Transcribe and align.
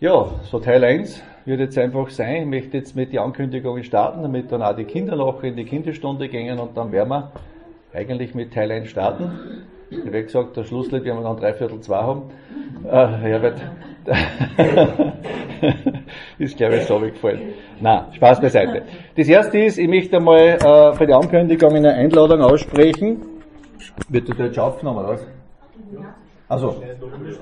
Ja, 0.00 0.26
so 0.44 0.60
Teil 0.60 0.84
1 0.84 1.20
wird 1.44 1.58
jetzt 1.58 1.76
einfach 1.76 2.08
sein. 2.10 2.42
Ich 2.42 2.46
möchte 2.46 2.76
jetzt 2.76 2.94
mit 2.94 3.12
den 3.12 3.18
Ankündigungen 3.18 3.82
starten, 3.82 4.22
damit 4.22 4.52
dann 4.52 4.62
auch 4.62 4.76
die 4.76 4.84
Kinder 4.84 5.16
noch 5.16 5.42
in 5.42 5.56
die 5.56 5.64
Kinderstunde 5.64 6.28
gehen 6.28 6.56
und 6.60 6.76
dann 6.76 6.92
werden 6.92 7.08
wir 7.08 7.32
eigentlich 7.92 8.32
mit 8.32 8.54
Teil 8.54 8.70
1 8.70 8.88
starten. 8.88 9.64
Ich 9.90 9.98
habe 9.98 10.22
gesagt, 10.22 10.56
der 10.56 10.62
Schlusslied 10.62 11.02
werden 11.02 11.18
wir 11.18 11.24
dann 11.24 11.36
dreiviertel 11.36 11.80
zwei 11.80 11.96
haben. 11.96 12.30
Äh, 12.84 13.06
Herbert, 13.08 13.60
ist 16.38 16.56
glaube 16.56 16.76
ich 16.76 16.84
so 16.84 17.00
gefallen. 17.00 17.54
Na, 17.80 18.06
Spaß 18.12 18.40
beiseite. 18.40 18.82
Das 19.16 19.26
erste 19.26 19.58
ist, 19.58 19.78
ich 19.78 19.88
möchte 19.88 20.18
einmal 20.18 20.58
äh, 20.64 20.92
für 20.92 21.08
die 21.08 21.12
Ankündigung 21.12 21.74
eine 21.74 21.94
Einladung 21.94 22.40
aussprechen. 22.40 23.20
Wird 24.08 24.28
das 24.28 24.38
jetzt 24.38 24.60
aufgenommen, 24.60 25.00
oder 25.00 25.14
was? 25.14 25.26
Also, 26.48 26.82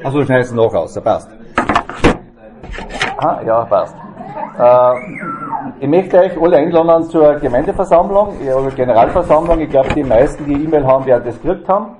also 0.02 0.24
schneidest 0.24 0.52
du 0.52 0.56
noch 0.56 0.72
aus, 0.72 0.98
passt. 1.02 1.28
Ah, 3.18 3.40
ja, 3.44 3.64
passt. 3.64 3.96
Äh, 4.58 4.92
ich 5.80 5.88
möchte 5.88 6.18
euch 6.18 6.40
alle 6.40 6.58
einladen 6.58 7.04
zur 7.04 7.34
Gemeindeversammlung, 7.36 8.36
oder 8.40 8.70
Generalversammlung. 8.70 9.60
Ich 9.60 9.70
glaube, 9.70 9.88
die 9.94 10.04
meisten, 10.04 10.44
die 10.44 10.64
E-Mail 10.64 10.86
haben, 10.86 11.06
werden 11.06 11.24
das 11.24 11.40
gekriegt 11.40 11.68
haben. 11.68 11.96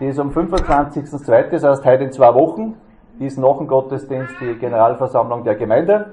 Die 0.00 0.06
ist 0.06 0.18
am 0.18 0.30
25.02., 0.30 1.50
das 1.50 1.64
heißt 1.64 1.84
heute 1.84 2.04
in 2.04 2.12
zwei 2.12 2.34
Wochen. 2.34 2.76
Die 3.18 3.26
ist 3.26 3.38
nach 3.38 3.58
dem 3.58 3.66
Gottesdienst 3.66 4.34
die 4.40 4.54
Generalversammlung 4.54 5.44
der 5.44 5.56
Gemeinde. 5.56 6.12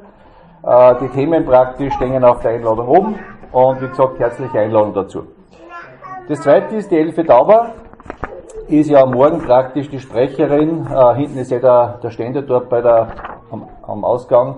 Äh, 0.63 0.95
die 1.01 1.09
Themen 1.09 1.45
praktisch 1.45 1.93
stehen 1.93 2.23
auf 2.23 2.41
der 2.41 2.51
Einladung 2.51 2.87
oben. 2.87 3.19
Und 3.51 3.81
wie 3.81 3.87
gesagt, 3.87 4.19
herzliche 4.19 4.59
Einladung 4.59 4.93
dazu. 4.93 5.27
Das 6.27 6.41
zweite 6.41 6.75
ist 6.75 6.91
die 6.91 6.97
Elfe 6.97 7.23
Dauber. 7.23 7.71
Ist 8.69 8.87
ja 8.87 9.03
morgen 9.03 9.41
praktisch 9.41 9.89
die 9.89 9.99
Sprecherin. 9.99 10.85
Äh, 10.85 11.15
hinten 11.15 11.39
ist 11.39 11.49
ja 11.49 11.57
der, 11.57 11.97
der 12.03 12.11
Ständer 12.11 12.43
dort 12.43 12.69
bei 12.69 12.81
der, 12.81 13.07
am, 13.49 13.67
am 13.81 14.05
Ausgang 14.05 14.57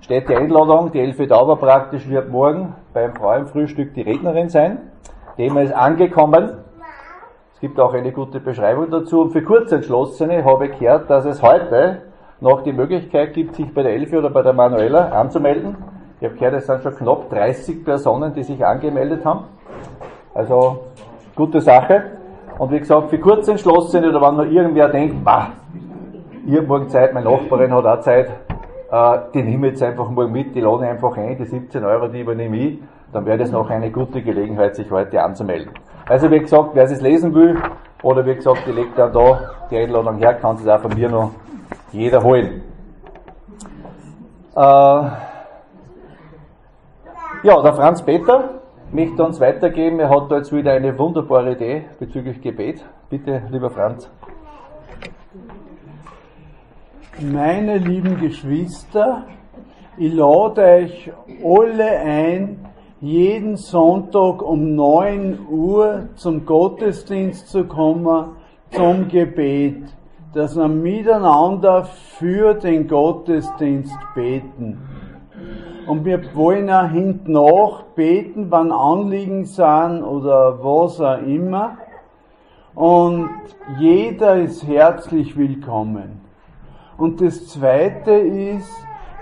steht 0.00 0.28
die 0.28 0.34
Einladung, 0.34 0.90
die 0.90 0.98
Elfe 0.98 1.28
Dauber 1.28 1.54
praktisch 1.54 2.08
wird 2.08 2.28
morgen 2.28 2.74
beim 2.92 3.14
Frauenfrühstück 3.14 3.94
die 3.94 4.00
Rednerin 4.00 4.48
sein. 4.48 4.78
Thema 5.36 5.62
ist 5.62 5.72
angekommen. 5.72 6.56
Es 7.54 7.60
gibt 7.60 7.78
auch 7.78 7.94
eine 7.94 8.10
gute 8.10 8.40
Beschreibung 8.40 8.90
dazu. 8.90 9.20
Und 9.20 9.30
für 9.30 9.42
Kurzentschlossene 9.42 10.44
habe 10.44 10.66
ich 10.66 10.80
gehört, 10.80 11.08
dass 11.08 11.24
es 11.24 11.40
heute 11.40 12.02
noch 12.40 12.64
die 12.64 12.72
Möglichkeit 12.72 13.32
gibt, 13.32 13.54
sich 13.54 13.72
bei 13.72 13.84
der 13.84 13.92
Elfe 13.92 14.18
oder 14.18 14.30
bei 14.30 14.42
der 14.42 14.54
Manuela 14.54 15.10
anzumelden. 15.10 15.76
Ich 16.18 16.26
habe 16.26 16.36
gehört, 16.36 16.54
es 16.54 16.66
sind 16.66 16.82
schon 16.82 16.96
knapp 16.96 17.30
30 17.30 17.84
Personen, 17.84 18.34
die 18.34 18.42
sich 18.42 18.66
angemeldet 18.66 19.24
haben. 19.24 19.44
Also, 20.34 20.80
gute 21.36 21.60
Sache. 21.60 22.21
Und 22.62 22.70
wie 22.70 22.78
gesagt, 22.78 23.10
für 23.10 23.18
Kurzentschlossene 23.18 24.08
oder 24.08 24.22
wenn 24.22 24.36
nur 24.36 24.46
irgendwer 24.46 24.88
denkt, 24.88 25.24
bah, 25.24 25.48
ich 26.46 26.56
habe 26.56 26.64
morgen 26.68 26.88
Zeit, 26.88 27.12
meine 27.12 27.28
Nachbarin 27.28 27.74
hat 27.74 27.84
auch 27.84 28.00
Zeit, 28.02 28.30
äh, 28.88 29.18
die 29.34 29.42
nehme 29.42 29.66
ich 29.66 29.72
jetzt 29.72 29.82
einfach 29.82 30.08
mal 30.08 30.28
mit, 30.28 30.54
die 30.54 30.60
lade 30.60 30.86
einfach 30.86 31.16
ein, 31.16 31.36
die 31.36 31.44
17 31.44 31.84
Euro, 31.84 32.06
die 32.06 32.20
übernehme 32.20 32.56
ich, 32.56 32.78
dann 33.12 33.26
wäre 33.26 33.38
das 33.38 33.50
noch 33.50 33.68
eine 33.68 33.90
gute 33.90 34.22
Gelegenheit, 34.22 34.76
sich 34.76 34.88
heute 34.92 35.20
anzumelden. 35.24 35.72
Also 36.06 36.30
wie 36.30 36.38
gesagt, 36.38 36.70
wer 36.74 36.84
es 36.84 37.00
lesen 37.00 37.34
will, 37.34 37.60
oder 38.04 38.24
wie 38.24 38.36
gesagt, 38.36 38.60
die 38.64 38.70
legt 38.70 38.96
dann 38.96 39.12
da 39.12 39.40
die 39.68 39.78
Einladung 39.78 40.18
her, 40.18 40.34
kann 40.34 40.54
es 40.54 40.68
auch 40.68 40.78
von 40.78 40.94
mir 40.94 41.08
noch 41.08 41.32
jeder 41.90 42.22
holen. 42.22 42.62
Äh, 44.54 44.60
ja, 44.60 45.12
der 47.42 47.74
Franz 47.74 48.02
Peter 48.02 48.61
möchte 48.92 49.24
uns 49.24 49.40
weitergeben. 49.40 49.98
Er 50.00 50.10
hat 50.10 50.30
da 50.30 50.38
jetzt 50.38 50.52
wieder 50.52 50.72
eine 50.72 50.98
wunderbare 50.98 51.52
Idee 51.52 51.84
bezüglich 51.98 52.40
Gebet. 52.40 52.84
Bitte, 53.08 53.42
lieber 53.50 53.70
Franz. 53.70 54.10
Meine 57.20 57.78
lieben 57.78 58.18
Geschwister, 58.20 59.24
ich 59.96 60.12
lade 60.12 60.62
euch 60.62 61.12
alle 61.44 61.98
ein, 62.00 62.66
jeden 63.00 63.56
Sonntag 63.56 64.42
um 64.42 64.74
9 64.74 65.46
Uhr 65.50 66.08
zum 66.14 66.46
Gottesdienst 66.46 67.48
zu 67.48 67.64
kommen, 67.64 68.36
zum 68.70 69.08
Gebet, 69.08 69.82
dass 70.34 70.56
wir 70.56 70.68
miteinander 70.68 71.84
für 71.84 72.54
den 72.54 72.88
Gottesdienst 72.88 73.96
beten. 74.14 74.78
Und 75.86 76.04
wir 76.04 76.34
wollen 76.34 76.70
auch 76.70 76.88
hinten 76.88 77.32
nach 77.32 77.82
beten, 77.94 78.46
wann 78.50 78.70
Anliegen 78.70 79.44
sind 79.44 80.02
oder 80.02 80.62
was 80.62 81.00
auch 81.00 81.20
immer. 81.22 81.78
Und 82.74 83.30
jeder 83.78 84.36
ist 84.36 84.66
herzlich 84.66 85.36
willkommen. 85.36 86.20
Und 86.96 87.20
das 87.20 87.48
zweite 87.48 88.12
ist, 88.12 88.72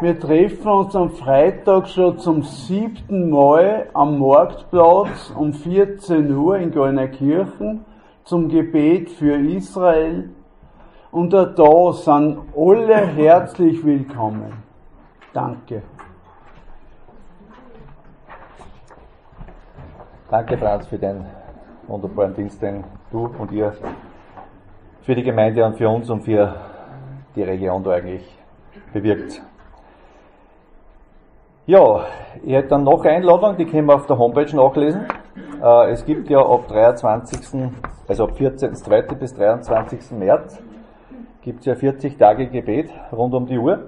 wir 0.00 0.19
treffen 0.19 0.69
uns 0.69 0.94
am 0.94 1.10
Freitag 1.10 1.88
schon 1.88 2.19
zum 2.19 2.43
siebten 2.43 3.31
Mal 3.31 3.88
am 3.93 4.19
Marktplatz 4.19 5.32
um 5.37 5.53
14 5.53 6.34
Uhr 6.34 6.59
in 6.59 6.72
Goldnerkirchen 6.72 7.84
zum 8.25 8.49
Gebet 8.49 9.10
für 9.10 9.37
Israel. 9.37 10.31
Und 11.10 11.32
da 11.32 11.93
sind 11.93 12.38
alle 12.56 12.97
herzlich 12.97 13.84
willkommen. 13.84 14.53
Danke. 15.32 15.82
Danke, 20.30 20.56
Franz, 20.56 20.86
für 20.86 20.96
den 20.96 21.24
wunderbaren 21.88 22.32
Dienst, 22.32 22.62
den 22.62 22.84
du 23.10 23.26
und 23.36 23.50
ihr 23.50 23.72
für 25.02 25.16
die 25.16 25.24
Gemeinde 25.24 25.64
und 25.64 25.76
für 25.76 25.88
uns 25.88 26.08
und 26.08 26.20
für 26.20 26.54
die 27.34 27.42
Region 27.42 27.82
da 27.82 27.91
eigentlich 27.91 28.38
bewirkt. 28.92 29.42
Ja, 31.66 32.04
ich 32.44 32.52
hätte 32.52 32.69
dann 32.69 32.84
noch 32.84 33.04
eine 33.04 33.16
Einladung, 33.16 33.56
die 33.56 33.64
können 33.64 33.88
wir 33.88 33.96
auf 33.96 34.06
der 34.06 34.19
Homepage 34.19 34.54
nachlesen. 34.54 35.06
Äh, 35.60 35.90
es 35.90 36.04
gibt 36.04 36.30
ja 36.30 36.38
ab 36.38 36.69
23., 36.69 37.69
also 38.06 38.24
ab 38.24 38.30
14.2. 38.38 39.16
bis 39.16 39.34
23. 39.34 40.12
März, 40.12 40.62
gibt 41.42 41.58
es 41.58 41.66
ja 41.66 41.74
40 41.74 42.16
Tage 42.16 42.46
Gebet 42.46 42.88
rund 43.10 43.34
um 43.34 43.46
die 43.46 43.58
Uhr. 43.58 43.80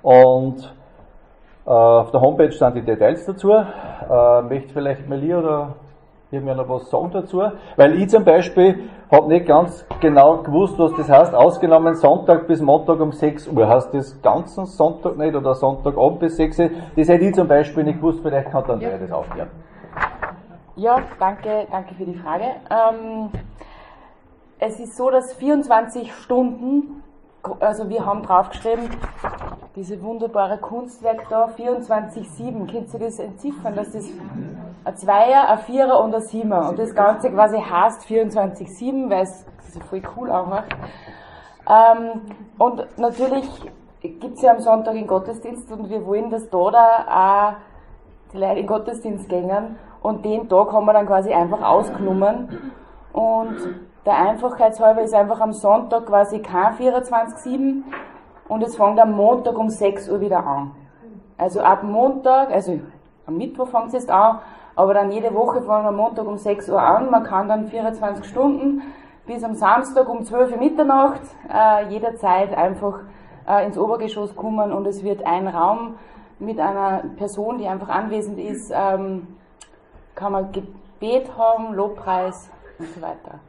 Und 0.00 0.74
auf 1.70 2.10
der 2.12 2.20
Homepage 2.20 2.52
sind 2.52 2.76
die 2.76 2.82
Details 2.82 3.26
dazu. 3.26 3.52
Äh, 3.52 4.42
möchte 4.42 4.72
vielleicht 4.72 5.08
Meli 5.08 5.34
oder 5.34 5.74
irgendwer 6.30 6.54
noch 6.54 6.68
was 6.68 6.88
sagen 6.90 7.10
dazu? 7.12 7.42
Weil 7.76 8.00
ich 8.00 8.08
zum 8.08 8.24
Beispiel 8.24 8.88
habe 9.10 9.28
nicht 9.28 9.46
ganz 9.46 9.86
genau 10.00 10.38
gewusst, 10.38 10.78
was 10.78 10.94
das 10.94 11.08
heißt, 11.08 11.34
ausgenommen 11.34 11.94
Sonntag 11.94 12.46
bis 12.46 12.60
Montag 12.60 13.00
um 13.00 13.12
6 13.12 13.48
Uhr. 13.48 13.68
Heißt 13.68 13.92
das 13.94 14.20
ganzen 14.22 14.66
Sonntag 14.66 15.16
nicht 15.16 15.34
oder 15.34 15.54
Sonntagabend 15.54 16.20
bis 16.20 16.36
6 16.36 16.58
Uhr? 16.58 16.70
Das 16.96 17.08
hätte 17.08 17.24
ich 17.24 17.34
zum 17.34 17.48
Beispiel 17.48 17.84
nicht 17.84 17.98
gewusst, 17.98 18.20
vielleicht 18.22 18.50
kann 18.50 18.64
dann 18.66 18.80
ja. 18.80 18.96
das 18.96 19.10
aufklären. 19.12 19.50
Ja, 20.76 21.00
danke, 21.18 21.66
danke 21.70 21.94
für 21.94 22.04
die 22.04 22.14
Frage. 22.14 22.44
Ähm, 22.70 23.30
es 24.58 24.78
ist 24.78 24.96
so, 24.96 25.10
dass 25.10 25.32
24 25.34 26.12
Stunden, 26.14 27.02
also 27.60 27.88
wir 27.88 28.04
haben 28.04 28.22
draufgeschrieben, 28.22 28.90
diese 29.74 30.02
wunderbare 30.02 30.58
Kunstwerk 30.58 31.28
da, 31.28 31.46
24-7, 31.46 32.70
könnt 32.70 32.92
ihr 32.94 33.00
das 33.00 33.18
entziffern, 33.18 33.74
das 33.74 33.94
ein 34.84 34.96
Zweier, 34.96 35.48
ein 35.48 35.58
Vierer 35.58 36.02
und 36.02 36.14
ein 36.14 36.22
Siebener. 36.22 36.70
Und 36.70 36.78
das 36.78 36.94
Ganze 36.94 37.30
quasi 37.30 37.58
heißt 37.58 38.02
24-7, 38.06 39.10
weil 39.10 39.22
es 39.22 39.44
sich 39.72 39.82
voll 39.84 40.02
cool 40.16 40.30
anmacht. 40.30 40.74
Ähm, 41.68 42.22
und 42.58 42.86
natürlich 42.98 43.48
gibt 44.00 44.36
es 44.36 44.42
ja 44.42 44.52
am 44.52 44.60
Sonntag 44.60 44.94
den 44.94 45.06
Gottesdienst 45.06 45.70
und 45.72 45.90
wir 45.90 46.06
wollen, 46.06 46.30
dass 46.30 46.48
da 46.48 46.70
da 46.70 47.04
auch 47.08 48.32
die 48.32 48.38
Leute 48.38 48.52
in 48.52 48.56
den 48.58 48.66
Gottesdienst 48.66 49.28
gehen 49.28 49.76
und 50.00 50.24
den 50.24 50.48
Tag 50.48 50.72
haben 50.72 50.86
wir 50.86 50.92
dann 50.92 51.06
quasi 51.06 51.32
einfach 51.32 51.62
ausgenommen. 51.62 52.72
Und 53.12 53.56
der 54.06 54.16
Einfachheitshalber 54.16 55.02
ist 55.02 55.14
einfach 55.14 55.40
am 55.40 55.52
Sonntag 55.52 56.06
quasi 56.06 56.38
kein 56.38 56.74
24-7 56.76 57.82
und 58.48 58.62
es 58.62 58.76
fängt 58.76 58.98
am 58.98 59.12
Montag 59.12 59.58
um 59.58 59.68
6 59.68 60.08
Uhr 60.08 60.20
wieder 60.20 60.46
an. 60.46 60.70
Also 61.36 61.60
ab 61.60 61.82
Montag, 61.82 62.50
also 62.50 62.80
am 63.26 63.36
Mittwoch 63.36 63.68
fängt 63.68 63.88
es 63.88 63.92
jetzt 63.92 64.10
an 64.10 64.38
aber 64.76 64.92
dann 64.92 65.10
jede 65.10 65.34
Woche 65.34 65.62
fangen 65.62 65.86
am 65.86 65.96
Montag 65.96 66.26
um 66.26 66.36
6 66.36 66.68
Uhr 66.68 66.80
an. 66.80 67.10
Man 67.10 67.24
kann 67.24 67.48
dann 67.48 67.66
24 67.66 68.24
Stunden 68.26 68.82
bis 69.26 69.42
am 69.42 69.54
Samstag 69.54 70.08
um 70.08 70.22
12 70.22 70.52
Uhr 70.52 70.58
Mitternacht 70.58 71.22
äh, 71.52 71.88
jederzeit 71.88 72.54
einfach 72.56 73.00
äh, 73.48 73.66
ins 73.66 73.78
Obergeschoss 73.78 74.36
kommen 74.36 74.72
und 74.72 74.86
es 74.86 75.02
wird 75.02 75.26
ein 75.26 75.48
Raum 75.48 75.94
mit 76.38 76.60
einer 76.60 77.02
Person, 77.16 77.58
die 77.58 77.66
einfach 77.66 77.88
anwesend 77.88 78.38
ist, 78.38 78.70
ähm, 78.72 79.26
kann 80.14 80.32
man 80.32 80.52
Gebet 80.52 81.36
haben, 81.36 81.74
Lobpreis 81.74 82.50
und 82.78 82.88
so 82.88 83.00
weiter. 83.00 83.40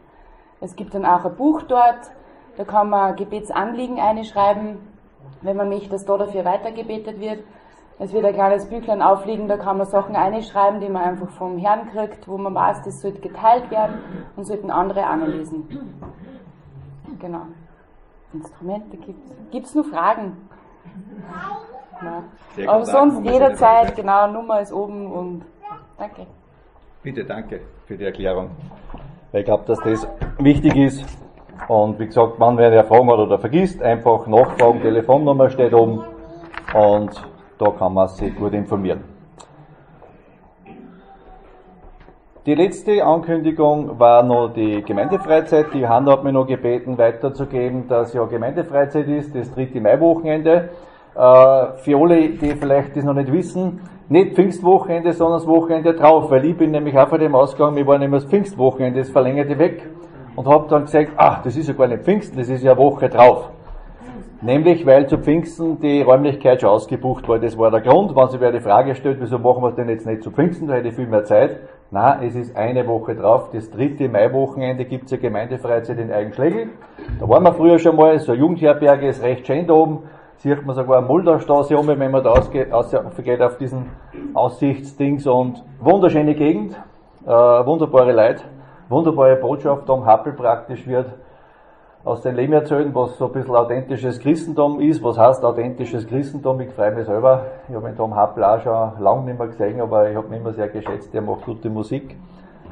Es 0.59 0.75
gibt 0.75 0.93
dann 0.93 1.05
auch 1.05 1.25
ein 1.25 1.35
Buch 1.35 1.61
dort, 1.63 2.11
da 2.57 2.63
kann 2.63 2.89
man 2.89 3.15
Gebetsanliegen 3.15 3.99
einschreiben, 3.99 4.79
wenn 5.41 5.57
man 5.57 5.69
möchte, 5.69 5.89
dass 5.89 6.05
da 6.05 6.17
dafür 6.17 6.45
weitergebetet 6.45 7.19
wird. 7.19 7.43
Es 7.99 8.13
wird 8.13 8.25
ein 8.25 8.33
kleines 8.33 8.69
Büchlein 8.69 9.01
aufliegen, 9.01 9.47
da 9.47 9.57
kann 9.57 9.77
man 9.77 9.87
Sachen 9.87 10.15
einschreiben, 10.15 10.79
die 10.79 10.89
man 10.89 11.03
einfach 11.03 11.29
vom 11.29 11.57
Herrn 11.57 11.89
kriegt, 11.89 12.27
wo 12.27 12.37
man 12.37 12.53
weiß, 12.53 12.83
das 12.83 13.01
sollte 13.01 13.21
geteilt 13.21 13.71
werden 13.71 13.99
und 14.35 14.45
sollten 14.45 14.69
andere 14.69 15.05
anlesen. 15.05 15.67
Genau. 17.19 17.41
Instrumente 18.33 18.97
gibt 18.97 19.25
es. 19.25 19.35
Gibt 19.51 19.65
es 19.65 19.75
nur 19.75 19.85
Fragen? 19.85 20.37
Genau. 21.99 22.71
Aber 22.71 22.85
sonst 22.85 23.23
jederzeit, 23.23 23.95
genau, 23.95 24.27
Nummer 24.31 24.61
ist 24.61 24.71
oben 24.71 25.11
und 25.11 25.45
danke. 25.97 26.27
Bitte, 27.01 27.25
danke 27.25 27.61
für 27.85 27.97
die 27.97 28.05
Erklärung. 28.05 28.51
Ich 29.33 29.43
glaube, 29.43 29.63
dass 29.67 29.79
das 29.81 30.07
wichtig 30.39 30.75
ist. 30.75 31.05
Und 31.67 31.99
wie 31.99 32.05
gesagt, 32.05 32.39
wenn 32.39 32.57
wer 32.57 32.83
Fragen 32.85 33.11
hat 33.11 33.19
oder 33.19 33.39
vergisst, 33.39 33.81
einfach 33.81 34.25
nachfragen, 34.27 34.81
Telefonnummer 34.81 35.49
steht 35.49 35.73
oben 35.73 36.03
und 36.73 37.11
da 37.57 37.71
kann 37.71 37.93
man 37.93 38.07
sich 38.07 38.33
gut 38.35 38.53
informieren. 38.53 39.03
Die 42.45 42.55
letzte 42.55 43.03
Ankündigung 43.03 43.99
war 43.99 44.23
noch 44.23 44.53
die 44.53 44.81
Gemeindefreizeit. 44.81 45.73
Die 45.73 45.79
Johanna 45.79 46.13
hat 46.13 46.23
mich 46.23 46.31
noch 46.31 46.47
gebeten, 46.47 46.97
weiterzugeben, 46.97 47.89
dass 47.89 48.13
ja 48.13 48.23
Gemeindefreizeit 48.23 49.07
ist, 49.09 49.35
das 49.35 49.53
dritte 49.53 49.81
Maiwochenende. 49.81 50.69
Äh, 51.13 51.19
für 51.79 51.97
alle, 51.99 52.29
die 52.29 52.55
vielleicht 52.55 52.95
das 52.95 53.03
noch 53.03 53.15
nicht 53.15 53.33
wissen, 53.33 53.81
nicht 54.09 54.35
Pfingstwochenende, 54.35 55.13
sondern 55.13 55.39
das 55.39 55.47
Wochenende 55.47 55.93
drauf, 55.93 56.31
weil 56.31 56.45
ich 56.45 56.57
bin 56.57 56.71
nämlich 56.71 56.97
auch 56.97 57.09
von 57.09 57.19
dem 57.19 57.35
ausgegangen, 57.35 57.75
wir 57.75 57.87
waren 57.87 58.01
immer 58.01 58.17
das 58.17 58.25
Pfingstwochenende, 58.25 58.99
das 58.99 59.09
verlängerte 59.09 59.59
weg 59.59 59.83
und 60.35 60.47
habe 60.47 60.67
dann 60.69 60.85
gesagt, 60.85 61.11
ach, 61.17 61.41
das 61.43 61.57
ist 61.57 61.67
ja 61.67 61.73
gar 61.73 61.87
nicht 61.87 62.03
Pfingsten, 62.03 62.37
das 62.37 62.49
ist 62.49 62.63
ja 62.63 62.77
Woche 62.77 63.09
drauf. 63.09 63.49
Nämlich, 64.39 64.85
weil 64.85 65.07
zu 65.07 65.17
Pfingsten 65.17 65.79
die 65.79 66.03
Räumlichkeit 66.03 66.61
schon 66.61 66.69
ausgebucht 66.69 67.27
war. 67.27 67.39
Das 67.39 67.57
war 67.57 67.71
der 67.71 67.81
Grund. 67.81 68.15
Wenn 68.15 68.29
sich 68.29 68.39
wer 68.39 68.51
die 68.51 68.59
Frage 68.59 68.93
stellt, 68.93 69.17
wieso 69.19 69.39
machen 69.39 69.63
wir 69.63 69.69
es 69.69 69.75
denn 69.75 69.89
jetzt 69.89 70.05
nicht 70.05 70.21
zu 70.21 70.29
Pfingsten, 70.29 70.67
da 70.67 70.75
hätte 70.75 70.89
ich 70.89 70.93
viel 70.93 71.07
mehr 71.07 71.23
Zeit. 71.23 71.57
Na, 71.89 72.21
es 72.21 72.35
ist 72.35 72.55
eine 72.55 72.87
Woche 72.87 73.15
drauf. 73.15 73.49
Das 73.51 73.71
dritte 73.71 74.07
Maiwochenende 74.07 74.85
gibt 74.85 75.05
es 75.05 75.11
ja 75.11 75.17
Gemeindefreizeit 75.17 75.97
in 75.97 76.11
Eigenschlegel. 76.11 76.69
Da 77.19 77.27
waren 77.27 77.41
wir 77.43 77.53
früher 77.53 77.79
schon 77.79 77.95
mal, 77.95 78.19
so 78.19 78.33
eine 78.33 78.41
Jugendherberge 78.41 79.07
ist 79.07 79.23
recht 79.23 79.47
schön 79.47 79.65
da 79.65 79.73
oben. 79.73 80.03
Sieht 80.37 80.65
man 80.65 80.75
sogar 80.75 81.01
Mulderstraße 81.01 81.77
um, 81.77 81.87
wenn 81.87 82.11
man 82.11 82.23
da 82.23 82.31
ausgeht, 82.31 82.71
auf 82.71 83.57
diesen 83.57 83.87
Aussichtsdings 84.33 85.25
und 85.25 85.63
wunderschöne 85.79 86.35
Gegend, 86.35 86.75
äh, 87.25 87.29
wunderbare 87.29 88.11
Leute, 88.11 88.43
wunderbare 88.87 89.35
Botschaft 89.37 89.89
um 89.89 90.05
Happel 90.05 90.33
praktisch 90.33 90.85
wird 90.87 91.07
aus 92.07 92.21
dem 92.21 92.35
Leben 92.35 92.53
erzählen, 92.53 92.93
was 92.95 93.17
so 93.17 93.25
ein 93.25 93.33
bisschen 93.33 93.55
authentisches 93.55 94.19
Christentum 94.19 94.79
ist. 94.79 95.03
Was 95.03 95.17
heißt 95.17 95.43
authentisches 95.43 96.07
Christentum? 96.07 96.61
Ich 96.61 96.69
freue 96.69 96.91
mich 96.91 97.05
selber. 97.05 97.47
Ich 97.67 97.75
habe 97.75 97.87
den 97.87 97.97
Tom 97.97 98.15
Happel 98.15 98.45
auch 98.45 98.61
schon 98.61 99.03
lange 99.03 99.25
nicht 99.25 99.37
mehr 99.37 99.47
gesehen, 99.47 99.81
aber 99.81 100.09
ich 100.09 100.15
habe 100.15 100.27
ihn 100.27 100.39
immer 100.39 100.53
sehr 100.53 100.69
geschätzt. 100.69 101.13
Der 101.13 101.21
macht 101.21 101.43
gute 101.43 101.69
Musik. 101.69 102.15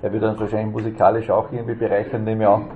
Er 0.01 0.13
wird 0.13 0.23
uns 0.23 0.39
wahrscheinlich 0.39 0.73
musikalisch 0.73 1.29
auch 1.29 1.51
irgendwie 1.51 1.73
bereichern, 1.73 2.23
nehme 2.23 2.43
ich 2.43 2.49
an. 2.49 2.67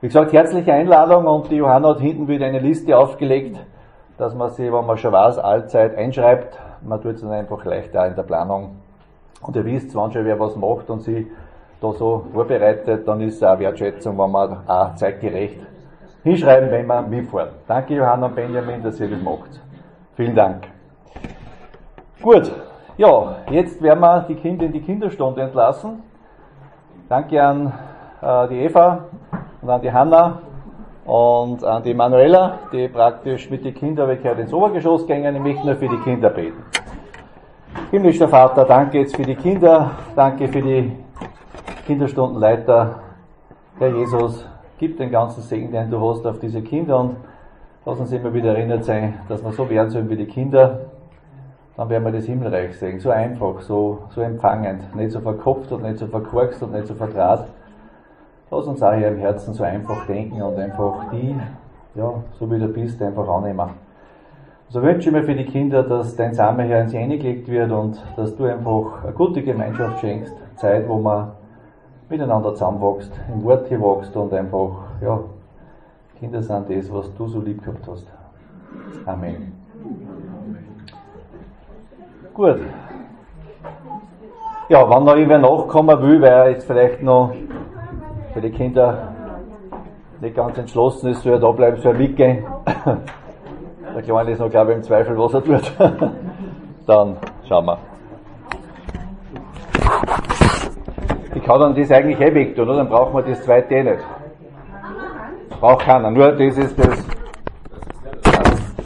Wie 0.00 0.08
gesagt, 0.08 0.32
herzliche 0.32 0.72
Einladung 0.72 1.26
und 1.26 1.50
die 1.50 1.56
Johanna 1.56 1.90
hat 1.90 2.00
hinten 2.00 2.26
wieder 2.26 2.46
eine 2.46 2.58
Liste 2.58 2.96
aufgelegt, 2.98 3.56
dass 4.20 4.34
man 4.34 4.50
sie, 4.50 4.72
wenn 4.72 4.84
man 4.84 4.98
schon 4.98 5.12
weiß, 5.12 5.38
allzeit 5.38 5.96
einschreibt. 5.96 6.58
Man 6.82 7.00
tut 7.00 7.14
es 7.14 7.22
dann 7.22 7.32
einfach 7.32 7.64
leichter 7.64 8.06
in 8.06 8.14
der 8.14 8.22
Planung. 8.22 8.76
Und 9.40 9.56
ihr 9.56 9.64
wisst, 9.64 9.94
wenn 9.94 10.12
schon 10.12 10.24
wer 10.24 10.38
was 10.38 10.54
macht 10.56 10.90
und 10.90 11.00
sie 11.00 11.30
da 11.80 11.92
so 11.92 12.26
vorbereitet, 12.32 13.08
dann 13.08 13.22
ist 13.22 13.36
es 13.36 13.42
auch 13.42 13.58
Wertschätzung, 13.58 14.18
wenn 14.18 14.30
man 14.30 14.68
auch 14.68 14.94
zeitgerecht 14.96 15.60
hinschreiben, 16.22 16.70
wenn 16.70 16.86
man 16.86 17.08
mitfährt. 17.08 17.52
Danke 17.66 17.94
Johanna 17.94 18.26
und 18.26 18.34
Benjamin, 18.34 18.82
dass 18.82 19.00
ihr 19.00 19.08
das 19.08 19.22
macht. 19.22 19.58
Vielen 20.16 20.34
Dank. 20.34 20.68
Gut, 22.20 22.52
ja, 22.98 23.36
jetzt 23.50 23.82
werden 23.82 24.00
wir 24.00 24.26
die 24.28 24.34
Kinder 24.34 24.66
in 24.66 24.72
die 24.72 24.82
Kinderstunde 24.82 25.40
entlassen. 25.40 26.02
Danke 27.08 27.42
an 27.42 27.72
äh, 28.20 28.48
die 28.48 28.60
Eva 28.64 29.06
und 29.62 29.70
an 29.70 29.80
die 29.80 29.90
Hanna 29.90 30.42
und 31.04 31.64
an 31.64 31.82
die 31.82 31.94
Manuela, 31.94 32.58
die 32.72 32.88
praktisch 32.88 33.50
mit 33.50 33.64
den 33.64 33.74
Kindern 33.74 34.10
ins 34.10 34.52
Obergeschoss 34.52 35.06
gingen. 35.06 35.36
Ich 35.36 35.42
möchte 35.42 35.66
nur 35.66 35.76
für 35.76 35.88
die 35.88 35.98
Kinder 35.98 36.30
beten. 36.30 36.62
Himmlischer 37.90 38.28
Vater, 38.28 38.64
danke 38.64 38.98
jetzt 38.98 39.16
für 39.16 39.22
die 39.22 39.34
Kinder, 39.34 39.92
danke 40.14 40.48
für 40.48 40.62
die 40.62 40.92
Kinderstundenleiter, 41.86 43.00
Herr 43.78 43.88
Jesus, 43.88 44.44
Gib 44.80 44.96
den 44.96 45.10
ganzen 45.10 45.42
Segen, 45.42 45.70
den 45.70 45.90
du 45.90 46.00
hast 46.00 46.26
auf 46.26 46.38
diese 46.38 46.62
Kinder 46.62 47.00
und 47.00 47.16
lass 47.84 48.00
uns 48.00 48.12
immer 48.12 48.32
wieder 48.32 48.56
erinnert 48.56 48.82
sein, 48.82 49.20
dass 49.28 49.44
wir 49.44 49.52
so 49.52 49.68
werden 49.68 49.90
sollen 49.90 50.08
wie 50.08 50.16
die 50.16 50.24
Kinder. 50.24 50.86
Dann 51.76 51.90
werden 51.90 52.02
wir 52.02 52.12
das 52.12 52.24
Himmelreich 52.24 52.78
sehen. 52.78 52.98
So 52.98 53.10
einfach, 53.10 53.60
so, 53.60 53.98
so 54.08 54.22
empfangend. 54.22 54.96
Nicht 54.96 55.10
so 55.10 55.20
verkopft 55.20 55.70
und 55.72 55.82
nicht 55.82 55.98
so 55.98 56.06
verkorkst 56.06 56.62
und 56.62 56.72
nicht 56.72 56.86
so 56.86 56.94
verdraht. 56.94 57.44
Lass 58.52 58.66
uns 58.66 58.82
auch 58.82 58.94
hier 58.94 59.08
im 59.08 59.18
Herzen 59.18 59.54
so 59.54 59.62
einfach 59.62 60.06
denken 60.06 60.42
und 60.42 60.58
einfach 60.58 61.10
die, 61.12 61.36
ja, 61.94 62.14
so 62.38 62.50
wie 62.50 62.58
du 62.58 62.66
bist, 62.66 63.00
einfach 63.00 63.28
annehmen. 63.28 63.70
So 64.68 64.82
wünsche 64.82 65.08
ich 65.08 65.14
mir 65.14 65.22
für 65.22 65.34
die 65.34 65.44
Kinder, 65.44 65.84
dass 65.84 66.16
dein 66.16 66.34
Same 66.34 66.64
hier 66.64 66.80
ins 66.80 66.92
Ende 66.92 67.18
gelegt 67.18 67.48
wird 67.48 67.70
und 67.70 68.02
dass 68.16 68.34
du 68.34 68.44
einfach 68.44 69.04
eine 69.04 69.12
gute 69.12 69.42
Gemeinschaft 69.42 70.00
schenkst. 70.00 70.34
Zeit, 70.56 70.88
wo 70.88 70.98
man 70.98 71.32
miteinander 72.08 72.52
zusammenwächst, 72.54 73.12
im 73.32 73.44
Wort 73.44 73.68
hier 73.68 73.80
wächst 73.80 74.16
und 74.16 74.32
einfach, 74.32 74.70
ja, 75.00 75.20
Kinder 76.18 76.42
sind 76.42 76.68
das, 76.68 76.92
was 76.92 77.14
du 77.14 77.28
so 77.28 77.40
lieb 77.40 77.64
gehabt 77.64 77.86
hast. 77.88 78.06
Amen. 79.06 79.52
Gut. 82.34 82.60
Ja, 84.68 84.88
wenn 84.90 85.04
noch 85.04 85.14
irgendwer 85.16 85.38
nachkommen 85.38 86.02
will, 86.02 86.20
weil 86.20 86.32
er 86.32 86.50
jetzt 86.50 86.66
vielleicht 86.66 87.02
noch 87.02 87.32
für 88.32 88.40
die 88.40 88.50
Kinder 88.50 89.14
nicht 90.20 90.36
ganz 90.36 90.58
entschlossen 90.58 91.10
ist, 91.10 91.22
soll 91.22 91.32
er 91.32 91.38
da 91.38 91.50
bleiben, 91.50 91.76
soll 91.78 91.94
er 91.94 91.98
mitgehen. 91.98 92.44
Der 93.94 94.02
Kleine 94.02 94.30
ist 94.30 94.38
noch, 94.38 94.50
glaube 94.50 94.70
ich, 94.70 94.76
im 94.76 94.82
Zweifel, 94.84 95.18
was 95.18 95.34
er 95.34 95.42
tut. 95.42 95.72
Dann 96.86 97.16
schauen 97.48 97.66
wir. 97.66 97.78
Ich 101.34 101.42
kann 101.42 101.60
dann 101.60 101.74
das 101.74 101.90
eigentlich 101.90 102.20
eh 102.20 102.34
weg 102.34 102.54
tun, 102.54 102.68
oder? 102.68 102.78
Dann 102.78 102.88
brauchen 102.88 103.14
wir 103.14 103.22
das 103.22 103.42
zweite 103.42 103.74
eh 103.74 103.82
nicht. 103.82 104.04
Braucht 105.60 105.84
keiner, 105.84 106.10
nur 106.10 106.32
das 106.32 106.56
ist 106.56 106.78
das. 106.78 107.06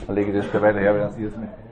Dann 0.06 0.17
lege 0.17 0.31
ich 0.31 0.38
das 0.38 0.52
da 0.52 0.62
weiter 0.62 0.81
her, 0.81 0.94
dann 0.94 1.12
sie 1.12 1.25
es 1.25 1.37
nicht. 1.37 1.64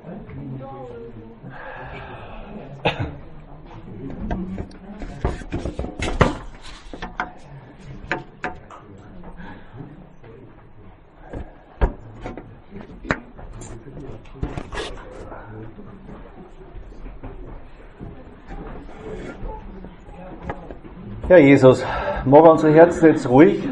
Herr 21.28 21.38
Jesus, 21.38 21.84
mach 22.24 22.42
unsere 22.42 22.74
Herzen 22.74 23.06
jetzt 23.06 23.28
ruhig. 23.28 23.68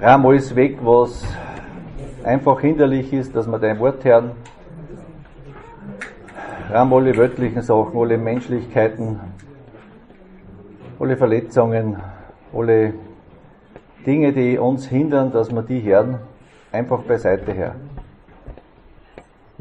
Räum 0.00 0.26
alles 0.26 0.56
weg, 0.56 0.78
was 0.82 1.22
einfach 2.24 2.58
hinderlich 2.62 3.12
ist, 3.12 3.36
dass 3.36 3.46
wir 3.46 3.58
dein 3.58 3.78
Wort 3.78 4.02
hören. 4.06 4.30
Räum 6.72 6.94
alle 6.94 7.14
wörtlichen 7.14 7.60
Sachen, 7.60 7.94
alle 7.94 8.16
Menschlichkeiten, 8.16 9.20
alle 10.98 11.16
Verletzungen, 11.18 11.98
alle 12.54 12.94
Dinge, 14.06 14.32
die 14.32 14.56
uns 14.56 14.86
hindern, 14.86 15.30
dass 15.30 15.52
wir 15.54 15.62
die 15.62 15.82
hören, 15.82 16.20
einfach 16.72 17.02
beiseite 17.02 17.52
her. 17.52 17.74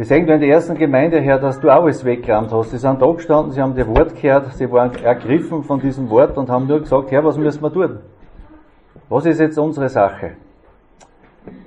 Wir 0.01 0.07
sehen 0.07 0.27
in 0.27 0.39
der 0.39 0.49
ersten 0.49 0.75
Gemeinde 0.75 1.19
her, 1.19 1.37
dass 1.37 1.59
du 1.59 1.69
auch 1.69 1.83
alles 1.83 2.03
weggeräumt 2.03 2.51
hast. 2.51 2.71
Sie 2.71 2.79
sind 2.79 2.99
da 2.99 3.11
gestanden, 3.11 3.51
sie 3.51 3.61
haben 3.61 3.75
dir 3.75 3.87
Wort 3.87 4.19
gehört, 4.19 4.51
sie 4.55 4.71
waren 4.71 4.95
ergriffen 4.95 5.61
von 5.61 5.79
diesem 5.79 6.09
Wort 6.09 6.35
und 6.39 6.49
haben 6.49 6.65
nur 6.65 6.79
gesagt, 6.79 7.11
Herr, 7.11 7.23
was 7.23 7.37
müssen 7.37 7.61
wir 7.61 7.71
tun? 7.71 7.99
Was 9.09 9.27
ist 9.27 9.39
jetzt 9.39 9.59
unsere 9.59 9.89
Sache? 9.89 10.31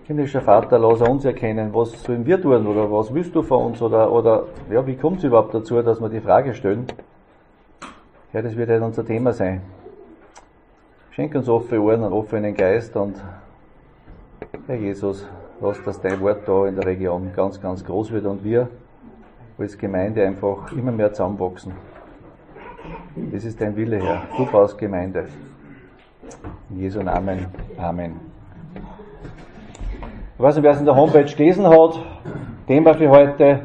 Himmlischer 0.02 0.40
Vater, 0.40 0.80
lass 0.80 1.00
uns 1.00 1.24
erkennen, 1.24 1.72
was 1.72 2.02
sollen 2.02 2.26
wir 2.26 2.42
tun 2.42 2.66
oder 2.66 2.90
was 2.90 3.14
willst 3.14 3.32
du 3.36 3.42
von 3.42 3.66
uns 3.66 3.80
oder, 3.80 4.10
oder 4.10 4.46
ja, 4.68 4.84
wie 4.84 4.96
kommt 4.96 5.18
es 5.18 5.24
überhaupt 5.24 5.54
dazu, 5.54 5.80
dass 5.80 6.00
wir 6.00 6.08
die 6.08 6.20
Frage 6.20 6.54
stellen? 6.54 6.88
Ja, 8.32 8.42
das 8.42 8.56
wird 8.56 8.68
halt 8.68 8.82
unser 8.82 9.06
Thema 9.06 9.32
sein. 9.32 9.62
Schenk 11.12 11.36
uns 11.36 11.48
offene 11.48 11.80
Ohren 11.80 12.02
und 12.02 12.12
offenen 12.12 12.56
Geist 12.56 12.96
und 12.96 13.14
Herr 14.66 14.74
Jesus, 14.74 15.24
lass, 15.64 15.82
dass 15.82 16.00
dein 16.00 16.20
Wort 16.20 16.46
da 16.46 16.66
in 16.66 16.76
der 16.76 16.84
Region 16.84 17.32
ganz, 17.34 17.60
ganz 17.60 17.84
groß 17.84 18.12
wird 18.12 18.26
und 18.26 18.44
wir 18.44 18.68
als 19.58 19.78
Gemeinde 19.78 20.26
einfach 20.26 20.70
immer 20.72 20.92
mehr 20.92 21.12
zusammenwachsen. 21.12 21.72
Das 23.32 23.44
ist 23.44 23.60
dein 23.60 23.74
Wille, 23.76 23.98
Herr. 24.02 24.22
Du 24.36 24.44
baust 24.44 24.76
Gemeinde. 24.76 25.26
In 26.70 26.80
Jesu 26.80 27.02
Namen. 27.02 27.46
Amen. 27.78 28.20
Ich 30.36 30.42
weiß 30.42 30.56
nicht, 30.56 30.64
wer 30.64 30.72
es 30.72 30.80
in 30.80 30.84
der 30.84 30.96
Homepage 30.96 31.24
gelesen 31.24 31.66
hat. 31.66 31.98
Thema 32.66 32.94
für 32.94 33.08
heute. 33.08 33.60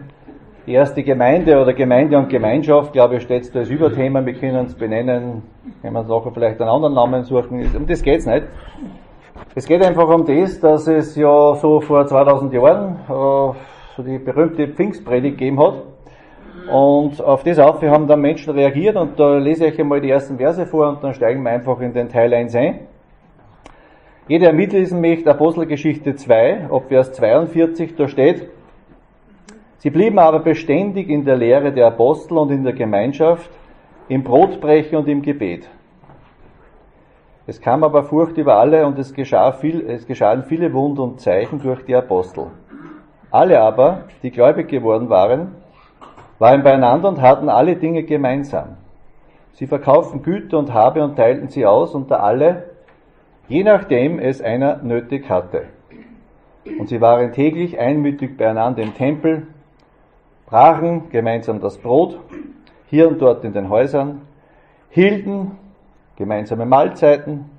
Die 0.67 0.73
erste 0.73 1.03
Gemeinde 1.03 1.59
oder 1.59 1.73
Gemeinde 1.73 2.17
und 2.17 2.29
Gemeinschaft, 2.29 2.93
glaube 2.93 3.15
ich, 3.15 3.23
steht 3.23 3.53
da 3.55 3.59
als 3.59 3.69
Überthema. 3.69 4.23
Wir 4.23 4.35
können 4.35 4.67
es 4.67 4.75
benennen. 4.75 5.41
Können 5.81 5.93
wir 5.93 5.99
uns 6.01 6.09
nachher 6.09 6.31
vielleicht 6.31 6.61
einen 6.61 6.69
anderen 6.69 6.93
Namen 6.93 7.23
suchen. 7.23 7.75
Um 7.75 7.87
das 7.87 8.03
geht's 8.03 8.27
nicht. 8.27 8.43
Es 9.55 9.65
geht 9.65 9.83
einfach 9.83 10.07
um 10.09 10.25
das, 10.25 10.59
dass 10.59 10.87
es 10.87 11.15
ja 11.15 11.55
so 11.55 11.81
vor 11.81 12.05
2000 12.05 12.53
Jahren 12.53 12.95
äh, 13.07 13.53
so 13.97 14.03
die 14.03 14.17
berühmte 14.17 14.67
Pfingstpredigt 14.67 15.37
gegeben 15.37 15.59
hat. 15.59 15.83
Und 16.71 17.21
auf 17.21 17.43
das 17.43 17.57
auf 17.57 17.81
haben 17.81 18.07
dann 18.07 18.21
Menschen 18.21 18.53
reagiert 18.53 18.95
und 18.95 19.19
da 19.19 19.37
lese 19.37 19.67
ich 19.67 19.79
einmal 19.79 20.01
die 20.01 20.11
ersten 20.11 20.37
Verse 20.37 20.65
vor 20.67 20.89
und 20.89 21.03
dann 21.03 21.13
steigen 21.13 21.41
wir 21.41 21.49
einfach 21.49 21.79
in 21.79 21.93
den 21.93 22.09
Teil 22.09 22.33
1 22.33 22.55
ein. 22.55 22.79
Jeder, 24.27 24.47
der 24.47 24.53
mitlesen 24.53 25.01
möchte, 25.01 25.31
Apostelgeschichte 25.31 26.15
2, 26.15 26.67
ab 26.69 26.83
Vers 26.87 27.13
42, 27.13 27.95
da 27.95 28.07
steht, 28.07 28.47
Sie 29.79 29.89
blieben 29.89 30.19
aber 30.19 30.39
beständig 30.39 31.09
in 31.09 31.23
der 31.23 31.37
Lehre 31.37 31.71
der 31.71 31.87
Apostel 31.87 32.37
und 32.37 32.51
in 32.51 32.63
der 32.63 32.73
Gemeinschaft, 32.73 33.49
im 34.09 34.23
Brotbrechen 34.23 34.97
und 34.97 35.07
im 35.07 35.21
Gebet. 35.21 35.69
Es 37.49 37.59
kam 37.59 37.83
aber 37.83 38.03
Furcht 38.03 38.37
über 38.37 38.57
alle 38.57 38.85
und 38.85 38.99
es, 38.99 39.11
geschah 39.11 39.53
viel, 39.53 39.83
es 39.89 40.05
geschahen 40.05 40.43
viele 40.43 40.71
Wunder 40.71 41.01
und 41.01 41.19
Zeichen 41.19 41.59
durch 41.59 41.83
die 41.83 41.95
Apostel. 41.95 42.51
Alle 43.31 43.59
aber, 43.59 44.03
die 44.21 44.29
gläubig 44.29 44.67
geworden 44.67 45.09
waren, 45.09 45.55
waren 46.37 46.61
beieinander 46.61 47.09
und 47.09 47.21
hatten 47.23 47.49
alle 47.49 47.75
Dinge 47.75 48.03
gemeinsam. 48.03 48.77
Sie 49.53 49.65
verkauften 49.65 50.21
Güter 50.21 50.59
und 50.59 50.75
Habe 50.75 51.03
und 51.03 51.15
teilten 51.15 51.47
sie 51.47 51.65
aus 51.65 51.95
unter 51.95 52.21
alle, 52.21 52.65
je 53.47 53.63
nachdem 53.63 54.19
es 54.19 54.43
einer 54.43 54.83
nötig 54.83 55.27
hatte. 55.27 55.63
Und 56.77 56.89
sie 56.89 57.01
waren 57.01 57.31
täglich 57.31 57.79
einmütig 57.79 58.37
beieinander 58.37 58.83
im 58.83 58.93
Tempel, 58.93 59.47
brachen 60.45 61.09
gemeinsam 61.09 61.61
das 61.61 61.79
Brot, 61.79 62.19
hier 62.91 63.07
und 63.07 63.19
dort 63.19 63.43
in 63.43 63.53
den 63.53 63.69
Häusern, 63.69 64.21
hielten 64.91 65.57
gemeinsame 66.19 66.65
Mahlzeiten 66.65 67.49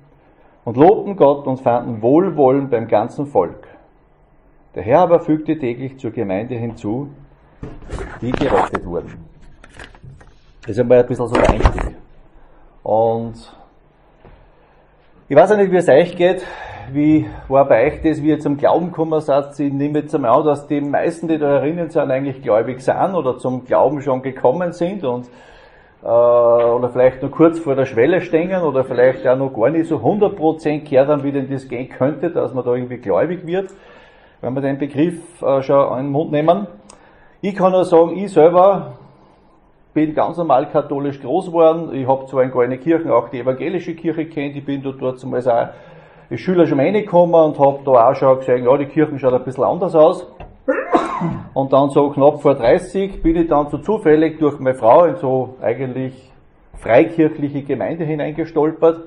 und 0.63 0.77
lobten 0.77 1.17
Gott 1.17 1.47
und 1.47 1.59
fanden 1.59 2.01
Wohlwollen 2.01 2.69
beim 2.69 2.87
ganzen 2.87 3.25
Volk. 3.25 3.67
Der 4.75 4.83
Herr 4.83 4.99
aber 4.99 5.19
fügte 5.19 5.57
täglich 5.57 5.99
zur 5.99 6.11
Gemeinde 6.11 6.55
hinzu, 6.55 7.09
die 8.21 8.31
gerettet 8.31 8.85
wurden. 8.85 9.25
Das 10.61 10.71
ist 10.71 10.79
einmal 10.79 10.99
ein 10.99 11.07
bisschen 11.07 11.27
so 11.27 11.33
der 11.33 11.49
Einstieg. 11.49 11.95
Und 12.83 13.33
ich 15.27 15.35
weiß 15.35 15.57
nicht, 15.57 15.71
wie 15.71 15.77
es 15.77 15.89
euch 15.89 16.15
geht. 16.15 16.45
Wie 16.93 17.25
war 17.47 17.67
bei 17.67 17.87
euch 17.87 18.01
das, 18.01 18.21
wie 18.21 18.29
ihr 18.29 18.39
zum 18.39 18.57
Glauben 18.57 18.87
gekommen 18.87 19.19
seid? 19.21 19.59
Ich 19.59 19.73
nehme 19.73 19.99
jetzt 19.99 20.13
einmal 20.13 20.39
an, 20.39 20.45
dass 20.45 20.67
die 20.67 20.81
meisten, 20.81 21.27
die 21.27 21.39
da 21.39 21.47
herinnen 21.47 21.89
sind, 21.89 22.11
eigentlich 22.11 22.41
gläubig 22.43 22.81
sind 22.81 23.15
oder 23.15 23.37
zum 23.39 23.65
Glauben 23.65 24.01
schon 24.01 24.21
gekommen 24.21 24.71
sind 24.71 25.03
und 25.03 25.29
äh, 26.03 26.07
oder 26.07 26.89
vielleicht 26.89 27.21
nur 27.21 27.31
kurz 27.31 27.59
vor 27.59 27.75
der 27.75 27.85
Schwelle 27.85 28.21
stehen 28.21 28.61
oder 28.61 28.83
vielleicht 28.83 29.27
auch 29.27 29.37
noch 29.37 29.53
gar 29.53 29.69
nicht 29.69 29.87
so 29.87 29.97
100% 29.97 30.89
gehört 30.89 31.07
haben, 31.07 31.23
wie 31.23 31.31
denn 31.31 31.49
das 31.49 31.67
gehen 31.67 31.89
könnte, 31.89 32.29
dass 32.29 32.53
man 32.53 32.65
da 32.65 32.73
irgendwie 32.73 32.97
gläubig 32.97 33.45
wird 33.45 33.69
wenn 34.41 34.55
wir 34.55 34.61
den 34.61 34.77
Begriff 34.77 35.41
äh, 35.41 35.61
schon 35.61 35.99
in 35.99 36.05
den 36.05 36.11
Mund 36.11 36.31
nehmen. 36.31 36.67
Ich 37.41 37.55
kann 37.55 37.71
nur 37.71 37.85
sagen, 37.85 38.17
ich 38.17 38.33
selber 38.33 38.93
bin 39.93 40.13
ganz 40.13 40.37
normal 40.37 40.69
katholisch 40.69 41.21
groß 41.21 41.47
geworden. 41.47 41.93
Ich 41.93 42.07
habe 42.07 42.25
zwar 42.25 42.43
in 42.43 42.51
keine 42.51 42.77
Kirchen 42.77 43.11
auch 43.11 43.29
die 43.29 43.39
evangelische 43.39 43.95
Kirche 43.95 44.25
kennt. 44.25 44.55
Ich 44.55 44.65
bin 44.65 44.81
dort 44.81 45.19
zumals 45.19 45.47
auch 45.47 45.69
als 46.29 46.39
Schüler 46.39 46.65
schon 46.65 46.79
reingekommen 46.79 47.35
und 47.35 47.59
habe 47.59 47.79
da 47.85 48.09
auch 48.09 48.15
schon 48.15 48.39
gesehen, 48.39 48.65
ja, 48.65 48.77
die 48.77 48.85
Kirchen 48.85 49.19
schaut 49.19 49.33
ein 49.33 49.43
bisschen 49.43 49.63
anders 49.63 49.95
aus. 49.95 50.27
Und 51.53 51.73
dann 51.73 51.89
so 51.89 52.09
knapp 52.09 52.41
vor 52.41 52.55
30 52.55 53.21
bin 53.21 53.35
ich 53.35 53.47
dann 53.47 53.69
so 53.69 53.77
zufällig 53.77 54.39
durch 54.39 54.59
meine 54.59 54.75
Frau 54.75 55.05
in 55.05 55.15
so 55.17 55.55
eigentlich 55.61 56.13
freikirchliche 56.77 57.63
Gemeinde 57.63 58.05
hineingestolpert. 58.05 59.05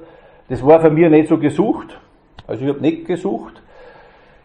Das 0.48 0.64
war 0.64 0.80
für 0.80 0.90
mich 0.90 1.08
nicht 1.10 1.28
so 1.28 1.38
gesucht. 1.38 1.98
Also 2.46 2.64
ich 2.64 2.68
habe 2.68 2.80
nicht 2.80 3.06
gesucht. 3.06 3.62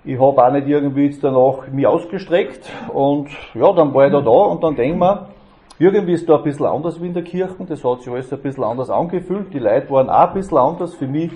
Ich 0.05 0.19
habe 0.19 0.43
auch 0.43 0.51
nicht 0.51 0.67
irgendwie 0.67 1.05
jetzt 1.05 1.23
danach 1.23 1.67
mich 1.71 1.85
ausgestreckt 1.85 2.71
und 2.93 3.27
ja, 3.53 3.73
dann 3.73 3.93
war 3.93 4.05
ich 4.05 4.13
da 4.13 4.21
da 4.21 4.29
und 4.29 4.63
dann 4.63 4.75
denke 4.75 5.05
ich 5.05 5.85
irgendwie 5.85 6.13
ist 6.13 6.27
da 6.27 6.37
ein 6.37 6.43
bisschen 6.43 6.65
anders 6.65 7.01
wie 7.01 7.07
in 7.07 7.13
der 7.13 7.23
Kirche, 7.23 7.55
das 7.67 7.83
hat 7.83 8.01
sich 8.01 8.11
alles 8.11 8.31
ein 8.31 8.39
bisschen 8.39 8.63
anders 8.63 8.89
angefühlt, 8.89 9.53
die 9.53 9.59
Leute 9.59 9.89
waren 9.89 10.09
auch 10.09 10.27
ein 10.27 10.33
bisschen 10.33 10.57
anders, 10.57 10.93
für 10.93 11.07
mich 11.07 11.31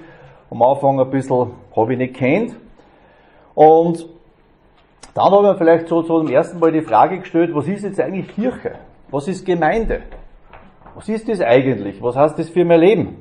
am 0.49 0.61
Anfang 0.61 0.99
ein 0.99 1.09
bisschen, 1.09 1.51
habe 1.75 1.93
ich 1.93 1.97
nicht 1.97 2.15
kennt. 2.15 2.55
Und 3.55 4.07
dann 5.13 5.25
habe 5.25 5.35
ich 5.37 5.41
mir 5.43 5.55
vielleicht 5.57 5.87
so, 5.87 6.01
zum 6.01 6.27
ersten 6.27 6.59
Mal 6.59 6.71
die 6.71 6.81
Frage 6.81 7.19
gestellt, 7.19 7.51
was 7.53 7.67
ist 7.67 7.83
jetzt 7.83 7.99
eigentlich 7.99 8.27
Kirche? 8.29 8.75
Was 9.11 9.27
ist 9.27 9.45
Gemeinde? 9.45 10.01
Was 10.95 11.09
ist 11.09 11.29
das 11.29 11.41
eigentlich? 11.41 12.01
Was 12.01 12.15
heißt 12.15 12.37
das 12.37 12.49
für 12.49 12.65
mein 12.65 12.79
Leben? 12.79 13.17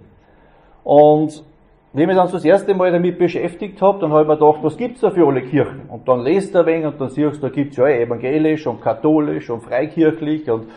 Und 0.85 1.45
wenn 1.93 2.03
ich 2.03 2.07
mich 2.07 2.17
dann 2.17 2.29
so 2.29 2.35
das 2.35 2.45
erste 2.45 2.75
Mal 2.75 2.91
damit 2.91 3.19
beschäftigt 3.19 3.81
habe, 3.83 3.99
dann 4.01 4.11
habe 4.13 4.23
ich 4.23 4.29
mir 4.29 4.37
gedacht, 4.37 4.61
was 4.63 4.77
gibt's 4.79 5.03
da 5.03 5.11
für 5.11 5.27
alle 5.27 5.43
Kirchen? 5.43 5.83
Und 5.89 6.09
dann 6.09 6.21
lest 6.21 6.55
du 6.55 6.61
ein 6.61 6.67
wenig 6.67 6.87
und 6.87 7.01
dann 7.01 7.11
siehst 7.11 7.37
du, 7.37 7.41
da 7.43 7.49
gibt's 7.51 7.77
ja 7.77 7.87
evangelisch 7.87 8.67
und 8.67 8.81
katholisch 8.81 9.51
und 9.51 9.63
freikirchlich 9.63 10.51
und 10.51 10.69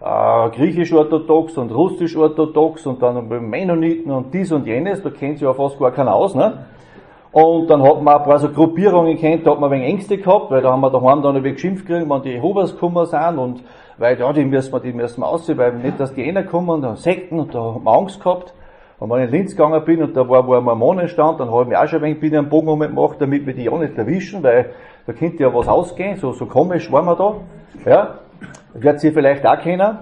äh, 0.00 0.50
griechisch-orthodox 0.50 1.56
und 1.58 1.70
russisch-orthodox 1.70 2.86
und 2.86 3.00
dann 3.00 3.28
Mennoniten 3.48 4.10
und 4.10 4.34
dies 4.34 4.50
und 4.50 4.66
jenes, 4.66 5.02
da 5.02 5.10
kennt 5.10 5.38
sich 5.38 5.46
ja 5.46 5.54
fast 5.54 5.78
gar 5.78 5.92
keiner 5.92 6.14
aus, 6.14 6.34
ne? 6.34 6.66
Und 7.32 7.68
dann 7.68 7.82
hat 7.82 8.00
man 8.02 8.16
ein 8.16 8.24
paar 8.24 8.38
so 8.38 8.48
Gruppierungen 8.48 9.18
kennt, 9.18 9.46
da 9.46 9.50
hat 9.50 9.60
man 9.60 9.70
ein 9.70 9.80
wenig 9.80 9.92
Ängste 9.92 10.16
gehabt, 10.16 10.50
weil 10.50 10.62
da 10.62 10.72
haben 10.72 10.80
wir 10.80 10.90
daheim 10.90 11.22
dann 11.22 11.36
wenig 11.36 11.56
geschimpft 11.56 11.86
gekriegt, 11.86 12.08
wenn 12.08 12.22
die 12.22 12.30
Jehovas 12.30 12.72
gekommen 12.72 13.04
sind 13.04 13.38
und 13.38 13.62
weil 13.98 14.18
ja, 14.18 14.32
die 14.32 14.44
müssen 14.44 14.72
wir, 14.72 14.80
die 14.80 14.92
müssen 14.92 15.20
wir 15.20 15.26
aussehen, 15.26 15.58
weil 15.58 15.74
nicht, 15.74 16.00
dass 16.00 16.14
die 16.14 16.26
einer 16.26 16.44
kommen 16.44 16.70
und 16.70 16.82
dann 16.82 16.96
Sekten 16.96 17.40
und 17.40 17.54
da 17.54 17.74
hat 17.74 17.82
man 17.82 17.94
Angst 17.94 18.22
gehabt. 18.22 18.54
Und 18.98 19.10
wenn 19.10 19.18
ich 19.20 19.26
in 19.26 19.30
Linz 19.32 19.50
gegangen 19.52 19.84
bin 19.84 20.02
und 20.02 20.16
da 20.16 20.28
war, 20.28 20.46
wo 20.46 20.54
ein 20.54 20.64
Mormonen 20.64 21.08
stand, 21.08 21.38
dann 21.38 21.50
habe 21.50 21.62
ich 21.64 21.68
mir 21.68 21.80
auch 21.80 21.86
schon 21.86 21.98
ein 21.98 22.04
wenig 22.04 22.20
bin 22.20 22.36
einen 22.36 22.48
Bogen 22.48 22.68
umgemacht, 22.68 23.20
damit 23.20 23.46
wir 23.46 23.54
die 23.54 23.64
ja 23.64 23.76
nicht 23.76 23.96
erwischen, 23.96 24.42
weil 24.42 24.70
da 25.06 25.12
könnte 25.12 25.42
ja 25.42 25.54
was 25.54 25.68
ausgehen, 25.68 26.16
so, 26.16 26.32
so 26.32 26.46
komisch 26.46 26.90
waren 26.90 27.06
wir 27.06 27.16
da. 27.16 27.34
Ja, 27.88 28.14
wird 28.74 29.00
sie 29.00 29.12
vielleicht 29.12 29.46
auch 29.46 29.60
kennen. 29.60 29.98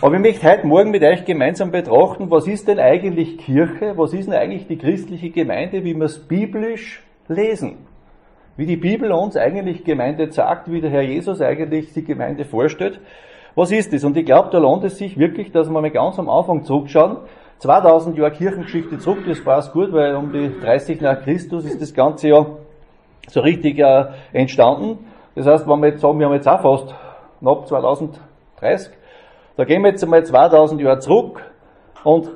Aber 0.00 0.14
ich 0.14 0.20
möchte 0.22 0.50
heute 0.50 0.66
Morgen 0.66 0.90
mit 0.92 1.02
euch 1.02 1.26
gemeinsam 1.26 1.70
betrachten, 1.70 2.30
was 2.30 2.46
ist 2.46 2.68
denn 2.68 2.78
eigentlich 2.78 3.36
Kirche, 3.36 3.92
was 3.96 4.14
ist 4.14 4.26
denn 4.26 4.34
eigentlich 4.34 4.66
die 4.66 4.78
christliche 4.78 5.28
Gemeinde, 5.28 5.84
wie 5.84 5.94
wir 5.94 6.06
es 6.06 6.18
biblisch 6.18 7.02
lesen. 7.28 7.86
Wie 8.56 8.64
die 8.64 8.78
Bibel 8.78 9.12
uns 9.12 9.36
eigentlich 9.36 9.84
Gemeinde 9.84 10.32
sagt, 10.32 10.72
wie 10.72 10.80
der 10.80 10.90
Herr 10.90 11.02
Jesus 11.02 11.42
eigentlich 11.42 11.92
die 11.92 12.02
Gemeinde 12.02 12.46
vorstellt. 12.46 12.98
Was 13.56 13.72
ist 13.72 13.92
das? 13.92 14.04
Und 14.04 14.16
ich 14.16 14.24
glaube, 14.24 14.48
da 14.50 14.58
lohnt 14.58 14.84
es 14.84 14.96
sich 14.96 15.18
wirklich, 15.18 15.52
dass 15.52 15.68
wir 15.68 15.78
mal 15.78 15.90
ganz 15.90 16.18
am 16.18 16.30
Anfang 16.30 16.64
zurückschauen, 16.64 17.18
2000 17.58 18.16
Jahre 18.16 18.32
Kirchengeschichte 18.32 18.98
zurück, 18.98 19.24
das 19.26 19.44
passt 19.44 19.72
gut, 19.72 19.92
weil 19.92 20.14
um 20.14 20.32
die 20.32 20.50
30 20.60 21.02
nach 21.02 21.22
Christus 21.22 21.66
ist 21.66 21.82
das 21.82 21.92
Ganze 21.92 22.28
ja 22.28 22.46
so 23.28 23.40
richtig 23.40 23.78
äh, 23.78 24.06
entstanden. 24.32 24.98
Das 25.34 25.46
heißt, 25.46 25.68
wenn 25.68 25.80
wir 25.80 25.88
jetzt 25.88 26.00
sagen, 26.00 26.18
wir 26.18 26.26
haben 26.26 26.34
jetzt 26.34 26.48
auch 26.48 26.62
fast 26.62 26.94
knapp 27.40 27.68
2030, 27.68 28.90
da 29.56 29.64
gehen 29.64 29.82
wir 29.82 29.90
jetzt 29.90 30.02
einmal 30.02 30.24
2000 30.24 30.80
Jahre 30.80 30.98
zurück 30.98 31.42
und 32.02 32.30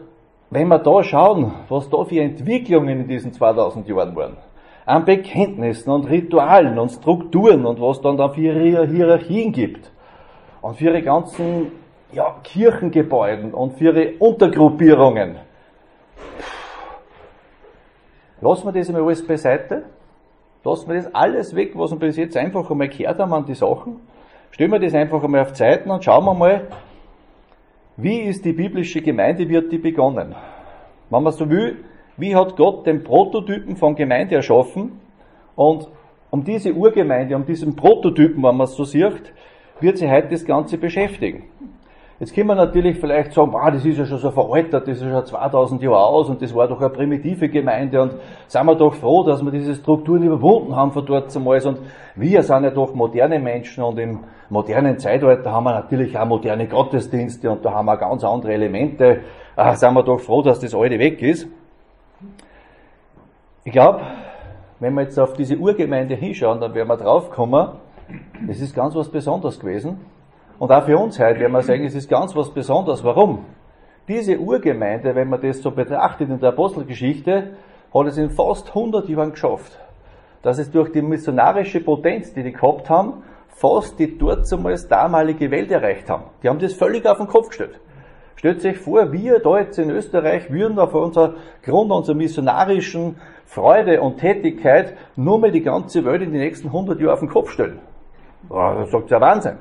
wenn 0.50 0.68
wir 0.68 0.78
da 0.78 1.02
schauen, 1.02 1.52
was 1.68 1.90
da 1.90 2.04
für 2.04 2.20
Entwicklungen 2.20 3.00
in 3.00 3.08
diesen 3.08 3.32
2000 3.32 3.86
Jahren 3.88 4.16
waren, 4.16 4.36
an 4.86 5.04
Bekenntnissen 5.04 5.90
und 5.90 6.08
Ritualen 6.08 6.78
und 6.78 6.90
Strukturen 6.90 7.66
und 7.66 7.80
was 7.80 8.00
dann 8.00 8.16
da 8.16 8.30
für 8.30 8.40
ihre 8.40 8.86
Hierarchien 8.86 9.52
gibt 9.52 9.90
und 10.62 10.76
für 10.76 10.84
ihre 10.86 11.02
ganzen 11.02 11.72
ja, 12.12 12.36
Kirchengebäuden 12.42 13.52
und 13.52 13.74
für 13.74 13.84
ihre 13.84 14.12
Untergruppierungen. 14.18 15.36
Lassen 18.40 18.66
wir 18.66 18.72
das 18.72 18.88
einmal 18.88 19.02
alles 19.02 19.26
beiseite. 19.26 19.82
Lassen 20.64 20.88
wir 20.88 20.96
das 20.96 21.14
alles 21.14 21.54
weg, 21.54 21.72
was 21.74 21.90
wir 21.90 21.98
bis 21.98 22.16
jetzt 22.16 22.36
einfach 22.36 22.70
einmal 22.70 22.88
gehört 22.88 23.18
haben 23.18 23.32
an 23.34 23.44
die 23.44 23.54
Sachen. 23.54 24.00
Stellen 24.50 24.70
wir 24.70 24.78
das 24.78 24.94
einfach 24.94 25.22
einmal 25.22 25.42
auf 25.42 25.52
Zeiten 25.52 25.90
und 25.90 26.02
schauen 26.02 26.24
wir 26.24 26.34
mal, 26.34 26.62
wie 27.98 28.20
ist 28.20 28.44
die 28.44 28.52
biblische 28.52 29.02
Gemeinde, 29.02 29.48
wird 29.48 29.72
die 29.72 29.78
begonnen? 29.78 30.34
Wenn 31.10 31.22
man 31.22 31.32
so 31.32 31.50
will, 31.50 31.84
wie 32.16 32.34
hat 32.34 32.56
Gott 32.56 32.86
den 32.86 33.02
Prototypen 33.02 33.76
von 33.76 33.96
Gemeinde 33.96 34.36
erschaffen? 34.36 35.00
Und 35.56 35.88
um 36.30 36.44
diese 36.44 36.72
Urgemeinde, 36.72 37.34
um 37.34 37.44
diesen 37.44 37.74
Prototypen, 37.74 38.36
wenn 38.36 38.56
man 38.56 38.66
es 38.66 38.76
so 38.76 38.84
sieht, 38.84 39.32
wird 39.80 39.98
sich 39.98 40.08
heute 40.08 40.28
das 40.28 40.44
Ganze 40.44 40.78
beschäftigen. 40.78 41.44
Jetzt 42.20 42.34
können 42.34 42.48
wir 42.48 42.56
natürlich 42.56 42.98
vielleicht 42.98 43.32
sagen, 43.32 43.52
wow, 43.52 43.70
das 43.70 43.84
ist 43.84 43.96
ja 43.96 44.04
schon 44.04 44.18
so 44.18 44.32
veraltet, 44.32 44.88
das 44.88 44.96
ist 44.96 45.04
ja 45.04 45.10
schon 45.10 45.26
2000 45.26 45.80
Jahre 45.82 46.04
aus 46.04 46.28
und 46.28 46.42
das 46.42 46.52
war 46.52 46.66
doch 46.66 46.80
eine 46.80 46.90
primitive 46.90 47.48
Gemeinde 47.48 48.02
und 48.02 48.14
sind 48.48 48.66
wir 48.66 48.74
doch 48.74 48.92
froh, 48.94 49.22
dass 49.22 49.40
wir 49.40 49.52
diese 49.52 49.76
Strukturen 49.76 50.24
überwunden 50.24 50.74
haben 50.74 50.90
von 50.90 51.06
dort 51.06 51.30
zumal 51.30 51.64
und 51.64 51.78
wir 52.16 52.42
sind 52.42 52.64
ja 52.64 52.70
doch 52.70 52.92
moderne 52.92 53.38
Menschen 53.38 53.84
und 53.84 54.00
im 54.00 54.24
modernen 54.50 54.98
Zeitalter 54.98 55.52
haben 55.52 55.62
wir 55.62 55.74
natürlich 55.74 56.18
auch 56.18 56.26
moderne 56.26 56.66
Gottesdienste 56.66 57.52
und 57.52 57.64
da 57.64 57.72
haben 57.72 57.86
wir 57.86 57.96
ganz 57.96 58.24
andere 58.24 58.52
Elemente. 58.52 59.20
Ach, 59.54 59.76
sind 59.76 59.94
wir 59.94 60.02
doch 60.02 60.18
froh, 60.18 60.42
dass 60.42 60.58
das 60.58 60.74
alte 60.74 60.98
weg 60.98 61.22
ist. 61.22 61.46
Ich 63.62 63.70
glaube, 63.72 64.00
wenn 64.80 64.92
wir 64.94 65.02
jetzt 65.02 65.20
auf 65.20 65.34
diese 65.34 65.56
Urgemeinde 65.56 66.16
hinschauen, 66.16 66.60
dann 66.60 66.74
werden 66.74 66.88
wir 66.88 66.96
draufkommen, 66.96 67.68
das 68.44 68.58
ist 68.58 68.74
ganz 68.74 68.96
was 68.96 69.08
Besonderes 69.08 69.60
gewesen. 69.60 70.00
Und 70.58 70.72
auch 70.72 70.84
für 70.84 70.98
uns 70.98 71.20
heute 71.20 71.38
werden 71.38 71.52
wir 71.52 71.62
sagen, 71.62 71.84
es 71.84 71.94
ist 71.94 72.10
ganz 72.10 72.34
was 72.34 72.50
Besonderes. 72.50 73.04
Warum? 73.04 73.44
Diese 74.08 74.38
Urgemeinde, 74.38 75.14
wenn 75.14 75.28
man 75.28 75.40
das 75.40 75.62
so 75.62 75.70
betrachtet 75.70 76.30
in 76.30 76.40
der 76.40 76.48
Apostelgeschichte, 76.48 77.50
hat 77.94 78.06
es 78.06 78.18
in 78.18 78.30
fast 78.30 78.68
100 78.68 79.08
Jahren 79.08 79.30
geschafft, 79.30 79.78
dass 80.42 80.58
es 80.58 80.70
durch 80.70 80.90
die 80.90 81.02
missionarische 81.02 81.80
Potenz, 81.80 82.32
die 82.32 82.42
die 82.42 82.52
gehabt 82.52 82.90
haben, 82.90 83.22
fast 83.48 83.98
die 84.00 84.18
dort 84.18 84.50
damals 84.50 84.88
damalige 84.88 85.50
Welt 85.50 85.70
erreicht 85.70 86.10
haben. 86.10 86.24
Die 86.42 86.48
haben 86.48 86.58
das 86.58 86.74
völlig 86.74 87.06
auf 87.06 87.18
den 87.18 87.28
Kopf 87.28 87.48
gestellt. 87.48 87.78
Stellt 88.34 88.60
sich 88.60 88.78
vor, 88.78 89.12
wir 89.12 89.38
da 89.40 89.58
jetzt 89.58 89.78
in 89.78 89.90
Österreich 89.90 90.50
würden 90.50 90.78
auf 90.78 90.94
unser 90.94 91.34
Grund 91.62 91.90
unserer 91.92 92.16
missionarischen 92.16 93.16
Freude 93.46 94.00
und 94.00 94.18
Tätigkeit 94.18 94.96
nur 95.14 95.38
mal 95.38 95.52
die 95.52 95.62
ganze 95.62 96.04
Welt 96.04 96.22
in 96.22 96.32
die 96.32 96.38
nächsten 96.38 96.68
100 96.68 97.00
Jahre 97.00 97.14
auf 97.14 97.20
den 97.20 97.28
Kopf 97.28 97.50
stellen. 97.50 97.78
Das 98.48 98.90
sagt 98.90 99.10
ja 99.10 99.20
Wahnsinn. 99.20 99.58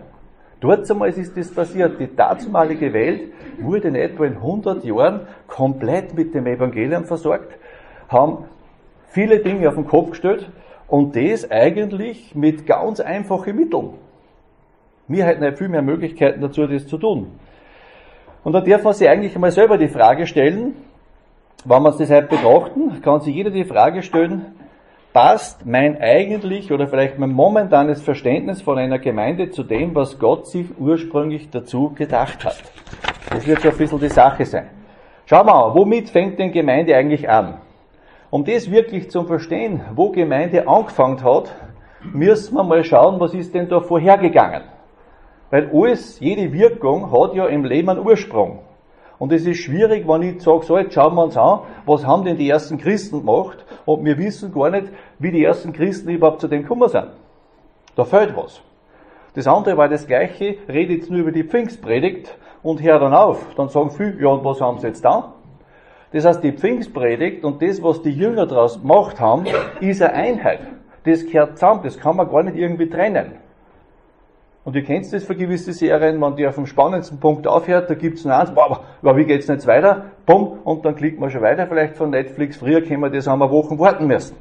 Dort 0.60 0.90
einmal 0.90 1.10
ist 1.10 1.38
das 1.38 1.52
passiert. 1.52 2.00
Die 2.00 2.16
damalige 2.16 2.92
Welt 2.94 3.32
wurde 3.60 3.90
in 3.90 3.96
etwa 3.96 4.26
in 4.26 4.38
100 4.38 4.84
Jahren 4.84 5.22
komplett 5.48 6.16
mit 6.16 6.34
dem 6.34 6.48
Evangelium 6.48 7.06
versorgt, 7.06 7.54
haben 8.10 8.46
viele 9.10 9.40
Dinge 9.40 9.68
auf 9.68 9.76
den 9.76 9.88
Kopf 9.88 10.12
gestellt 10.12 10.50
und 10.88 11.16
das 11.16 11.50
eigentlich 11.52 12.34
mit 12.36 12.66
ganz 12.66 13.00
einfachen 13.00 13.56
Mitteln. 13.56 13.94
Wir 15.08 15.26
hätten 15.26 15.44
ja 15.44 15.52
viel 15.52 15.70
mehr 15.70 15.82
Möglichkeiten 15.82 16.42
dazu, 16.42 16.68
das 16.68 16.88
zu 16.88 16.98
tun. 16.98 17.28
Und 18.44 18.54
da 18.54 18.62
darf 18.62 18.84
man 18.84 18.94
sich 18.94 19.08
eigentlich 19.08 19.36
einmal 19.36 19.52
selber 19.52 19.78
die 19.78 19.88
Frage 19.88 20.26
stellen, 20.26 20.74
wenn 21.66 21.82
wir 21.82 21.90
uns 21.90 21.98
das 21.98 22.10
heute 22.10 22.28
betrachten, 22.28 23.02
kann 23.02 23.20
sich 23.22 23.36
jeder 23.36 23.50
die 23.50 23.66
Frage 23.66 24.04
stellen, 24.04 24.57
passt 25.18 25.66
mein 25.66 26.00
eigentlich 26.00 26.72
oder 26.72 26.88
vielleicht 26.88 27.18
mein 27.18 27.32
momentanes 27.32 28.04
Verständnis 28.04 28.62
von 28.62 28.78
einer 28.78 29.00
Gemeinde 29.00 29.50
zu 29.50 29.64
dem, 29.64 29.96
was 29.96 30.20
Gott 30.20 30.46
sich 30.46 30.68
ursprünglich 30.78 31.50
dazu 31.50 31.90
gedacht 31.96 32.46
hat? 32.46 32.62
Das 33.32 33.48
wird 33.48 33.62
so 33.62 33.70
ein 33.70 33.78
bisschen 33.78 34.00
die 34.00 34.10
Sache 34.10 34.46
sein. 34.46 34.70
Schauen 35.26 35.48
wir 35.48 35.54
mal, 35.54 35.74
womit 35.74 36.12
fängt 36.12 36.38
denn 36.38 36.52
Gemeinde 36.52 36.96
eigentlich 36.96 37.28
an? 37.28 37.58
Um 38.30 38.46
das 38.46 38.70
wirklich 38.70 39.10
zu 39.10 39.24
verstehen, 39.24 39.82
wo 39.96 40.12
Gemeinde 40.12 40.68
angefangen 40.68 41.24
hat, 41.24 41.52
müssen 42.04 42.54
wir 42.54 42.64
mal 42.64 42.84
schauen, 42.84 43.20
was 43.20 43.34
ist 43.34 43.56
denn 43.56 43.68
da 43.68 43.80
vorhergegangen. 43.80 44.66
Weil 45.50 45.72
alles, 45.74 46.20
jede 46.20 46.54
Wirkung 46.54 47.12
hat 47.12 47.34
ja 47.34 47.48
im 47.48 47.66
Leben 47.66 47.90
einen 47.90 48.06
Ursprung. 48.06 48.60
Und 49.20 49.32
es 49.32 49.46
ist 49.46 49.60
schwierig, 49.60 50.08
wenn 50.08 50.22
ich 50.22 50.42
sage, 50.42 50.64
so, 50.64 50.78
jetzt 50.78 50.94
schauen 50.94 51.16
wir 51.16 51.24
uns 51.24 51.38
an, 51.38 51.62
was 51.86 52.06
haben 52.06 52.24
denn 52.24 52.38
die 52.38 52.50
ersten 52.50 52.78
Christen 52.78 53.26
gemacht? 53.26 53.66
Und 53.86 54.06
wir 54.06 54.18
wissen 54.18 54.54
gar 54.54 54.70
nicht, 54.70 54.88
wie 55.18 55.32
die 55.32 55.44
ersten 55.44 55.74
Christen 55.74 56.10
überhaupt 56.10 56.42
zu 56.42 56.48
dem 56.48 56.62
gekommen 56.62 56.88
sind. 56.90 57.08
Da 57.96 58.04
fehlt 58.04 58.36
was. 58.38 58.62
Das 59.34 59.48
andere 59.48 59.78
war 59.78 59.90
das 59.90 60.08
Gleiche, 60.08 60.58
rede 60.70 60.94
jetzt 60.94 61.10
nur 61.10 61.20
über 61.20 61.32
die 61.32 61.44
Pfingstpredigt 61.44 62.38
und 62.62 62.82
hör 62.82 63.00
dann 63.00 63.14
auf. 63.14 63.56
Dann 63.56 63.70
sagen 63.70 63.90
viele, 63.90 64.22
ja, 64.22 64.30
und 64.30 64.44
was 64.44 64.62
haben 64.62 64.80
sie 64.80 64.88
jetzt 64.88 65.04
da? 65.04 65.34
Das 66.12 66.26
heißt, 66.26 66.44
die 66.44 66.54
Pfingstpredigt 66.54 67.44
und 67.44 67.62
das, 67.62 67.82
was 67.84 68.02
die 68.02 68.12
Jünger 68.12 68.46
daraus 68.46 68.82
gemacht 68.82 69.20
haben, 69.20 69.46
ist 69.80 70.02
eine 70.02 70.14
Einheit. 70.14 70.60
Das 71.04 71.26
gehört 71.26 71.58
zusammen, 71.58 71.82
das 71.84 71.98
kann 72.00 72.16
man 72.16 72.30
gar 72.30 72.44
nicht 72.44 72.58
irgendwie 72.58 72.90
trennen. 72.90 73.34
Und 74.68 74.76
ihr 74.76 74.84
kennt 74.84 75.14
das 75.14 75.24
für 75.24 75.34
gewisse 75.34 75.72
Serien, 75.72 76.22
wenn 76.22 76.36
die 76.36 76.46
auf 76.46 76.56
dem 76.56 76.66
spannendsten 76.66 77.22
Punkt 77.22 77.48
aufhört, 77.48 77.90
da 77.90 77.94
gibt's 77.94 78.26
noch 78.26 78.38
eins, 78.38 78.52
boah, 78.52 78.82
aber 79.02 79.16
wie 79.16 79.24
geht's 79.24 79.48
nicht 79.48 79.66
weiter? 79.66 80.08
Bumm, 80.26 80.60
und 80.66 80.84
dann 80.84 80.94
klickt 80.94 81.22
man 81.22 81.30
schon 81.30 81.42
weiter, 81.42 81.68
vielleicht 81.68 81.96
von 81.96 82.10
Netflix. 82.10 82.58
Früher 82.58 82.82
können 82.82 83.00
wir 83.00 83.10
das 83.10 83.28
wir 83.28 83.50
Wochen 83.50 83.80
warten 83.80 84.08
müssen. 84.08 84.36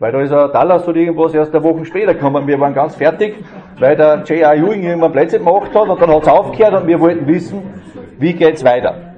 Weil 0.00 0.10
da 0.10 0.20
ist 0.22 0.32
ein 0.32 0.50
Dallas 0.50 0.88
oder 0.88 0.96
irgendwas 0.96 1.34
erst 1.34 1.54
eine 1.54 1.62
Woche 1.62 1.84
später 1.84 2.14
gekommen. 2.14 2.48
Wir 2.48 2.58
waren 2.58 2.74
ganz 2.74 2.96
fertig, 2.96 3.36
weil 3.78 3.94
der 3.94 4.24
J.R. 4.24 4.56
Ewing 4.56 4.82
irgendwann 4.82 5.12
Plätze 5.12 5.38
gemacht 5.38 5.72
hat 5.72 5.88
und 5.88 6.02
dann 6.02 6.10
hat's 6.10 6.26
aufgehört 6.26 6.82
und 6.82 6.88
wir 6.88 6.98
wollten 6.98 7.24
wissen, 7.28 7.62
wie 8.18 8.32
geht's 8.32 8.64
weiter. 8.64 9.14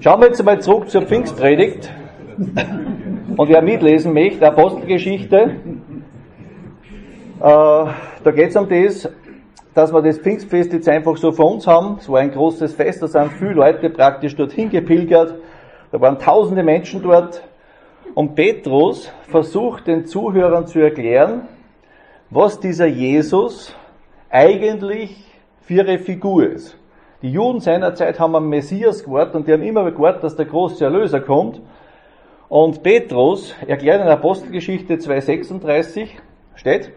Schauen 0.00 0.20
wir 0.20 0.26
jetzt 0.26 0.40
einmal 0.40 0.60
zurück 0.60 0.90
zur 0.90 1.00
Pfingstpredigt. 1.06 1.90
Und 2.36 3.48
wer 3.48 3.62
mitlesen 3.62 4.12
möchte, 4.12 4.46
Apostelgeschichte, 4.46 5.56
da 7.44 8.30
geht 8.30 8.50
es 8.50 8.56
um 8.56 8.66
das, 8.68 9.06
dass 9.74 9.92
wir 9.92 10.00
das 10.00 10.18
Pfingstfest 10.18 10.72
jetzt 10.72 10.88
einfach 10.88 11.16
so 11.18 11.30
vor 11.30 11.52
uns 11.52 11.66
haben. 11.66 11.98
Es 11.98 12.08
war 12.08 12.20
ein 12.20 12.30
großes 12.30 12.74
Fest, 12.74 13.02
da 13.02 13.06
sind 13.06 13.32
viele 13.32 13.52
Leute 13.52 13.90
praktisch 13.90 14.34
dorthin 14.34 14.70
gepilgert. 14.70 15.34
Da 15.92 16.00
waren 16.00 16.18
tausende 16.18 16.62
Menschen 16.62 17.02
dort. 17.02 17.42
Und 18.14 18.34
Petrus 18.34 19.12
versucht 19.28 19.88
den 19.88 20.06
Zuhörern 20.06 20.66
zu 20.66 20.78
erklären, 20.78 21.42
was 22.30 22.60
dieser 22.60 22.86
Jesus 22.86 23.76
eigentlich 24.30 25.22
für 25.60 25.74
ihre 25.74 25.98
Figur 25.98 26.46
ist. 26.46 26.78
Die 27.20 27.30
Juden 27.30 27.60
seinerzeit 27.60 28.18
haben 28.18 28.36
am 28.36 28.48
Messias 28.48 29.04
gewartet 29.04 29.34
und 29.34 29.48
die 29.48 29.52
haben 29.52 29.62
immer 29.62 29.90
gewartet, 29.90 30.24
dass 30.24 30.36
der 30.36 30.46
große 30.46 30.82
Erlöser 30.82 31.20
kommt. 31.20 31.60
Und 32.48 32.82
Petrus 32.82 33.54
erklärt 33.66 34.00
in 34.00 34.06
der 34.06 34.14
Apostelgeschichte 34.14 34.94
2,36 34.94 36.08
steht, 36.54 36.92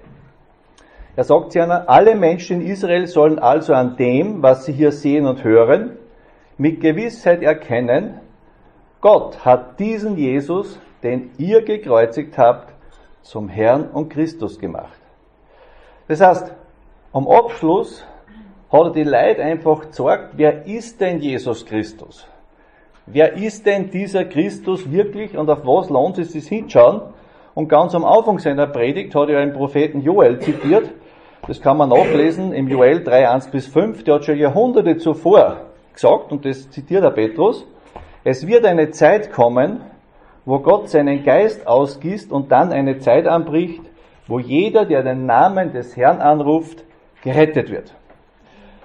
er 1.17 1.23
sagt 1.23 1.51
zu 1.51 1.63
einer, 1.63 1.89
alle 1.89 2.15
Menschen 2.15 2.61
in 2.61 2.67
Israel 2.67 3.07
sollen 3.07 3.39
also 3.39 3.73
an 3.73 3.97
dem, 3.97 4.43
was 4.43 4.65
sie 4.65 4.71
hier 4.71 4.91
sehen 4.91 5.25
und 5.25 5.43
hören, 5.43 5.97
mit 6.59 6.79
Gewissheit 6.79 7.41
erkennen, 7.41 8.21
Gott 9.01 9.43
hat 9.43 9.79
diesen 9.79 10.15
Jesus, 10.15 10.79
den 11.01 11.31
ihr 11.39 11.63
gekreuzigt 11.63 12.37
habt, 12.37 12.71
zum 13.23 13.49
Herrn 13.49 13.89
und 13.89 14.09
Christus 14.09 14.59
gemacht. 14.59 14.99
Das 16.07 16.21
heißt, 16.21 16.53
am 17.13 17.27
Abschluss 17.27 18.05
hat 18.71 18.83
er 18.83 18.91
die 18.91 19.03
Leute 19.03 19.41
einfach 19.41 19.81
gezeigt, 19.81 20.33
wer 20.33 20.67
ist 20.67 21.01
denn 21.01 21.17
Jesus 21.17 21.65
Christus? 21.65 22.27
Wer 23.07 23.33
ist 23.33 23.65
denn 23.65 23.89
dieser 23.89 24.25
Christus 24.25 24.91
wirklich 24.91 25.35
und 25.35 25.49
auf 25.49 25.65
was 25.65 25.89
lohnt 25.89 26.19
es 26.19 26.33
sich 26.33 26.47
hinschauen? 26.47 27.01
Und 27.55 27.69
ganz 27.69 27.95
am 27.95 28.05
Anfang 28.05 28.37
seiner 28.37 28.67
Predigt 28.67 29.15
hat 29.15 29.29
er 29.29 29.39
einen 29.39 29.53
Propheten 29.53 30.01
Joel 30.01 30.39
zitiert, 30.39 30.91
das 31.47 31.61
kann 31.61 31.77
man 31.77 31.89
nachlesen 31.89 32.53
im 32.53 32.67
Joel 32.67 33.03
3, 33.03 33.29
1 33.29 33.47
bis 33.51 33.67
5. 33.67 34.03
Der 34.03 34.15
hat 34.15 34.25
schon 34.25 34.37
Jahrhunderte 34.37 34.97
zuvor 34.97 35.61
gesagt, 35.93 36.31
und 36.31 36.45
das 36.45 36.69
zitiert 36.69 37.03
der 37.03 37.11
Petrus, 37.11 37.65
es 38.23 38.45
wird 38.45 38.65
eine 38.65 38.91
Zeit 38.91 39.31
kommen, 39.31 39.81
wo 40.45 40.59
Gott 40.59 40.89
seinen 40.89 41.23
Geist 41.23 41.65
ausgießt 41.65 42.31
und 42.31 42.51
dann 42.51 42.71
eine 42.71 42.99
Zeit 42.99 43.27
anbricht, 43.27 43.81
wo 44.27 44.39
jeder, 44.39 44.85
der 44.85 45.03
den 45.03 45.25
Namen 45.25 45.71
des 45.71 45.95
Herrn 45.95 46.19
anruft, 46.19 46.83
gerettet 47.23 47.71
wird. 47.71 47.93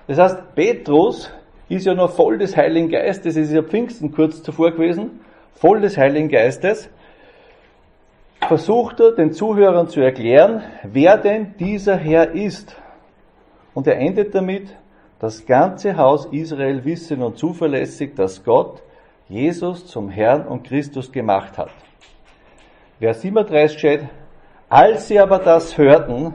Das 0.06 0.18
heißt, 0.18 0.54
Petrus 0.54 1.30
ist 1.68 1.86
ja 1.86 1.94
noch 1.94 2.12
voll 2.12 2.38
des 2.38 2.56
Heiligen 2.56 2.88
Geistes, 2.88 3.36
es 3.36 3.48
ist 3.48 3.54
ja 3.54 3.62
Pfingsten 3.62 4.12
kurz 4.12 4.42
zuvor 4.42 4.70
gewesen, 4.70 5.20
voll 5.54 5.80
des 5.80 5.96
Heiligen 5.96 6.28
Geistes 6.28 6.88
versucht 8.48 9.00
er 9.00 9.12
den 9.12 9.32
Zuhörern 9.32 9.88
zu 9.88 10.00
erklären, 10.00 10.62
wer 10.82 11.16
denn 11.16 11.54
dieser 11.58 11.96
Herr 11.96 12.32
ist. 12.32 12.76
Und 13.74 13.86
er 13.86 13.98
endet 13.98 14.34
damit, 14.34 14.74
das 15.18 15.46
ganze 15.46 15.96
Haus 15.96 16.26
Israel 16.26 16.84
wisse 16.84 17.16
nun 17.16 17.36
zuverlässig, 17.36 18.14
dass 18.16 18.42
Gott 18.42 18.82
Jesus 19.28 19.86
zum 19.86 20.08
Herrn 20.08 20.46
und 20.46 20.64
Christus 20.64 21.12
gemacht 21.12 21.56
hat. 21.56 21.70
Vers 22.98 23.20
37 23.20 23.78
steht, 23.78 24.00
als 24.68 25.08
sie 25.08 25.20
aber 25.20 25.38
das 25.38 25.78
hörten, 25.78 26.34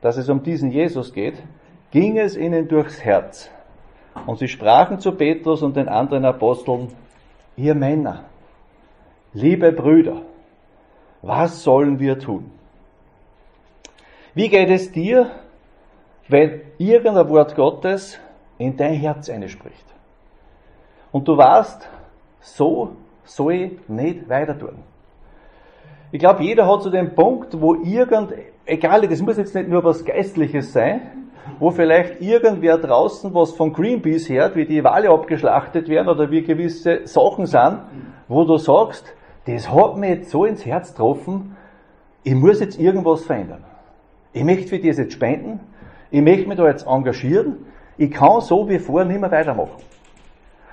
dass 0.00 0.16
es 0.16 0.28
um 0.28 0.42
diesen 0.42 0.70
Jesus 0.70 1.12
geht, 1.12 1.34
ging 1.90 2.16
es 2.16 2.36
ihnen 2.36 2.68
durchs 2.68 3.04
Herz. 3.04 3.50
Und 4.26 4.38
sie 4.38 4.48
sprachen 4.48 4.98
zu 4.98 5.12
Petrus 5.12 5.62
und 5.62 5.76
den 5.76 5.88
anderen 5.88 6.24
Aposteln, 6.24 6.88
ihr 7.56 7.74
Männer, 7.74 8.24
liebe 9.34 9.72
Brüder, 9.72 10.22
was 11.26 11.62
sollen 11.62 11.98
wir 11.98 12.18
tun? 12.18 12.50
Wie 14.34 14.48
geht 14.48 14.70
es 14.70 14.92
dir, 14.92 15.30
wenn 16.28 16.60
irgendein 16.78 17.28
Wort 17.28 17.54
Gottes 17.56 18.18
in 18.58 18.76
dein 18.76 18.94
Herz 18.94 19.30
spricht? 19.48 19.86
Und 21.10 21.26
du 21.26 21.36
weißt, 21.36 21.88
so 22.40 22.90
soll 23.24 23.52
ich 23.54 23.88
nicht 23.88 24.28
weiter 24.28 24.58
tun. 24.58 24.84
Ich 26.12 26.20
glaube, 26.20 26.44
jeder 26.44 26.68
hat 26.68 26.82
so 26.82 26.90
den 26.90 27.14
Punkt, 27.14 27.60
wo 27.60 27.74
irgend, 27.74 28.32
egal, 28.64 29.06
das 29.08 29.20
muss 29.20 29.36
jetzt 29.36 29.54
nicht 29.54 29.68
nur 29.68 29.82
was 29.82 30.04
Geistliches 30.04 30.72
sein, 30.72 31.30
wo 31.58 31.70
vielleicht 31.70 32.20
irgendwer 32.20 32.78
draußen 32.78 33.34
was 33.34 33.52
von 33.52 33.72
Greenpeace 33.72 34.28
hört, 34.28 34.56
wie 34.56 34.66
die 34.66 34.84
Wale 34.84 35.10
abgeschlachtet 35.10 35.88
werden 35.88 36.08
oder 36.08 36.30
wie 36.30 36.42
gewisse 36.42 37.06
Sachen 37.06 37.46
sind, 37.46 37.80
wo 38.28 38.44
du 38.44 38.56
sagst, 38.56 39.14
das 39.46 39.72
hat 39.72 39.96
mich 39.96 40.10
jetzt 40.10 40.30
so 40.30 40.44
ins 40.44 40.66
Herz 40.66 40.90
getroffen, 40.90 41.56
ich 42.22 42.34
muss 42.34 42.60
jetzt 42.60 42.78
irgendwas 42.78 43.24
verändern. 43.24 43.64
Ich 44.32 44.44
möchte 44.44 44.68
für 44.68 44.78
das 44.80 44.98
jetzt 44.98 45.12
spenden, 45.12 45.60
ich 46.10 46.20
möchte 46.20 46.48
mich 46.48 46.58
da 46.58 46.66
jetzt 46.66 46.86
engagieren, 46.86 47.66
ich 47.96 48.10
kann 48.10 48.40
so 48.40 48.68
wie 48.68 48.78
vorher 48.78 49.06
nicht 49.06 49.20
mehr 49.20 49.30
weitermachen. 49.30 49.82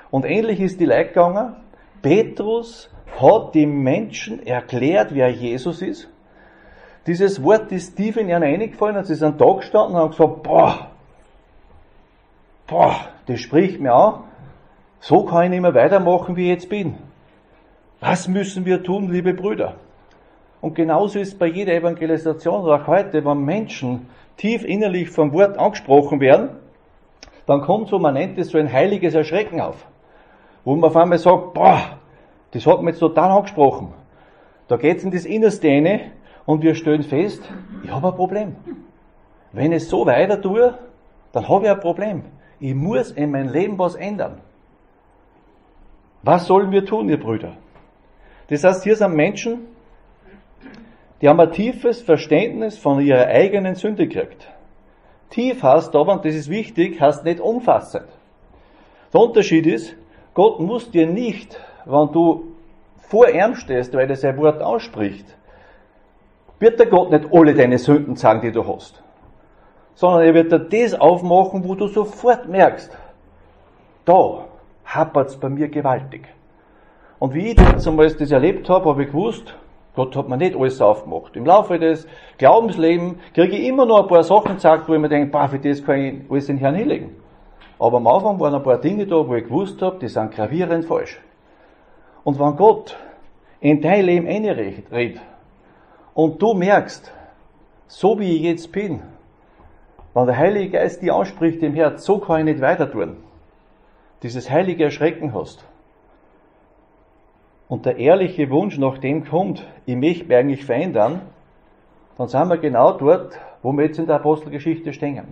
Und 0.09 0.25
ähnlich 0.25 0.59
ist 0.59 0.79
die 0.79 0.85
Leute 0.85 1.09
gegangen. 1.09 1.55
Petrus 2.01 2.89
hat 3.19 3.55
die 3.55 3.65
Menschen 3.65 4.45
erklärt, 4.45 5.13
wer 5.13 5.29
Jesus 5.29 5.81
ist. 5.81 6.09
Dieses 7.05 7.43
Wort 7.43 7.71
ist 7.71 7.95
tief 7.95 8.17
in 8.17 8.29
ihnen 8.29 8.43
eingefallen 8.43 8.97
und 8.97 9.05
sie 9.05 9.15
sind 9.15 9.39
da 9.39 9.53
gestanden 9.53 9.95
und 9.95 10.01
haben 10.01 10.11
gesagt, 10.11 10.43
boah, 10.43 10.87
boah, 12.67 12.95
das 13.27 13.39
spricht 13.39 13.79
mir 13.79 13.93
an, 13.93 14.23
so 14.99 15.25
kann 15.25 15.43
ich 15.43 15.49
nicht 15.51 15.61
mehr 15.61 15.73
weitermachen, 15.73 16.35
wie 16.35 16.43
ich 16.43 16.49
jetzt 16.49 16.69
bin. 16.69 16.97
Was 18.05 18.27
müssen 18.27 18.65
wir 18.65 18.83
tun, 18.83 19.09
liebe 19.09 19.33
Brüder? 19.33 19.75
Und 20.59 20.75
genauso 20.75 21.19
ist 21.19 21.39
bei 21.39 21.45
jeder 21.47 21.73
Evangelisation, 21.73 22.69
auch 22.69 22.85
heute, 22.85 23.23
wenn 23.23 23.45
Menschen 23.45 24.07
tief 24.35 24.65
innerlich 24.65 25.09
vom 25.09 25.31
Wort 25.31 25.57
angesprochen 25.57 26.19
werden, 26.19 26.49
dann 27.45 27.61
kommt 27.61 27.87
so, 27.87 27.99
man 27.99 28.15
nennt 28.15 28.37
es 28.37 28.49
so 28.49 28.57
ein 28.57 28.69
heiliges 28.69 29.13
Erschrecken 29.13 29.61
auf. 29.61 29.87
Wo 30.65 30.75
man 30.75 30.89
auf 30.89 30.97
einmal 30.97 31.17
sagt, 31.17 31.53
boah, 31.53 31.97
das 32.51 32.67
hat 32.67 32.81
mich 32.81 32.95
jetzt 32.95 32.99
total 32.99 33.31
angesprochen. 33.31 33.93
Da 34.67 34.75
geht's 34.75 35.05
in 35.05 35.11
das 35.11 35.23
Innerste 35.23 35.69
rein 35.69 36.11
und 36.45 36.61
wir 36.61 36.75
stellen 36.75 37.03
fest, 37.03 37.49
ich 37.85 37.89
habe 37.89 38.09
ein 38.09 38.15
Problem. 38.15 38.57
Wenn 39.53 39.71
ich 39.71 39.87
so 39.87 40.05
weiter 40.05 40.41
tue, 40.41 40.77
dann 41.31 41.47
habe 41.47 41.65
ich 41.65 41.71
ein 41.71 41.79
Problem. 41.79 42.23
Ich 42.59 42.75
muss 42.75 43.11
in 43.11 43.31
meinem 43.31 43.47
Leben 43.47 43.79
was 43.79 43.95
ändern. 43.95 44.41
Was 46.21 46.47
sollen 46.47 46.69
wir 46.71 46.85
tun, 46.85 47.07
ihr 47.07 47.17
Brüder? 47.17 47.53
Das 48.47 48.63
heißt, 48.63 48.83
hier 48.83 48.95
sind 48.95 49.15
Menschen, 49.15 49.67
die 51.21 51.29
haben 51.29 51.39
ein 51.39 51.51
tiefes 51.51 52.01
Verständnis 52.01 52.77
von 52.77 52.99
ihrer 52.99 53.27
eigenen 53.27 53.75
Sünde 53.75 54.07
gekriegt. 54.07 54.47
Tief 55.29 55.63
heißt 55.63 55.95
aber, 55.95 56.13
und 56.13 56.25
das 56.25 56.35
ist 56.35 56.49
wichtig, 56.49 56.99
heißt 56.99 57.23
nicht 57.23 57.39
umfassend. 57.39 58.07
Der 59.13 59.21
Unterschied 59.21 59.65
ist, 59.65 59.95
Gott 60.33 60.59
muss 60.59 60.91
dir 60.91 61.07
nicht, 61.07 61.59
wenn 61.85 62.11
du 62.11 62.53
vor 62.97 63.29
ihm 63.29 63.55
stehst, 63.55 63.93
weil 63.93 64.09
er 64.09 64.15
sein 64.15 64.37
Wort 64.37 64.61
ausspricht, 64.61 65.25
wird 66.59 66.79
der 66.79 66.87
Gott 66.87 67.11
nicht 67.11 67.31
alle 67.31 67.53
deine 67.53 67.77
Sünden 67.77 68.15
sagen, 68.15 68.41
die 68.41 68.51
du 68.51 68.65
hast. 68.65 69.01
Sondern 69.95 70.23
er 70.23 70.33
wird 70.33 70.51
dir 70.51 70.59
das 70.59 70.99
aufmachen, 70.99 71.63
wo 71.67 71.75
du 71.75 71.87
sofort 71.87 72.47
merkst, 72.47 72.95
da 74.05 74.45
hapert's 74.85 75.37
bei 75.37 75.49
mir 75.49 75.69
gewaltig. 75.69 76.27
Und 77.23 77.33
wie 77.33 77.53
ich 77.53 77.87
einmal 77.87 78.11
das 78.11 78.31
erlebt 78.31 78.67
habe, 78.67 78.89
habe 78.89 79.03
ich 79.03 79.07
gewusst, 79.07 79.55
Gott 79.95 80.13
hat 80.17 80.27
mir 80.27 80.35
nicht 80.35 80.57
alles 80.57 80.81
aufgemacht. 80.81 81.37
Im 81.37 81.45
Laufe 81.45 81.79
des 81.79 82.05
Glaubenslebens 82.37 83.15
kriege 83.33 83.55
ich 83.55 83.65
immer 83.65 83.85
noch 83.85 84.01
ein 84.01 84.07
paar 84.09 84.25
Sachen 84.25 84.55
gesagt, 84.55 84.89
wo 84.89 84.93
ich 84.93 84.99
mir 84.99 85.07
denke, 85.07 85.31
boah, 85.31 85.47
für 85.47 85.57
das 85.57 85.85
kann 85.85 86.01
ich 86.01 86.29
alles 86.29 86.47
den 86.47 86.57
Herrn 86.57 86.75
hinlegen. 86.75 87.15
Aber 87.79 87.95
am 87.95 88.07
Anfang 88.07 88.41
waren 88.41 88.55
ein 88.55 88.61
paar 88.61 88.77
Dinge 88.77 89.07
da, 89.07 89.25
wo 89.25 89.35
ich 89.35 89.45
gewusst 89.45 89.81
habe, 89.81 89.99
die 89.99 90.09
sind 90.09 90.35
gravierend 90.35 90.83
falsch. 90.83 91.21
Und 92.25 92.41
wenn 92.41 92.57
Gott 92.57 92.97
in 93.61 93.79
dein 93.79 94.03
Leben 94.03 94.27
einredet 94.27 95.21
und 96.13 96.41
du 96.41 96.53
merkst, 96.53 97.09
so 97.87 98.19
wie 98.19 98.35
ich 98.35 98.41
jetzt 98.41 98.69
bin, 98.73 98.99
wenn 100.13 100.25
der 100.25 100.37
Heilige 100.37 100.71
Geist 100.71 101.01
dir 101.01 101.15
anspricht 101.15 101.63
im 101.63 101.73
Herz, 101.73 102.03
so 102.03 102.17
kann 102.17 102.39
ich 102.39 102.55
nicht 102.55 102.59
weiter 102.59 102.91
tun, 102.91 103.15
dieses 104.23 104.51
heilige 104.51 104.83
Erschrecken 104.83 105.33
hast, 105.33 105.65
und 107.73 107.87
der 107.87 107.97
ehrliche 107.97 108.51
Wunsch 108.51 108.77
nach 108.77 108.99
dem 108.99 109.25
kommt, 109.25 109.65
ich 109.87 109.95
möchte 109.95 110.25
mich 110.25 110.37
eigentlich 110.37 110.63
verändern, 110.63 111.21
dann 112.19 112.27
sind 112.27 112.47
wir 112.47 112.57
genau 112.57 112.95
dort, 112.95 113.39
wo 113.63 113.71
wir 113.71 113.85
jetzt 113.85 113.97
in 113.97 114.05
der 114.05 114.17
Apostelgeschichte 114.17 114.93
stehen. 114.93 115.29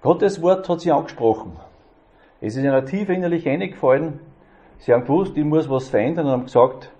Gottes 0.00 0.40
Wort 0.42 0.68
hat 0.68 0.80
sie 0.80 0.92
angesprochen. 0.92 1.56
Es 2.40 2.54
ist 2.54 2.62
ihnen 2.62 2.86
tief 2.86 3.08
innerlich 3.08 3.48
eingefallen. 3.48 4.20
Sie 4.78 4.92
haben 4.92 5.02
gewusst, 5.02 5.36
ich 5.36 5.44
muss 5.44 5.68
was 5.68 5.88
verändern 5.88 6.26
und 6.26 6.32
haben 6.32 6.44
gesagt, 6.44 6.92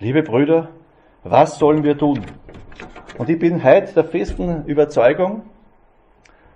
liebe 0.00 0.22
Brüder, 0.22 0.68
was 1.24 1.58
sollen 1.58 1.82
wir 1.82 1.96
tun? 1.96 2.20
Und 3.16 3.30
ich 3.30 3.38
bin 3.38 3.64
heute 3.64 3.94
der 3.94 4.04
festen 4.04 4.66
Überzeugung, 4.66 5.44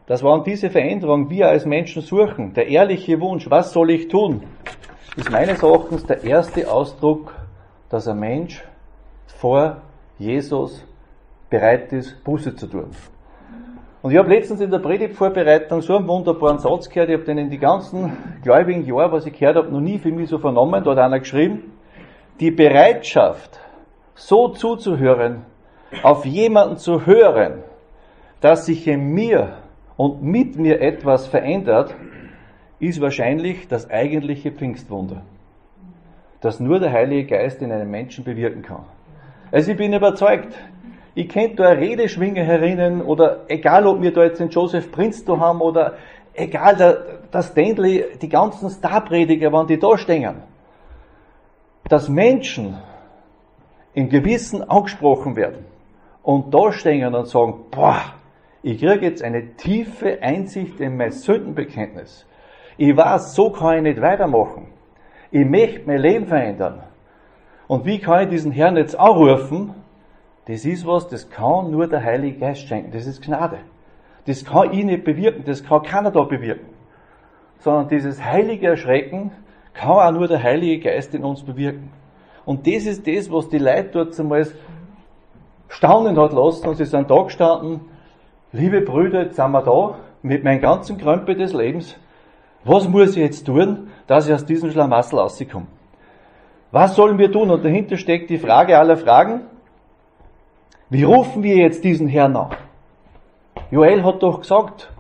dass 0.05 0.23
wenn 0.23 0.45
diese 0.45 0.69
Veränderung 0.69 1.31
wir 1.31 1.49
als 1.49 1.65
Menschen 1.65 2.03
suchen, 2.03 2.53
der 2.53 2.69
ehrliche 2.69 3.23
Wunsch, 3.23 3.49
was 3.49 3.73
soll 3.73 3.91
ich 3.91 4.09
tun, 4.09 4.43
ist 5.17 5.31
meines 5.31 5.63
Erachtens 5.63 6.05
der 6.07 6.25
erste 6.25 6.71
Ausdruck, 6.71 7.33
dass 7.89 8.09
ein 8.09 8.19
Mensch 8.19 8.65
vor 9.27 9.77
Jesus 10.19 10.85
bereit 11.49 11.93
ist, 11.93 12.23
Buße 12.25 12.57
zu 12.57 12.67
tun. 12.67 12.91
Und 14.03 14.11
ich 14.11 14.19
habe 14.19 14.29
letztens 14.29 14.61
in 14.61 14.71
der 14.71 14.81
Predigtvorbereitung 14.81 15.81
so 15.81 15.97
einen 15.97 16.09
wunderbaren 16.09 16.59
Satz 16.59 16.89
gehört, 16.89 17.09
ich 17.09 17.17
habe 17.17 17.25
den 17.25 17.39
in 17.39 17.51
die 17.51 17.59
ganzen 17.59 18.13
gläubigen 18.43 18.85
Jahre, 18.85 19.13
was 19.13 19.27
ich 19.27 19.39
gehört 19.39 19.57
habe, 19.57 19.71
noch 19.71 19.81
nie 19.81 19.99
für 19.99 20.11
mich 20.11 20.29
so 20.29 20.39
vernommen, 20.39 20.83
da 20.85 20.91
hat 20.91 20.99
einer 20.99 21.21
geschrieben, 21.21 21.73
die 22.41 22.51
Bereitschaft, 22.51 23.61
so 24.15 24.49
zuzuhören, 24.49 25.47
auf 26.03 26.27
jemanden 26.27 26.77
zu 26.77 27.07
hören, 27.07 27.63
dass 28.41 28.67
sich 28.67 28.87
in 28.87 29.13
mir 29.15 29.55
und 29.97 30.23
mit 30.23 30.57
mir 30.57 30.81
etwas 30.81 31.27
verändert, 31.27 31.95
ist 32.89 33.01
wahrscheinlich 33.01 33.69
das 33.69 33.91
eigentliche 33.91 34.51
Pfingstwunder, 34.53 35.23
das 36.41 36.61
nur 36.61 36.81
der 36.81 36.93
Heilige 36.93 37.27
Geist 37.27 37.63
in 37.63 37.73
einem 37.73 37.91
Menschen 37.91 38.25
bewirken 38.25 38.63
kann. 38.63 38.85
Also 39.53 39.73
ich 39.73 39.77
bin 39.77 39.93
überzeugt, 39.93 40.55
ich 41.15 41.29
könnte 41.29 41.57
da 41.57 41.69
eine 41.69 41.81
Redeschwinge 41.81 42.43
herinnen 42.43 43.01
oder 43.01 43.45
egal 43.49 43.87
ob 43.87 44.03
wir 44.03 44.13
da 44.13 44.25
jetzt 44.25 44.41
den 44.41 44.49
Joseph 44.49 44.91
Prinz 44.91 45.25
da 45.25 45.39
haben 45.39 45.61
oder 45.61 45.95
egal, 46.35 46.77
der, 46.77 47.05
der 47.33 47.43
Stanley, 47.43 48.05
die 48.21 48.29
ganzen 48.29 48.69
Starprediger, 48.69 49.53
wenn 49.53 49.67
die 49.67 49.79
da 49.79 49.97
stehen, 49.97 50.43
dass 51.89 52.09
Menschen 52.09 52.79
im 53.93 54.09
Gewissen 54.09 54.69
angesprochen 54.69 55.37
werden 55.37 55.65
und 56.23 56.53
da 56.53 56.73
stehen 56.73 57.15
und 57.15 57.29
sagen, 57.29 57.67
boah, 57.71 58.01
ich 58.63 58.81
kriege 58.81 59.07
jetzt 59.07 59.23
eine 59.23 59.55
tiefe 59.57 60.21
Einsicht 60.23 60.81
in 60.81 60.97
mein 60.97 61.13
Sündenbekenntnis. 61.13 62.27
Ich 62.77 62.97
weiß, 62.97 63.35
so 63.35 63.51
kann 63.51 63.77
ich 63.77 63.83
nicht 63.83 64.01
weitermachen. 64.01 64.67
Ich 65.31 65.47
möchte 65.47 65.83
mein 65.87 65.99
Leben 65.99 66.27
verändern. 66.27 66.83
Und 67.67 67.85
wie 67.85 67.99
kann 67.99 68.25
ich 68.25 68.29
diesen 68.29 68.53
Herrn 68.53 68.77
jetzt 68.77 68.99
anrufen? 68.99 69.75
Das 70.47 70.65
ist 70.65 70.87
was, 70.87 71.09
das 71.09 71.31
kann 71.31 71.71
nur 71.71 71.87
der 71.87 72.03
Heilige 72.05 72.39
Geist 72.39 72.69
schenken. 72.69 72.93
Das 72.93 73.07
ist 73.07 73.23
Gnade. 73.23 73.59
Das 74.27 74.45
kann 74.45 74.73
ich 74.73 74.85
nicht 74.85 75.05
bewirken. 75.05 75.45
Das 75.47 75.65
kann 75.65 75.83
keiner 75.83 76.11
da 76.11 76.23
bewirken. 76.23 76.67
Sondern 77.59 77.89
dieses 77.89 78.23
heilige 78.23 78.69
Erschrecken 78.69 79.31
kann 79.73 79.91
auch 79.91 80.13
nur 80.13 80.29
der 80.29 80.43
Heilige 80.43 80.91
Geist 80.91 81.15
in 81.15 81.25
uns 81.25 81.43
bewirken. 81.43 81.91
Und 82.45 82.67
das 82.67 82.85
ist 82.85 83.07
das, 83.07 83.31
was 83.33 83.49
die 83.49 83.59
Leute 83.59 83.89
dort 83.93 84.15
zumal 84.15 84.47
staunen 85.69 86.19
hat 86.19 86.33
lassen. 86.33 86.69
Und 86.69 86.77
sie 86.77 86.85
sind 86.85 87.11
da 87.11 87.23
gestanden. 87.23 87.81
Liebe 88.53 88.83
Brüder, 88.83 89.25
jetzt 89.25 89.37
sind 89.37 89.51
wir 89.51 89.63
da 89.63 89.99
mit 90.23 90.45
meinem 90.45 90.61
ganzen 90.61 90.99
Krömpel 90.99 91.37
des 91.37 91.53
Lebens. 91.53 91.97
Was 92.65 92.89
muss 92.89 93.11
ich 93.11 93.23
jetzt 93.23 93.45
tun, 93.45 93.91
dass 94.07 94.27
ich 94.27 94.35
aus 94.35 94.47
diesem 94.47 94.71
Schlamassel 94.71 95.19
rauskomme? 95.19 95.67
Was 96.73 96.97
sollen 96.97 97.19
wir 97.19 97.31
tun? 97.31 97.51
Und 97.51 97.65
dahinter 97.65 97.97
steckt 97.97 98.31
die 98.31 98.39
Frage 98.39 98.79
aller 98.79 98.97
Fragen. 98.97 99.43
Wie 100.89 101.03
rufen 101.03 101.43
wir 101.43 101.57
jetzt 101.57 101.85
diesen 101.85 102.09
Herrn 102.09 102.37
an? 102.37 102.51
Joel 103.71 104.03
hat 104.03 104.23
doch 104.23 104.41
gesagt, 104.41 104.91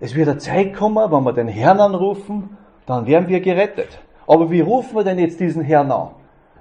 es 0.00 0.14
wird 0.14 0.28
eine 0.28 0.38
Zeit 0.38 0.74
kommen, 0.74 1.10
wenn 1.10 1.24
wir 1.24 1.32
den 1.32 1.48
Herrn 1.48 1.80
anrufen, 1.80 2.56
dann 2.86 3.06
werden 3.06 3.28
wir 3.28 3.40
gerettet. 3.40 4.00
Aber 4.26 4.50
wie 4.50 4.60
rufen 4.60 4.96
wir 4.96 5.04
denn 5.04 5.18
jetzt 5.18 5.40
diesen 5.40 5.62
Herrn 5.62 5.90
an, 5.90 6.10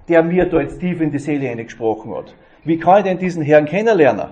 der 0.08 0.24
mir 0.24 0.46
da 0.46 0.60
jetzt 0.60 0.80
tief 0.80 1.02
in 1.02 1.12
die 1.12 1.20
Seele 1.20 1.50
eingesprochen 1.50 2.16
hat? 2.16 2.36
Wie 2.64 2.78
kann 2.78 3.00
ich 3.00 3.04
denn 3.04 3.18
diesen 3.18 3.44
Herrn 3.44 3.66
kennenlernen? 3.66 4.30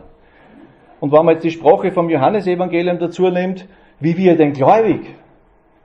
Und 1.00 1.12
wenn 1.12 1.26
man 1.26 1.36
jetzt 1.36 1.44
die 1.44 1.52
Sprache 1.52 1.92
vom 1.92 2.10
Johannesevangelium 2.10 3.00
dazu 3.00 3.30
nimmt, 3.30 3.68
wie 4.00 4.18
wir 4.18 4.36
denn 4.36 4.54
gläubig? 4.54 5.16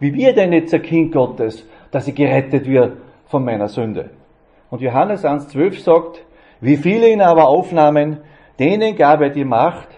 Wie 0.00 0.14
wir 0.14 0.34
denn 0.34 0.52
jetzt 0.52 0.74
ein 0.74 0.82
Kind 0.82 1.12
Gottes, 1.12 1.64
dass 1.90 2.08
ich 2.08 2.14
gerettet 2.14 2.66
wird 2.66 2.96
von 3.26 3.44
meiner 3.44 3.68
Sünde? 3.68 4.10
Und 4.70 4.80
Johannes 4.80 5.24
1,12 5.24 5.82
sagt, 5.82 6.24
wie 6.60 6.76
viele 6.76 7.08
ihn 7.10 7.20
aber 7.20 7.48
aufnahmen, 7.48 8.18
denen 8.58 8.96
gab 8.96 9.20
er 9.20 9.30
die 9.30 9.44
Macht, 9.44 9.88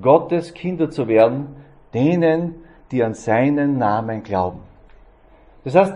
Gottes 0.00 0.52
Kinder 0.54 0.90
zu 0.90 1.08
werden, 1.08 1.56
denen, 1.94 2.56
die 2.90 3.02
an 3.02 3.14
seinen 3.14 3.78
Namen 3.78 4.22
glauben. 4.22 4.60
Das 5.64 5.74
heißt, 5.74 5.94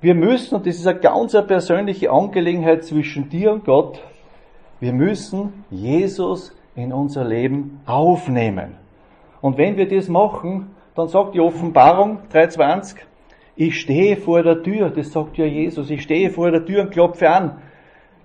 wir 0.00 0.14
müssen, 0.14 0.54
und 0.54 0.66
das 0.66 0.76
ist 0.76 0.86
eine 0.86 1.00
ganz 1.00 1.32
persönliche 1.46 2.10
Angelegenheit 2.10 2.84
zwischen 2.84 3.28
dir 3.28 3.52
und 3.52 3.64
Gott, 3.64 4.00
wir 4.78 4.92
müssen 4.92 5.64
Jesus 5.70 6.56
in 6.74 6.92
unser 6.92 7.24
Leben 7.24 7.80
aufnehmen. 7.84 8.76
Und 9.42 9.58
wenn 9.58 9.76
wir 9.76 9.88
das 9.88 10.08
machen, 10.08 10.70
dann 10.94 11.08
sagt 11.08 11.34
die 11.34 11.40
Offenbarung 11.40 12.18
3.20, 12.32 12.96
ich 13.56 13.80
stehe 13.80 14.16
vor 14.16 14.42
der 14.42 14.62
Tür, 14.62 14.90
das 14.90 15.12
sagt 15.12 15.36
ja 15.36 15.44
Jesus, 15.44 15.90
ich 15.90 16.02
stehe 16.02 16.30
vor 16.30 16.50
der 16.50 16.64
Tür 16.64 16.82
und 16.82 16.90
klopfe 16.90 17.30
an. 17.30 17.60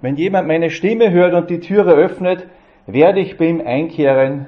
Wenn 0.02 0.16
jemand 0.16 0.48
meine 0.48 0.70
Stimme 0.70 1.12
hört 1.12 1.34
und 1.34 1.50
die 1.50 1.60
Türe 1.60 1.94
öffnet, 1.94 2.48
werde 2.86 3.20
ich 3.20 3.38
bei 3.38 3.46
ihm 3.46 3.62
einkehren, 3.66 4.48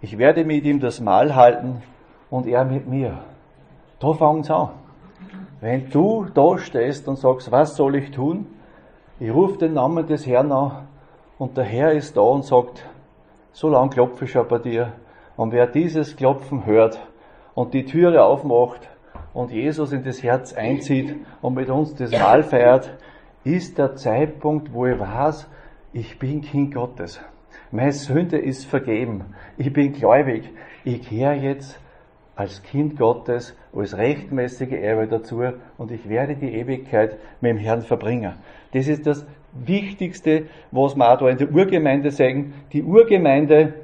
ich 0.00 0.18
werde 0.18 0.44
mit 0.44 0.64
ihm 0.64 0.80
das 0.80 1.00
Mahl 1.00 1.34
halten 1.34 1.82
und 2.30 2.46
er 2.46 2.64
mit 2.64 2.88
mir. 2.88 3.18
Da 4.00 4.12
fängt's 4.12 4.50
an. 4.50 4.70
Wenn 5.60 5.90
du 5.90 6.26
da 6.32 6.58
stehst 6.58 7.08
und 7.08 7.16
sagst, 7.16 7.50
was 7.50 7.74
soll 7.74 7.96
ich 7.96 8.12
tun? 8.12 8.46
Ich 9.18 9.32
rufe 9.32 9.58
den 9.58 9.74
Namen 9.74 10.06
des 10.06 10.26
Herrn 10.26 10.52
an 10.52 10.86
und 11.38 11.56
der 11.56 11.64
Herr 11.64 11.92
ist 11.92 12.16
da 12.16 12.20
und 12.20 12.44
sagt, 12.44 12.84
so 13.52 13.68
lang 13.68 13.90
klopfe 13.90 14.26
ich 14.26 14.30
schon 14.30 14.46
bei 14.46 14.58
dir. 14.58 14.92
Und 15.36 15.52
wer 15.52 15.66
dieses 15.66 16.14
Klopfen 16.14 16.64
hört, 16.64 17.00
und 17.58 17.74
die 17.74 17.84
Türe 17.84 18.22
aufmacht 18.22 18.88
und 19.34 19.50
Jesus 19.50 19.90
in 19.90 20.04
das 20.04 20.22
Herz 20.22 20.52
einzieht 20.52 21.16
und 21.42 21.54
mit 21.54 21.68
uns 21.68 21.92
das 21.92 22.12
Mahl 22.12 22.44
feiert, 22.44 22.96
ist 23.42 23.78
der 23.78 23.96
Zeitpunkt, 23.96 24.72
wo 24.72 24.86
ich 24.86 24.96
weiß, 24.96 25.48
ich 25.92 26.20
bin 26.20 26.40
Kind 26.40 26.72
Gottes. 26.72 27.20
Meine 27.72 27.90
Sünde 27.90 28.38
ist 28.38 28.64
vergeben. 28.64 29.34
Ich 29.56 29.72
bin 29.72 29.92
gläubig. 29.92 30.48
Ich 30.84 31.02
kehre 31.02 31.34
jetzt 31.34 31.80
als 32.36 32.62
Kind 32.62 32.96
Gottes, 32.96 33.56
als 33.74 33.96
rechtmäßige 33.98 34.74
Erbe 34.74 35.08
dazu 35.08 35.42
und 35.78 35.90
ich 35.90 36.08
werde 36.08 36.36
die 36.36 36.54
Ewigkeit 36.54 37.16
mit 37.40 37.50
dem 37.50 37.58
Herrn 37.58 37.82
verbringen. 37.82 38.34
Das 38.72 38.86
ist 38.86 39.04
das 39.04 39.26
Wichtigste, 39.52 40.44
was 40.70 40.94
wir 40.94 41.12
auch 41.12 41.18
da 41.18 41.28
in 41.28 41.38
der 41.38 41.50
Urgemeinde 41.50 42.12
sagen. 42.12 42.54
Die 42.72 42.84
Urgemeinde, 42.84 43.74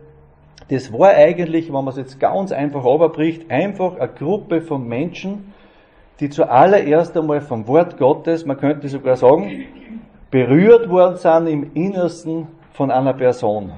das 0.69 0.93
war 0.93 1.11
eigentlich, 1.11 1.69
wenn 1.69 1.85
man 1.85 1.89
es 1.89 1.97
jetzt 1.97 2.19
ganz 2.19 2.53
einfach 2.53 2.85
überbricht, 2.85 3.51
einfach 3.51 3.97
eine 3.99 4.13
Gruppe 4.13 4.61
von 4.63 4.87
Menschen, 4.87 5.53
die 6.21 6.31
zuallererst 6.31 7.17
einmal 7.17 7.41
vom 7.41 7.67
Wort 7.67 7.99
Gottes, 7.99 8.47
man 8.47 8.57
könnte 8.57 8.89
sogar 8.89 9.17
sagen, 9.17 9.67
berührt 10.31 10.89
worden 10.89 11.17
sind 11.17 11.47
im 11.47 11.73
Innersten 11.75 12.49
von 12.73 12.91
einer 12.91 13.13
Person. 13.13 13.73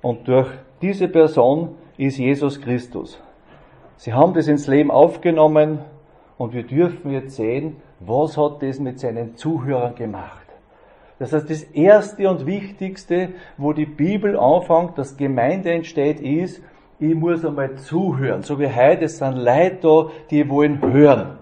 Und 0.00 0.26
durch 0.26 0.48
diese 0.80 1.08
Person 1.08 1.76
ist 1.96 2.18
Jesus 2.18 2.60
Christus. 2.60 3.22
Sie 3.96 4.12
haben 4.12 4.34
das 4.34 4.48
ins 4.48 4.66
Leben 4.66 4.90
aufgenommen 4.90 5.78
und 6.36 6.52
wir 6.52 6.64
dürfen 6.64 7.12
jetzt 7.12 7.36
sehen, 7.36 7.76
was 8.00 8.36
hat 8.36 8.62
das 8.62 8.80
mit 8.80 8.98
seinen 8.98 9.36
Zuhörern 9.36 9.94
gemacht. 9.94 10.41
Das 11.22 11.32
heißt, 11.32 11.48
das 11.48 11.62
Erste 11.62 12.28
und 12.28 12.46
Wichtigste, 12.46 13.28
wo 13.56 13.72
die 13.72 13.86
Bibel 13.86 14.36
anfängt, 14.36 14.98
dass 14.98 15.16
Gemeinde 15.16 15.70
entsteht, 15.70 16.18
ist, 16.18 16.60
ich 16.98 17.14
muss 17.14 17.44
einmal 17.44 17.76
zuhören. 17.76 18.42
So 18.42 18.58
wie 18.58 18.66
heute, 18.66 19.04
es 19.04 19.18
sind 19.18 19.36
Leute 19.36 19.76
da, 19.82 20.06
die 20.32 20.50
wollen 20.50 20.82
hören. 20.82 21.38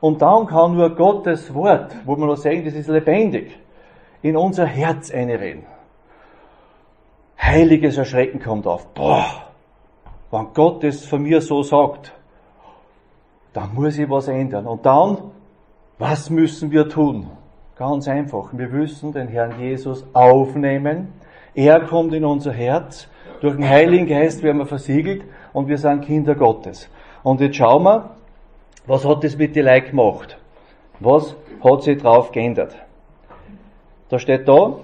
Und 0.00 0.22
dann 0.22 0.46
kann 0.46 0.72
nur 0.72 0.96
Gottes 0.96 1.52
Wort, 1.52 1.94
wo 2.06 2.16
wir 2.16 2.24
noch 2.24 2.38
sagen, 2.38 2.64
das 2.64 2.72
ist 2.72 2.88
lebendig, 2.88 3.60
in 4.22 4.34
unser 4.34 4.64
Herz 4.64 5.10
einreden. 5.10 5.66
Heiliges 7.38 7.98
Erschrecken 7.98 8.40
kommt 8.40 8.66
auf. 8.66 8.94
Boah, 8.94 9.26
wenn 10.30 10.54
Gott 10.54 10.82
es 10.84 11.04
von 11.04 11.22
mir 11.22 11.42
so 11.42 11.62
sagt, 11.62 12.14
dann 13.52 13.74
muss 13.74 13.98
ich 13.98 14.08
was 14.08 14.28
ändern. 14.28 14.66
Und 14.66 14.86
dann, 14.86 15.18
was 15.98 16.30
müssen 16.30 16.70
wir 16.70 16.88
tun? 16.88 17.28
Ganz 17.78 18.08
einfach. 18.08 18.48
Wir 18.52 18.68
müssen 18.68 19.12
den 19.12 19.28
Herrn 19.28 19.60
Jesus 19.60 20.06
aufnehmen. 20.14 21.12
Er 21.54 21.80
kommt 21.80 22.14
in 22.14 22.24
unser 22.24 22.52
Herz. 22.52 23.06
Durch 23.42 23.54
den 23.54 23.68
Heiligen 23.68 24.06
Geist 24.06 24.42
werden 24.42 24.58
wir 24.58 24.66
versiegelt 24.66 25.24
und 25.52 25.68
wir 25.68 25.76
sind 25.76 26.02
Kinder 26.02 26.34
Gottes. 26.34 26.88
Und 27.22 27.42
jetzt 27.42 27.56
schauen 27.56 27.82
wir, 27.82 28.16
was 28.86 29.04
hat 29.04 29.24
das 29.24 29.36
mit 29.36 29.54
den 29.54 29.66
Leuten 29.66 29.90
gemacht? 29.90 30.38
Was 31.00 31.36
hat 31.62 31.82
sich 31.82 32.00
drauf 32.00 32.32
geändert? 32.32 32.74
Da 34.08 34.18
steht 34.18 34.48
da, 34.48 34.76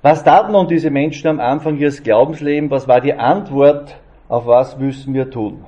was 0.00 0.24
taten 0.24 0.52
nun 0.52 0.66
diese 0.66 0.88
Menschen 0.88 1.28
am 1.28 1.40
Anfang 1.40 1.76
ihres 1.76 2.02
Glaubenslebens? 2.02 2.70
Was 2.70 2.88
war 2.88 3.02
die 3.02 3.12
Antwort? 3.12 3.96
Auf 4.28 4.46
was 4.46 4.78
müssen 4.78 5.12
wir 5.12 5.30
tun? 5.30 5.62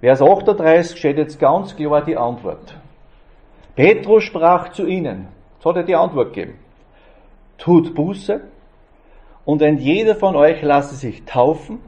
Vers 0.00 0.20
38 0.20 0.98
steht 0.98 1.16
jetzt 1.16 1.38
ganz 1.38 1.74
klar 1.74 2.04
die 2.04 2.18
Antwort. 2.18 2.76
Petrus 3.76 4.24
sprach 4.24 4.70
zu 4.70 4.86
ihnen, 4.86 5.28
jetzt 5.54 5.66
hat 5.66 5.76
er 5.76 5.82
die 5.82 5.94
Antwort 5.94 6.32
gegeben, 6.32 6.58
tut 7.58 7.94
Buße 7.94 8.40
und 9.44 9.62
ein 9.62 9.76
jeder 9.78 10.16
von 10.16 10.34
euch 10.34 10.62
lasse 10.62 10.94
sich 10.94 11.24
taufen 11.24 11.78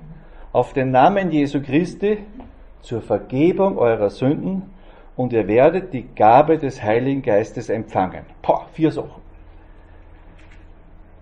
auf 0.53 0.75
den 0.75 0.91
Namen 0.91 1.31
Jesu 1.31 1.63
Christi 1.63 2.19
zur 2.83 3.01
Vergebung 3.01 3.79
eurer 3.79 4.11
Sünden 4.11 4.71
und 5.17 5.33
ihr 5.33 5.49
werdet 5.49 5.93
die 5.93 6.07
Gabe 6.15 6.59
des 6.59 6.83
Heiligen 6.83 7.23
Geistes 7.23 7.71
empfangen. 7.71 8.25
Boah, 8.43 8.67
vier 8.73 8.93
Sachen. 8.93 9.23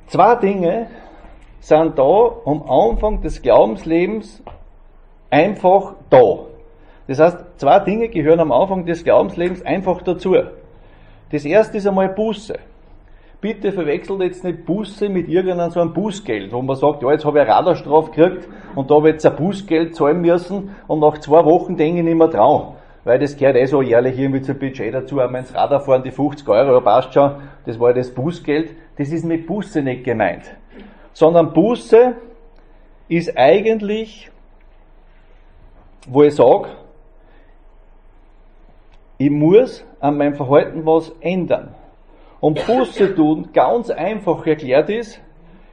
Zwei 0.08 0.36
Dinge 0.36 0.88
sind 1.60 1.98
da 1.98 2.30
am 2.44 2.62
Anfang 2.68 3.22
des 3.22 3.40
Glaubenslebens 3.40 4.42
einfach 5.30 5.94
da. 6.10 6.45
Das 7.06 7.20
heißt, 7.20 7.38
zwei 7.58 7.78
Dinge 7.80 8.08
gehören 8.08 8.40
am 8.40 8.52
Anfang 8.52 8.84
des 8.84 9.04
Glaubenslebens 9.04 9.62
einfach 9.64 10.02
dazu. 10.02 10.34
Das 11.30 11.44
erste 11.44 11.78
ist 11.78 11.86
einmal 11.86 12.08
Buße. 12.08 12.54
Bitte 13.40 13.70
verwechselt 13.70 14.22
jetzt 14.22 14.44
nicht 14.44 14.64
Buße 14.64 15.08
mit 15.08 15.28
irgendeinem 15.28 15.70
so 15.70 15.80
einem 15.80 15.92
Bußgeld, 15.92 16.52
wo 16.52 16.62
man 16.62 16.74
sagt, 16.74 17.02
ja, 17.02 17.12
jetzt 17.12 17.24
habe 17.24 17.38
ich 17.38 17.44
eine 17.44 17.54
Radarstrafe 17.54 18.10
gekriegt 18.10 18.48
und 18.74 18.90
da 18.90 18.94
habe 18.94 19.08
ich 19.08 19.14
jetzt 19.14 19.26
ein 19.26 19.36
Bußgeld 19.36 19.94
zahlen 19.94 20.20
müssen 20.20 20.70
und 20.88 21.00
nach 21.00 21.18
zwei 21.18 21.44
Wochen 21.44 21.76
denke 21.76 21.98
ich 21.98 22.04
nicht 22.04 22.16
mehr 22.16 22.28
dran. 22.28 22.74
Weil 23.04 23.20
das 23.20 23.36
gehört 23.36 23.56
eh 23.56 23.66
so 23.66 23.82
jährlich 23.82 24.18
irgendwie 24.18 24.40
zum 24.40 24.58
Budget 24.58 24.92
dazu, 24.92 25.20
einmal 25.20 25.42
ins 25.42 25.54
Radar 25.54 25.80
fahren, 25.80 26.02
die 26.02 26.10
50 26.10 26.48
Euro, 26.48 26.80
passt 26.80 27.14
schon, 27.14 27.36
das 27.64 27.78
war 27.78 27.92
das 27.92 28.12
Bußgeld. 28.12 28.74
Das 28.96 29.10
ist 29.10 29.24
mit 29.24 29.46
Buße 29.46 29.80
nicht 29.82 30.02
gemeint. 30.02 30.50
Sondern 31.12 31.52
Buße 31.52 32.16
ist 33.08 33.36
eigentlich, 33.36 34.30
wo 36.08 36.22
ich 36.24 36.34
sage, 36.34 36.68
ich 39.18 39.30
muss 39.30 39.84
an 40.00 40.18
meinem 40.18 40.34
Verhalten 40.34 40.84
was 40.84 41.12
ändern. 41.20 41.74
Und 42.40 42.64
Buße 42.66 43.14
tun 43.14 43.48
ganz 43.52 43.90
einfach 43.90 44.46
erklärt 44.46 44.90
ist, 44.90 45.20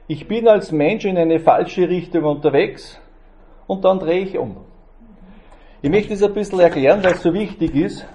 ich 0.07 0.27
bin 0.27 0.47
als 0.47 0.71
Mensch 0.71 1.05
in 1.05 1.17
eine 1.17 1.39
falsche 1.39 1.87
Richtung 1.87 2.23
unterwegs 2.23 2.99
und 3.67 3.85
dann 3.85 3.99
drehe 3.99 4.21
ich 4.21 4.37
um. 4.37 4.57
Ich 5.81 5.89
möchte 5.89 6.09
das 6.11 6.23
ein 6.23 6.33
bisschen 6.33 6.59
erklären, 6.59 7.03
weil 7.03 7.13
es 7.13 7.23
so 7.23 7.33
wichtig 7.33 7.75
ist, 7.75 8.07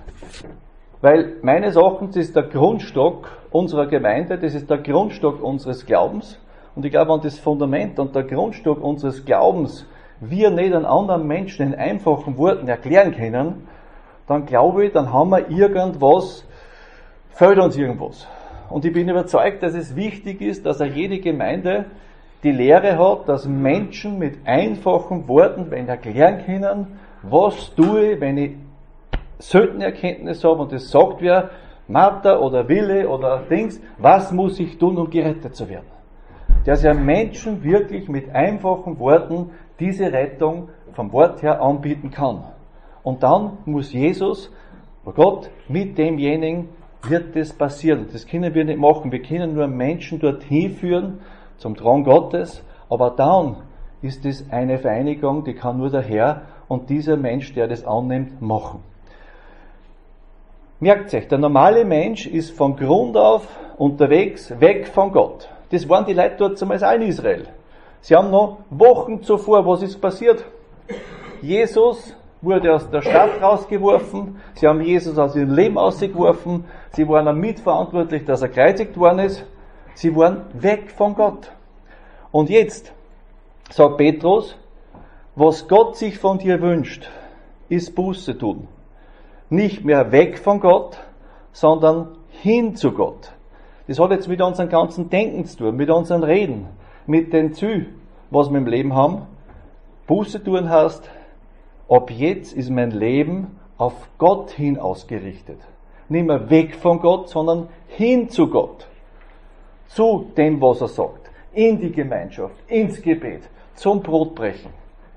weil 1.01 1.37
meines 1.43 1.77
Erachtens 1.77 2.17
ist 2.17 2.35
der 2.35 2.45
Grundstock 2.45 3.31
unserer 3.51 3.87
Gemeinde, 3.87 4.39
das 4.39 4.55
ist 4.55 4.69
der 4.69 4.79
Grundstock 4.79 5.43
unseres 5.43 5.85
Glaubens. 5.85 6.41
Und 6.75 6.85
ich 6.85 6.91
glaube, 6.91 7.13
an 7.13 7.21
das 7.21 7.39
Fundament 7.39 7.99
und 7.99 8.15
der 8.15 8.25
Grundstock 8.25 8.83
unseres 8.83 9.25
Glaubens 9.25 9.87
wir 10.21 10.51
nicht 10.51 10.75
an 10.75 10.85
anderen 10.85 11.27
Menschen 11.27 11.73
in 11.73 11.75
einfachen 11.75 12.37
Worten 12.39 12.69
erklären 12.69 13.13
können, 13.15 13.69
dann 14.29 14.45
glaube 14.47 14.87
ich, 14.87 14.93
dann 14.93 15.13
haben 15.13 15.31
wir 15.31 15.51
irgendwas, 15.51 16.47
fehlt 17.31 17.59
uns 17.59 17.77
irgendwas. 17.77 18.29
Und 18.69 18.85
ich 18.85 18.93
bin 18.93 19.09
überzeugt, 19.09 19.63
dass 19.63 19.75
es 19.75 19.97
wichtig 19.97 20.43
ist, 20.43 20.67
dass 20.67 20.81
jede 20.81 21.19
Gemeinde 21.19 21.87
die 22.43 22.53
Lehre 22.53 22.99
hat, 22.99 23.29
dass 23.29 23.47
Menschen 23.47 24.19
mit 24.19 24.47
einfachen 24.47 25.27
Worten, 25.27 25.71
wenn 25.71 25.89
erklären 25.89 26.45
können, 26.45 26.99
was 27.23 27.75
tue 27.75 28.13
ich, 28.13 28.21
wenn 28.21 28.39
ich 28.39 28.53
selten 29.39 29.81
Erkenntnis 29.81 30.45
habe 30.45 30.63
und 30.63 30.73
es 30.73 30.91
sagt 30.91 31.21
wer, 31.21 31.51
Martha 31.89 32.39
oder 32.39 32.69
Wille 32.69 33.09
oder 33.09 33.43
Dings, 33.49 33.81
was 33.97 34.31
muss 34.31 34.61
ich 34.61 34.77
tun, 34.79 34.99
um 34.99 35.09
gerettet 35.09 35.57
zu 35.57 35.69
werden? 35.69 35.87
Dass 36.67 36.83
ja 36.83 36.93
Menschen 36.93 37.65
wirklich 37.65 38.09
mit 38.09 38.35
einfachen 38.35 38.99
Worten 38.99 39.51
diese 39.81 40.13
Rettung 40.13 40.69
vom 40.93 41.13
Wort 41.13 41.43
her 41.43 41.63
anbieten 41.63 42.11
kann. 42.11 42.45
Und 43.03 43.23
dann 43.23 43.59
muss 43.65 43.93
Jesus, 43.93 44.51
oh 45.05 45.13
Gott, 45.13 45.51
mit 45.69 45.97
demjenigen 45.99 46.69
wird 47.03 47.37
das 47.37 47.53
passieren. 47.53 48.07
Das 48.13 48.27
können 48.27 48.55
wir 48.55 48.65
nicht 48.65 48.79
machen. 48.79 49.13
Wir 49.13 49.23
können 49.23 49.55
nur 49.55 49.67
Menschen 49.67 50.19
dorthin 50.19 50.73
führen, 50.73 51.21
zum 51.57 51.77
Thron 51.77 52.05
Gottes. 52.05 52.63
Aber 52.89 53.11
dann 53.11 53.57
ist 54.03 54.25
es 54.25 54.51
eine 54.51 54.79
Vereinigung, 54.79 55.45
die 55.45 55.55
kann 55.55 55.79
nur 55.79 55.91
der 55.91 56.03
Herr 56.03 56.43
und 56.69 56.91
dieser 56.91 57.17
Mensch, 57.17 57.55
der 57.55 57.67
das 57.67 57.85
annimmt, 57.85 58.41
machen. 58.41 58.81
Merkt 60.81 61.13
euch, 61.13 61.27
der 61.27 61.39
normale 61.39 61.85
Mensch 61.85 62.27
ist 62.27 62.53
von 62.53 62.77
Grund 62.77 63.17
auf 63.17 63.49
unterwegs, 63.79 64.61
weg 64.61 64.87
von 64.87 65.11
Gott. 65.11 65.49
Das 65.71 65.89
waren 65.89 66.07
die 66.07 66.13
Leute 66.13 66.37
dort 66.39 66.59
zumeist 66.59 66.85
auch 66.85 66.93
in 66.93 67.03
Israel. 67.03 67.49
Sie 68.01 68.15
haben 68.15 68.31
noch 68.31 68.59
Wochen 68.71 69.23
zuvor, 69.23 69.67
was 69.67 69.83
ist 69.83 70.01
passiert? 70.01 70.45
Jesus 71.43 72.17
wurde 72.41 72.75
aus 72.75 72.89
der 72.91 73.03
Stadt 73.03 73.43
rausgeworfen, 73.43 74.41
sie 74.55 74.67
haben 74.67 74.81
Jesus 74.81 75.19
aus 75.19 75.35
ihrem 75.35 75.55
Leben 75.55 75.79
ausgeworfen, 75.79 76.65
sie 76.93 77.09
waren 77.09 77.39
mitverantwortlich, 77.39 78.25
dass 78.25 78.43
er 78.43 78.49
kreuzigt 78.49 78.97
worden 78.97 79.21
ist, 79.21 79.45
sie 79.95 80.15
waren 80.15 80.43
weg 80.55 80.91
von 80.91 81.15
Gott. 81.15 81.51
Und 82.31 82.51
jetzt 82.51 82.93
sagt 83.71 83.97
Petrus, 83.97 84.57
was 85.35 85.67
Gott 85.69 85.97
sich 85.97 86.19
von 86.19 86.39
dir 86.39 86.61
wünscht, 86.61 87.09
ist 87.69 87.95
Buße 87.95 88.37
tun. 88.39 88.69
Nicht 89.51 89.85
mehr 89.85 90.13
weg 90.13 90.39
von 90.39 90.61
Gott, 90.61 90.99
sondern 91.53 92.09
hin 92.31 92.77
zu 92.77 92.93
Gott. 92.93 93.33
Das 93.87 93.99
hat 93.99 94.11
jetzt 94.11 94.29
mit 94.29 94.41
unserem 94.41 94.69
ganzen 94.69 95.09
Denken 95.11 95.45
zu 95.47 95.59
tun, 95.59 95.77
mit 95.77 95.91
unseren 95.91 96.23
Reden, 96.23 96.69
mit 97.07 97.33
den 97.33 97.55
Ziel, 97.55 97.95
was 98.31 98.51
wir 98.51 98.59
im 98.59 98.67
Leben 98.67 98.95
haben. 98.95 99.23
Buße 100.07 100.43
tun 100.45 100.69
heißt, 100.69 101.09
ab 101.89 102.11
jetzt 102.11 102.53
ist 102.53 102.71
mein 102.71 102.91
Leben 102.91 103.59
auf 103.77 103.95
Gott 104.19 104.51
hin 104.51 104.79
ausgerichtet. 104.79 105.61
Nicht 106.09 106.27
mehr 106.27 106.51
weg 106.51 106.75
von 106.75 107.01
Gott, 107.01 107.29
sondern 107.29 107.69
hin 107.89 108.29
zu 108.29 108.49
Gott. 108.49 108.87
Zu 109.89 110.31
dem, 110.37 110.61
was 110.61 110.81
er 110.81 110.89
sagt. 110.89 111.31
In 111.53 111.81
die 111.81 111.93
Gemeinschaft, 111.93 112.55
ins 112.67 113.01
Gebet, 113.01 113.43
zum 113.75 114.03
Brotbrechen. 114.03 114.73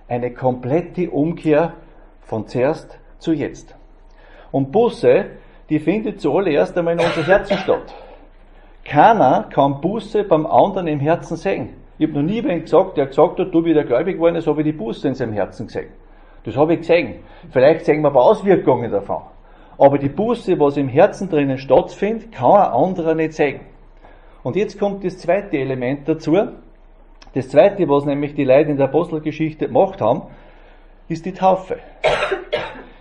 Eine 0.07 0.31
komplette 0.31 1.09
Umkehr 1.09 1.73
von 2.21 2.47
zuerst 2.47 2.97
zu 3.19 3.33
jetzt. 3.33 3.75
Und 4.51 4.71
Busse, 4.71 5.25
die 5.69 5.79
findet 5.79 6.19
zuallererst 6.19 6.77
einmal 6.77 6.93
in 6.93 7.05
unser 7.05 7.25
Herzen 7.25 7.57
statt. 7.57 7.93
Keiner 8.83 9.47
kann 9.53 9.79
Buße 9.79 10.23
beim 10.23 10.45
anderen 10.45 10.87
im 10.87 10.99
Herzen 10.99 11.37
sehen. 11.37 11.69
Ich 11.97 12.07
habe 12.07 12.19
noch 12.19 12.29
nie 12.29 12.43
wen 12.43 12.61
gesagt, 12.61 12.97
der 12.97 13.05
gesagt 13.05 13.39
hat, 13.39 13.53
du 13.53 13.63
wieder 13.63 13.83
gläubig 13.83 14.15
geworden 14.15 14.35
ist, 14.35 14.47
habe 14.47 14.61
ich 14.61 14.65
die 14.65 14.73
Buße 14.73 15.07
in 15.07 15.13
seinem 15.13 15.33
Herzen 15.33 15.67
gesehen. 15.67 15.89
Das 16.43 16.57
habe 16.57 16.73
ich 16.73 16.79
gesehen. 16.79 17.15
Vielleicht 17.51 17.85
sehen 17.85 18.01
wir 18.01 18.07
aber 18.07 18.23
Auswirkungen 18.23 18.91
davon. 18.91 19.21
Aber 19.77 19.97
die 19.97 20.09
Buße, 20.09 20.59
was 20.59 20.77
im 20.77 20.87
Herzen 20.87 21.29
drinnen 21.29 21.57
stattfindet, 21.57 22.31
kann 22.31 22.51
ein 22.51 22.71
anderer 22.71 23.15
nicht 23.15 23.33
sehen. 23.33 23.61
Und 24.43 24.55
jetzt 24.55 24.79
kommt 24.79 25.03
das 25.03 25.17
zweite 25.17 25.57
Element 25.57 26.07
dazu. 26.07 26.37
Das 27.33 27.49
zweite, 27.49 27.87
was 27.87 28.05
nämlich 28.05 28.33
die 28.33 28.43
Leute 28.43 28.71
in 28.71 28.77
der 28.77 28.87
Apostelgeschichte 28.87 29.67
gemacht 29.67 30.01
haben, 30.01 30.23
ist 31.07 31.25
die 31.25 31.33
Taufe. 31.33 31.77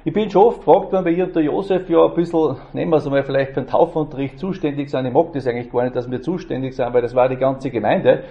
Ich 0.03 0.14
bin 0.14 0.31
schon 0.31 0.44
oft 0.44 0.61
gefragt 0.61 0.92
worden, 0.92 1.05
weil 1.05 1.12
ich 1.12 1.22
und 1.22 1.37
der 1.37 1.42
Josef 1.42 1.90
ja 1.90 2.07
ein 2.07 2.14
bisschen, 2.14 2.57
nehmen 2.72 2.90
wir 2.90 2.96
es 2.96 3.05
einmal 3.05 3.22
vielleicht 3.22 3.53
für 3.53 3.61
den 3.61 3.66
Taufunterricht 3.66 4.38
zuständig 4.38 4.90
sind. 4.90 5.05
Ich 5.05 5.12
mag 5.12 5.33
das 5.35 5.46
eigentlich 5.46 5.70
gar 5.70 5.83
nicht, 5.83 5.94
dass 5.94 6.11
wir 6.11 6.22
zuständig 6.22 6.74
sind, 6.74 6.94
weil 6.94 7.03
das 7.03 7.14
war 7.14 7.29
die 7.29 7.37
ganze 7.37 7.70
Gemeinde. 7.70 8.24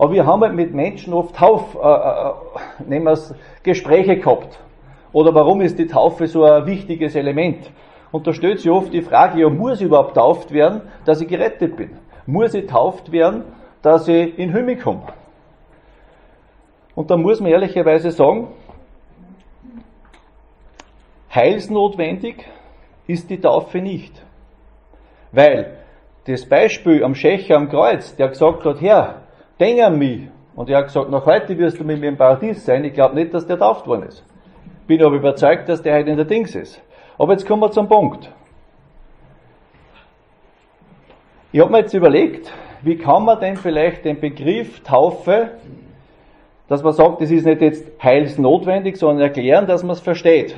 Aber 0.00 0.14
wir 0.14 0.24
haben 0.24 0.40
halt 0.40 0.54
mit 0.54 0.72
Menschen 0.72 1.12
oft 1.12 1.36
Tauf, 1.36 1.74
äh, 1.74 1.78
äh, 1.78 2.32
nehmen 2.88 3.04
wir 3.04 3.12
es, 3.12 3.34
Gespräche 3.62 4.16
gehabt. 4.16 4.58
Oder 5.12 5.34
warum 5.34 5.60
ist 5.60 5.78
die 5.78 5.86
Taufe 5.86 6.26
so 6.26 6.42
ein 6.42 6.64
wichtiges 6.64 7.14
Element? 7.14 7.70
Und 8.10 8.26
da 8.26 8.32
stellt 8.32 8.60
sich 8.60 8.70
oft 8.70 8.94
die 8.94 9.02
Frage, 9.02 9.42
ja, 9.42 9.50
muss 9.50 9.78
ich 9.78 9.88
überhaupt 9.88 10.14
tauft 10.14 10.52
werden, 10.52 10.80
dass 11.04 11.20
ich 11.20 11.28
gerettet 11.28 11.76
bin? 11.76 11.98
Muss 12.24 12.54
ich 12.54 12.66
tauft 12.66 13.12
werden, 13.12 13.44
dass 13.82 14.08
ich 14.08 14.38
in 14.38 14.54
Himmel 14.54 14.78
komme? 14.78 15.02
Und 16.94 17.10
da 17.10 17.18
muss 17.18 17.38
man 17.38 17.50
ehrlicherweise 17.50 18.10
sagen, 18.10 18.48
heilsnotwendig 21.34 22.46
ist 23.06 23.28
die 23.28 23.38
Taufe 23.38 23.82
nicht. 23.82 24.14
Weil 25.30 25.76
das 26.24 26.48
Beispiel 26.48 27.04
am 27.04 27.14
Schächer 27.14 27.56
am 27.56 27.68
Kreuz, 27.68 28.16
der 28.16 28.28
gesagt 28.28 28.64
hat, 28.64 28.80
Herr, 28.80 29.19
denk 29.60 29.82
an 29.82 29.98
mich. 29.98 30.28
Und 30.54 30.68
er 30.68 30.78
hat 30.78 30.86
gesagt, 30.86 31.10
nach 31.10 31.26
heute 31.26 31.56
wirst 31.58 31.78
du 31.78 31.84
mit 31.84 32.00
mir 32.00 32.08
im 32.08 32.16
Paradies 32.16 32.64
sein. 32.64 32.84
Ich 32.84 32.94
glaube 32.94 33.14
nicht, 33.14 33.32
dass 33.32 33.46
der 33.46 33.58
tauft 33.58 33.86
worden 33.86 34.04
ist. 34.04 34.24
Bin 34.86 35.02
aber 35.02 35.16
überzeugt, 35.16 35.68
dass 35.68 35.82
der 35.82 35.96
heute 35.96 36.10
in 36.10 36.16
der 36.16 36.26
Dings 36.26 36.54
ist. 36.54 36.82
Aber 37.18 37.32
jetzt 37.32 37.46
kommen 37.46 37.62
wir 37.62 37.70
zum 37.70 37.88
Punkt. 37.88 38.32
Ich 41.52 41.60
habe 41.60 41.70
mir 41.70 41.78
jetzt 41.78 41.94
überlegt, 41.94 42.52
wie 42.82 42.96
kann 42.96 43.24
man 43.24 43.40
denn 43.40 43.56
vielleicht 43.56 44.04
den 44.04 44.20
Begriff 44.20 44.80
Taufe, 44.82 45.50
dass 46.68 46.82
man 46.82 46.92
sagt, 46.92 47.20
das 47.20 47.30
ist 47.30 47.44
nicht 47.44 47.60
jetzt 47.60 48.02
heilsnotwendig, 48.02 48.96
sondern 48.96 49.22
erklären, 49.22 49.66
dass 49.66 49.82
man 49.82 49.92
es 49.92 50.00
versteht. 50.00 50.56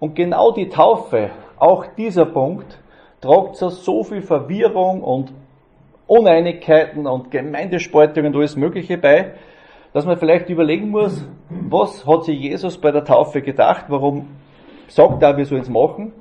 Und 0.00 0.14
genau 0.14 0.50
die 0.50 0.68
Taufe, 0.68 1.30
auch 1.58 1.86
dieser 1.86 2.24
Punkt, 2.24 2.78
tragt 3.20 3.56
so 3.56 4.02
viel 4.02 4.22
Verwirrung 4.22 5.02
und 5.02 5.32
Uneinigkeiten 6.06 7.06
und 7.06 7.30
Gemeindespaltungen 7.30 8.32
und 8.32 8.38
alles 8.38 8.56
Mögliche 8.56 8.98
bei, 8.98 9.32
dass 9.92 10.06
man 10.06 10.16
vielleicht 10.16 10.48
überlegen 10.48 10.90
muss, 10.90 11.26
was 11.48 12.06
hat 12.06 12.24
sich 12.24 12.38
Jesus 12.38 12.78
bei 12.78 12.90
der 12.90 13.04
Taufe 13.04 13.42
gedacht, 13.42 13.86
warum 13.88 14.28
sagt 14.88 15.22
er, 15.22 15.36
wir 15.36 15.44
sollen 15.44 15.62
es 15.62 15.68
machen. 15.68 16.12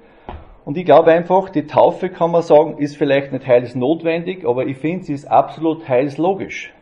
Und 0.63 0.77
ich 0.77 0.85
glaube 0.85 1.11
einfach, 1.11 1.49
die 1.49 1.65
Taufe 1.65 2.09
kann 2.09 2.31
man 2.31 2.43
sagen, 2.43 2.77
ist 2.77 2.97
vielleicht 2.97 3.31
nicht 3.31 3.47
heilsnotwendig, 3.47 4.45
aber 4.45 4.65
ich 4.65 4.77
finde, 4.77 5.05
sie 5.05 5.13
ist 5.13 5.25
absolut 5.25 5.87
heilslogisch. 5.87 6.73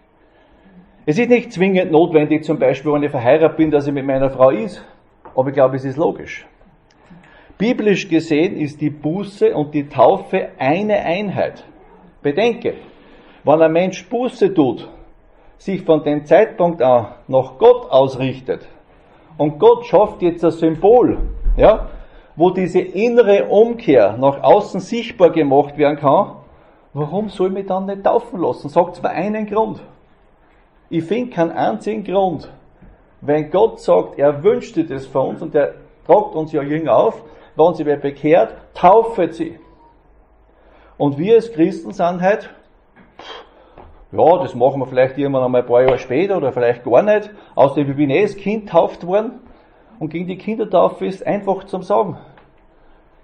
Es 1.05 1.17
ist 1.17 1.29
nicht 1.29 1.53
zwingend 1.53 1.91
notwendig, 1.91 2.43
zum 2.43 2.59
Beispiel, 2.59 2.91
wenn 2.91 3.03
ich 3.03 3.11
verheiratet 3.11 3.57
bin, 3.57 3.71
dass 3.71 3.87
ich 3.87 3.93
mit 3.93 4.05
meiner 4.05 4.29
Frau 4.29 4.49
ist, 4.49 4.85
aber 5.35 5.49
ich 5.49 5.55
glaube, 5.55 5.77
es 5.77 5.85
ist 5.85 5.97
logisch. 5.97 6.45
Biblisch 7.57 8.07
gesehen 8.07 8.57
ist 8.57 8.79
die 8.79 8.89
Buße 8.89 9.55
und 9.55 9.73
die 9.73 9.87
Taufe 9.87 10.49
eine 10.57 10.99
Einheit. 10.99 11.65
Bedenke, 12.21 12.73
wenn 13.43 13.61
ein 13.61 13.71
Mensch 13.71 14.07
Buße 14.09 14.53
tut, 14.53 14.87
sich 15.57 15.83
von 15.83 16.03
dem 16.03 16.25
Zeitpunkt 16.25 16.81
an 16.81 17.07
nach 17.27 17.57
Gott 17.57 17.89
ausrichtet 17.89 18.67
und 19.37 19.57
Gott 19.59 19.85
schafft 19.85 20.21
jetzt 20.21 20.43
ein 20.43 20.51
Symbol, 20.51 21.17
ja, 21.55 21.87
wo 22.35 22.49
diese 22.49 22.79
innere 22.79 23.45
Umkehr 23.45 24.17
nach 24.17 24.43
außen 24.43 24.79
sichtbar 24.79 25.29
gemacht 25.29 25.77
werden 25.77 25.97
kann, 25.97 26.35
warum 26.93 27.29
soll 27.29 27.49
mich 27.49 27.67
dann 27.67 27.85
nicht 27.85 28.03
taufen 28.03 28.39
lassen? 28.41 28.69
Sagt 28.69 29.01
mir 29.01 29.09
einen 29.09 29.45
Grund. 29.45 29.81
Ich 30.89 31.03
finde 31.03 31.31
keinen 31.31 31.51
einzigen 31.51 32.03
Grund. 32.03 32.49
Wenn 33.21 33.51
Gott 33.51 33.79
sagt, 33.79 34.17
er 34.17 34.43
wünschte 34.43 34.83
das 34.85 35.05
für 35.05 35.19
uns 35.19 35.41
und 35.41 35.53
er 35.53 35.75
tragt 36.05 36.35
uns 36.35 36.51
ja 36.51 36.63
Jünger 36.63 36.95
auf, 36.95 37.23
wenn 37.55 37.73
sie 37.75 37.85
wer 37.85 37.97
bekehrt, 37.97 38.53
taufet 38.73 39.35
sie. 39.35 39.59
Und 40.99 41.17
wir 41.17 41.35
als 41.35 41.51
Christen 41.51 41.91
sind 41.91 42.21
halt 42.21 42.51
ja, 44.11 44.37
das 44.39 44.55
machen 44.55 44.79
wir 44.79 44.87
vielleicht 44.87 45.17
irgendwann 45.19 45.43
einmal 45.43 45.61
ein 45.61 45.67
paar 45.67 45.83
Jahre 45.83 45.99
später 45.99 46.37
oder 46.37 46.51
vielleicht 46.51 46.83
gar 46.83 47.03
nicht. 47.03 47.29
Außerdem, 47.53 47.91
ich 47.91 47.95
bin 47.95 48.09
eh 48.09 48.23
als 48.23 48.35
Kind 48.35 48.69
tauft 48.69 49.05
worden. 49.05 49.39
Und 49.99 50.09
gegen 50.09 50.27
die 50.27 50.37
Kindertaufe 50.37 51.05
ist 51.05 51.25
einfach 51.27 51.65
zum 51.65 51.83
Sagen. 51.83 52.17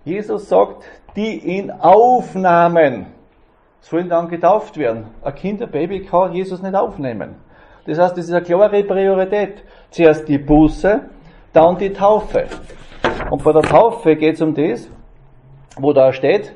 Jesus 0.03 0.47
sagt, 0.47 0.83
die 1.15 1.39
ihn 1.39 1.71
aufnahmen, 1.71 3.07
sollen 3.79 4.09
dann 4.09 4.27
getauft 4.27 4.77
werden. 4.77 5.07
Ein 5.23 5.33
Kinderbaby 5.33 6.01
kann 6.01 6.33
Jesus 6.33 6.61
nicht 6.61 6.75
aufnehmen. 6.75 7.35
Das 7.87 7.97
heißt, 7.97 8.17
das 8.17 8.25
ist 8.25 8.33
eine 8.33 8.43
klare 8.43 8.83
Priorität. 8.83 9.63
Zuerst 9.89 10.27
die 10.27 10.37
Buße, 10.37 11.01
dann 11.51 11.77
die 11.77 11.93
Taufe. 11.93 12.45
Und 13.31 13.43
bei 13.43 13.53
der 13.53 13.63
Taufe 13.63 14.15
geht 14.15 14.35
es 14.35 14.41
um 14.41 14.53
das, 14.53 14.87
wo 15.77 15.93
da 15.93 16.13
steht, 16.13 16.53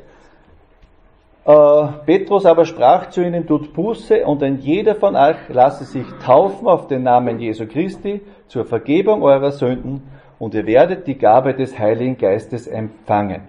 Petrus 2.06 2.46
aber 2.46 2.64
sprach 2.66 3.10
zu 3.10 3.24
ihnen, 3.24 3.48
tut 3.48 3.74
Buße 3.74 4.24
und 4.24 4.44
ein 4.44 4.60
jeder 4.60 4.94
von 4.94 5.16
euch 5.16 5.38
lasse 5.48 5.84
sich 5.84 6.06
taufen 6.24 6.68
auf 6.68 6.86
den 6.86 7.02
Namen 7.02 7.40
Jesu 7.40 7.66
Christi 7.66 8.22
zur 8.48 8.66
Vergebung 8.66 9.24
eurer 9.24 9.52
Sünden 9.52 10.04
und 10.38 10.54
ihr 10.54 10.68
werdet 10.68 11.08
die 11.08 11.18
Gabe 11.18 11.56
des 11.56 11.80
Heiligen 11.80 12.20
Geistes 12.20 12.68
empfangen. 12.68 13.42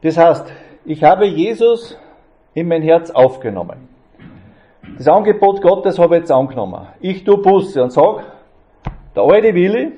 Das 0.00 0.18
heißt, 0.18 0.52
ich 0.84 1.04
habe 1.04 1.26
Jesus 1.26 1.96
in 2.52 2.66
mein 2.66 2.82
Herz 2.82 3.12
aufgenommen. 3.12 3.88
Das 4.98 5.06
Angebot 5.06 5.62
Gottes 5.62 6.00
habe 6.00 6.16
ich 6.16 6.22
jetzt 6.22 6.32
angenommen. 6.32 6.84
Ich 6.98 7.22
tue 7.22 7.38
Buße 7.38 7.80
und 7.80 7.92
sage, 7.92 8.24
der 9.14 9.22
alte 9.22 9.54
Willi, 9.54 9.92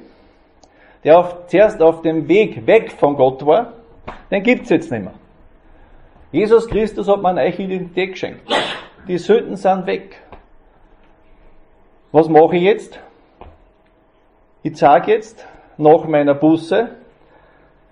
der 1.02 1.18
auf, 1.18 1.46
zuerst 1.46 1.80
auf 1.80 2.02
dem 2.02 2.28
Weg 2.28 2.66
weg 2.66 2.92
von 2.92 3.16
Gott 3.16 3.46
war, 3.46 3.72
den 4.30 4.42
gibt's 4.42 4.68
jetzt 4.68 4.92
nicht 4.92 5.04
mehr. 5.04 5.14
Jesus 6.34 6.66
Christus 6.66 7.06
hat 7.06 7.22
mir 7.22 7.28
eine 7.28 7.42
neue 7.42 7.52
Identität 7.52 8.10
geschenkt. 8.10 8.40
Die 9.06 9.18
Sünden 9.18 9.54
sind 9.54 9.86
weg. 9.86 10.20
Was 12.10 12.28
mache 12.28 12.56
ich 12.56 12.62
jetzt? 12.62 12.98
Ich 14.64 14.76
sage 14.76 15.12
jetzt, 15.12 15.46
nach 15.76 16.04
meiner 16.08 16.34
Busse, 16.34 16.88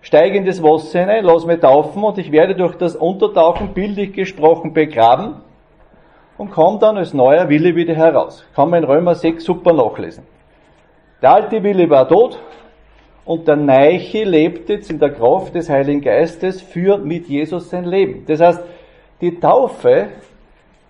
steige 0.00 0.38
in 0.38 0.44
das 0.44 0.60
Wasser 0.60 1.02
hinein, 1.02 1.24
lass 1.24 1.46
mich 1.46 1.60
taufen 1.60 2.02
und 2.02 2.18
ich 2.18 2.32
werde 2.32 2.56
durch 2.56 2.74
das 2.74 2.96
Untertauchen 2.96 3.74
bildlich 3.74 4.12
gesprochen 4.12 4.72
begraben 4.72 5.36
und 6.36 6.50
komme 6.50 6.80
dann 6.80 6.96
als 6.96 7.14
neuer 7.14 7.48
Wille 7.48 7.76
wieder 7.76 7.94
heraus. 7.94 8.44
Kann 8.56 8.70
man 8.70 8.82
in 8.82 8.90
Römer 8.90 9.14
6 9.14 9.44
super 9.44 9.72
nachlesen. 9.72 10.26
Der 11.22 11.30
alte 11.30 11.62
Wille 11.62 11.88
war 11.88 12.08
tot, 12.08 12.40
und 13.24 13.46
der 13.46 13.56
Neiche 13.56 14.24
lebt 14.24 14.68
jetzt 14.68 14.90
in 14.90 14.98
der 14.98 15.10
Kraft 15.10 15.54
des 15.54 15.68
Heiligen 15.68 16.00
Geistes, 16.00 16.60
führt 16.60 17.04
mit 17.04 17.28
Jesus 17.28 17.70
sein 17.70 17.84
Leben. 17.84 18.24
Das 18.26 18.40
heißt, 18.40 18.62
die 19.20 19.38
Taufe 19.38 20.08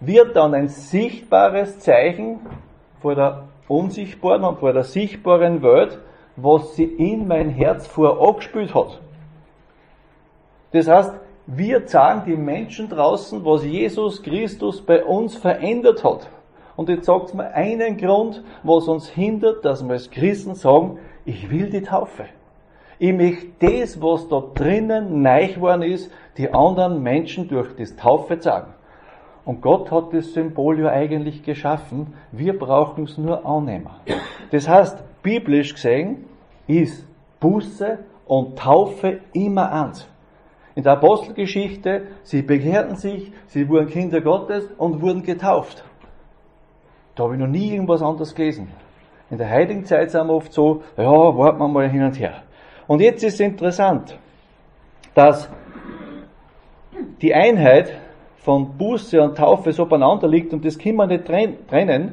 wird 0.00 0.34
dann 0.34 0.54
ein 0.54 0.68
sichtbares 0.68 1.78
Zeichen 1.80 2.40
vor 3.00 3.14
der 3.14 3.44
unsichtbaren 3.68 4.44
und 4.44 4.58
vor 4.58 4.72
der 4.72 4.84
sichtbaren 4.84 5.62
Welt, 5.62 5.98
was 6.36 6.74
sie 6.76 6.84
in 6.84 7.28
mein 7.28 7.50
Herz 7.50 7.86
vorangespült 7.86 8.74
hat. 8.74 9.00
Das 10.72 10.88
heißt, 10.88 11.12
wir 11.46 11.86
zeigen 11.86 12.22
die 12.26 12.36
Menschen 12.36 12.88
draußen, 12.88 13.44
was 13.44 13.64
Jesus 13.64 14.22
Christus 14.22 14.80
bei 14.80 15.04
uns 15.04 15.36
verändert 15.36 16.02
hat. 16.02 16.28
Und 16.76 16.88
jetzt 16.88 17.04
sagt 17.04 17.34
mir 17.34 17.52
einen 17.52 17.98
Grund, 17.98 18.42
was 18.62 18.88
uns 18.88 19.08
hindert, 19.08 19.64
dass 19.64 19.84
wir 19.84 19.92
als 19.92 20.10
Christen 20.10 20.54
sagen, 20.54 20.98
ich 21.24 21.50
will 21.50 21.70
die 21.70 21.82
Taufe. 21.82 22.24
Ich 22.98 23.12
möchte 23.12 23.48
das, 23.58 24.00
was 24.00 24.28
da 24.28 24.42
drinnen 24.54 25.22
neu 25.22 25.48
geworden 25.48 25.82
ist, 25.82 26.10
die 26.36 26.52
anderen 26.52 27.02
Menschen 27.02 27.48
durch 27.48 27.74
das 27.76 27.96
Taufe 27.96 28.40
sagen. 28.40 28.74
Und 29.44 29.60
Gott 29.60 29.90
hat 29.90 30.12
das 30.12 30.32
Symbol 30.34 30.78
ja 30.78 30.90
eigentlich 30.90 31.42
geschaffen. 31.42 32.14
Wir 32.30 32.56
brauchen 32.56 33.04
es 33.04 33.18
nur 33.18 33.44
annehmen. 33.44 33.90
Das 34.52 34.68
heißt, 34.68 35.02
biblisch 35.22 35.74
gesehen 35.74 36.26
ist 36.68 37.04
Buße 37.40 37.98
und 38.26 38.56
Taufe 38.56 39.20
immer 39.32 39.72
eins. 39.72 40.08
In 40.74 40.84
der 40.84 40.92
Apostelgeschichte, 40.92 42.06
sie 42.22 42.42
bekehrten 42.42 42.96
sich, 42.96 43.32
sie 43.46 43.68
wurden 43.68 43.88
Kinder 43.88 44.20
Gottes 44.20 44.70
und 44.78 45.02
wurden 45.02 45.22
getauft. 45.22 45.84
Da 47.14 47.24
habe 47.24 47.34
ich 47.34 47.40
noch 47.40 47.48
nie 47.48 47.72
irgendwas 47.72 48.00
anderes 48.00 48.34
gelesen. 48.34 48.68
In 49.32 49.38
der 49.38 49.50
heutigen 49.50 49.86
Zeit 49.86 50.10
sind 50.10 50.26
wir 50.26 50.34
oft 50.34 50.52
so, 50.52 50.82
ja, 50.94 51.04
warten 51.04 51.58
wir 51.58 51.66
mal 51.66 51.88
hin 51.88 52.02
und 52.02 52.20
her. 52.20 52.42
Und 52.86 53.00
jetzt 53.00 53.24
ist 53.24 53.34
es 53.34 53.40
interessant. 53.40 54.18
dass 55.14 55.48
die 57.22 57.34
Einheit 57.34 57.98
von 58.36 58.76
Buße 58.76 59.22
und 59.22 59.38
Taufe 59.38 59.72
so 59.72 59.86
beieinander 59.86 60.28
liegt 60.28 60.52
und 60.52 60.66
das 60.66 60.78
können 60.78 60.96
wir 60.96 61.06
nicht 61.06 61.24
trennen. 61.24 62.12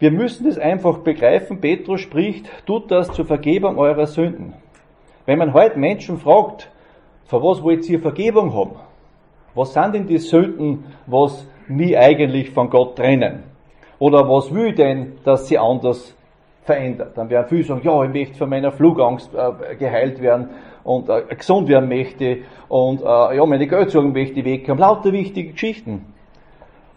Wir 0.00 0.10
müssen 0.10 0.46
das 0.46 0.58
einfach 0.58 0.98
begreifen. 0.98 1.60
Petrus 1.60 2.00
spricht, 2.00 2.50
tut 2.66 2.90
das 2.90 3.12
zur 3.12 3.26
Vergebung 3.26 3.78
eurer 3.78 4.06
Sünden. 4.06 4.54
Wenn 5.26 5.38
man 5.38 5.54
heute 5.54 5.78
Menschen 5.78 6.18
fragt, 6.18 6.68
für 7.26 7.40
was 7.40 7.62
wollt 7.62 7.88
ihr 7.88 8.00
Vergebung 8.00 8.52
haben? 8.54 8.76
Was 9.54 9.72
sind 9.72 9.94
denn 9.94 10.06
die 10.08 10.18
Sünden, 10.18 10.84
was 11.06 11.46
mich 11.68 11.96
eigentlich 11.96 12.50
von 12.50 12.70
Gott 12.70 12.96
trennen? 12.96 13.44
Oder 14.00 14.28
was 14.28 14.52
will 14.52 14.74
denn, 14.74 15.12
dass 15.24 15.46
sie 15.46 15.58
anders 15.58 16.16
verändert? 16.64 17.16
Dann 17.16 17.30
werden 17.30 17.46
viele 17.48 17.64
sagen, 17.64 17.80
ja, 17.84 18.04
ich 18.04 18.12
möchte 18.12 18.38
von 18.38 18.50
meiner 18.50 18.72
Flugangst 18.72 19.30
äh, 19.34 19.76
geheilt 19.76 20.20
werden 20.20 20.50
und 20.82 21.08
äh, 21.08 21.22
gesund 21.34 21.68
werden 21.68 21.88
möchte 21.88 22.38
und 22.68 23.00
äh, 23.00 23.36
ja, 23.36 23.46
meine 23.46 23.66
Geldsorgen 23.66 24.12
möchte 24.12 24.40
ich 24.40 24.44
wegkommen. 24.44 24.80
Lauter 24.80 25.12
wichtige 25.12 25.52
Geschichten. 25.52 26.06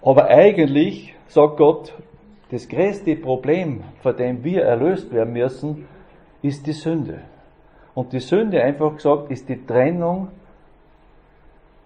Aber 0.02 0.28
eigentlich 0.28 1.16
sagt 1.28 1.58
Gott, 1.58 1.94
das 2.50 2.68
größte 2.68 3.16
Problem, 3.18 3.84
vor 4.02 4.14
dem 4.14 4.44
wir 4.44 4.64
erlöst 4.64 5.12
werden 5.14 5.34
müssen, 5.34 5.86
ist 6.42 6.66
die 6.66 6.72
Sünde. 6.72 7.22
Und 7.94 8.14
die 8.14 8.20
Sünde, 8.20 8.62
einfach 8.64 8.96
gesagt, 8.96 9.32
ist 9.32 9.50
die 9.50 9.66
Trennung, 9.66 10.30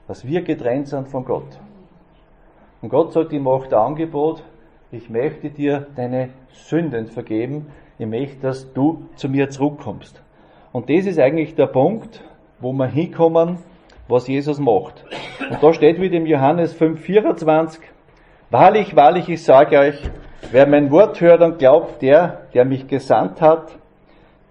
dass 0.08 0.28
wir 0.28 0.42
getrennt 0.42 0.88
sind 0.88 1.08
von 1.08 1.26
Gott. 1.26 1.60
Und 2.82 2.90
Gott 2.90 3.14
sagt, 3.14 3.32
ich 3.34 3.40
mache 3.40 3.68
ein 3.68 3.74
Angebot, 3.74 4.44
ich 4.92 5.10
möchte 5.10 5.50
dir 5.50 5.88
deine 5.96 6.30
Sünden 6.54 7.08
vergeben, 7.08 7.68
ich 7.98 8.08
möchte, 8.08 8.42
dass 8.42 8.74
du 8.74 9.06
zu 9.16 9.30
mir 9.30 9.50
zurückkommst. 9.50 10.22
Und 10.72 10.90
das 10.90 11.06
ist 11.06 11.20
eigentlich 11.20 11.56
der 11.56 11.68
Punkt, 11.68 12.24
wo 12.60 12.72
wir 12.74 12.88
hinkommen, 12.88 13.58
was 14.08 14.28
Jesus 14.28 14.60
macht. 14.60 15.06
Und 15.50 15.62
da 15.62 15.74
steht 15.74 16.00
wieder 16.00 16.18
im 16.18 16.26
Johannes 16.26 16.80
5,24, 16.80 17.80
Wahrlich, 18.52 18.98
wahrlich, 18.98 19.30
ich 19.30 19.44
sage 19.44 19.80
euch, 19.80 20.04
wer 20.52 20.68
mein 20.68 20.92
Wort 20.92 21.22
hört 21.22 21.42
und 21.42 21.58
glaubt, 21.58 22.02
der, 22.02 22.48
der 22.54 22.66
mich 22.66 22.86
gesandt 22.88 23.40
hat, 23.40 23.78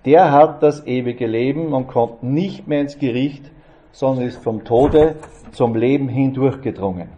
der 0.07 0.33
hat 0.33 0.63
das 0.63 0.87
ewige 0.87 1.27
Leben 1.27 1.75
und 1.75 1.87
kommt 1.87 2.23
nicht 2.23 2.67
mehr 2.67 2.81
ins 2.81 2.99
Gericht, 2.99 3.51
sondern 3.93 4.25
ist 4.25 4.43
vom 4.43 4.65
Tode 4.65 5.17
zum 5.53 5.75
Leben 5.75 6.09
hindurchgedrungen. 6.09 7.09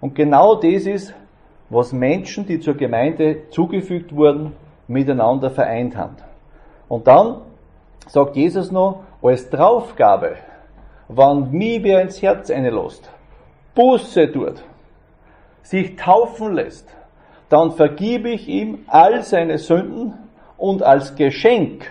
Und 0.00 0.14
genau 0.14 0.54
das 0.54 0.86
ist, 0.86 1.12
was 1.72 1.92
Menschen, 1.92 2.46
die 2.46 2.60
zur 2.60 2.74
Gemeinde 2.74 3.48
zugefügt 3.48 4.14
wurden, 4.14 4.52
miteinander 4.88 5.50
vereint 5.50 5.96
haben. 5.96 6.16
Und 6.86 7.06
dann 7.06 7.40
sagt 8.08 8.36
Jesus 8.36 8.70
noch, 8.70 9.04
als 9.22 9.48
Draufgabe, 9.48 10.36
wann 11.08 11.50
mir 11.50 11.82
wer 11.82 12.02
ins 12.02 12.20
Herz 12.20 12.50
einlässt, 12.50 13.10
Buße 13.74 14.30
tut, 14.30 14.62
sich 15.62 15.96
taufen 15.96 16.52
lässt, 16.54 16.94
dann 17.48 17.70
vergib 17.70 18.26
ich 18.26 18.48
ihm 18.48 18.80
all 18.86 19.22
seine 19.22 19.56
Sünden 19.56 20.14
und 20.58 20.82
als 20.82 21.14
Geschenk, 21.14 21.90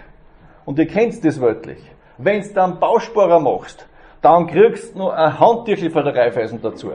und 0.66 0.78
ihr 0.78 0.88
kennt 0.88 1.26
das 1.26 1.42
wörtlich, 1.42 1.80
wenn's 2.20 2.54
dann 2.54 2.80
Bausparer 2.80 3.40
machst, 3.40 3.88
dann 4.22 4.46
kriegst 4.46 4.94
du 4.94 5.00
noch 5.00 5.12
ein 5.12 5.40
Handtüchel 5.40 5.90
von 5.90 6.06
der 6.06 6.16
Reifeisen 6.16 6.62
dazu. 6.62 6.92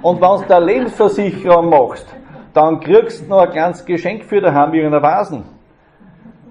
Und 0.00 0.22
wenn 0.22 0.48
du 0.48 0.56
eine 0.56 0.64
Lebensversicherung 0.64 1.68
machst, 1.68 2.06
dann 2.52 2.80
kriegst 2.80 3.22
du 3.22 3.28
noch 3.28 3.40
ein 3.40 3.50
kleines 3.50 3.84
Geschenk 3.84 4.24
für 4.24 4.40
daheim 4.40 4.74
in 4.74 4.86
einer 4.86 5.02
Vasen. 5.02 5.44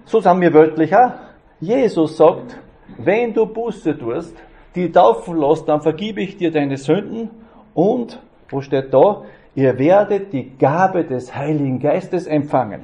So 0.05 0.19
sind 0.19 0.41
wir 0.41 0.53
wörtlich 0.53 0.95
auch. 0.95 1.11
Jesus 1.59 2.17
sagt, 2.17 2.57
wenn 2.97 3.33
du 3.33 3.45
Buße 3.45 3.97
tust, 3.97 4.35
die 4.75 4.91
taufen 4.91 5.37
lässt, 5.37 5.67
dann 5.67 5.81
vergib 5.81 6.17
ich 6.17 6.37
dir 6.37 6.51
deine 6.51 6.77
Sünden 6.77 7.29
und, 7.73 8.19
wo 8.49 8.61
steht 8.61 8.93
da, 8.93 9.23
ihr 9.55 9.77
werdet 9.77 10.31
die 10.31 10.57
Gabe 10.57 11.03
des 11.03 11.35
Heiligen 11.35 11.79
Geistes 11.79 12.27
empfangen. 12.27 12.81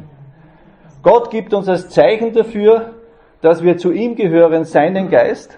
Gott 1.01 1.29
gibt 1.29 1.53
uns 1.53 1.69
als 1.69 1.89
Zeichen 1.89 2.33
dafür, 2.33 2.93
dass 3.41 3.63
wir 3.63 3.77
zu 3.77 3.91
ihm 3.91 4.15
gehören, 4.15 4.65
seinen 4.65 5.09
Geist, 5.09 5.57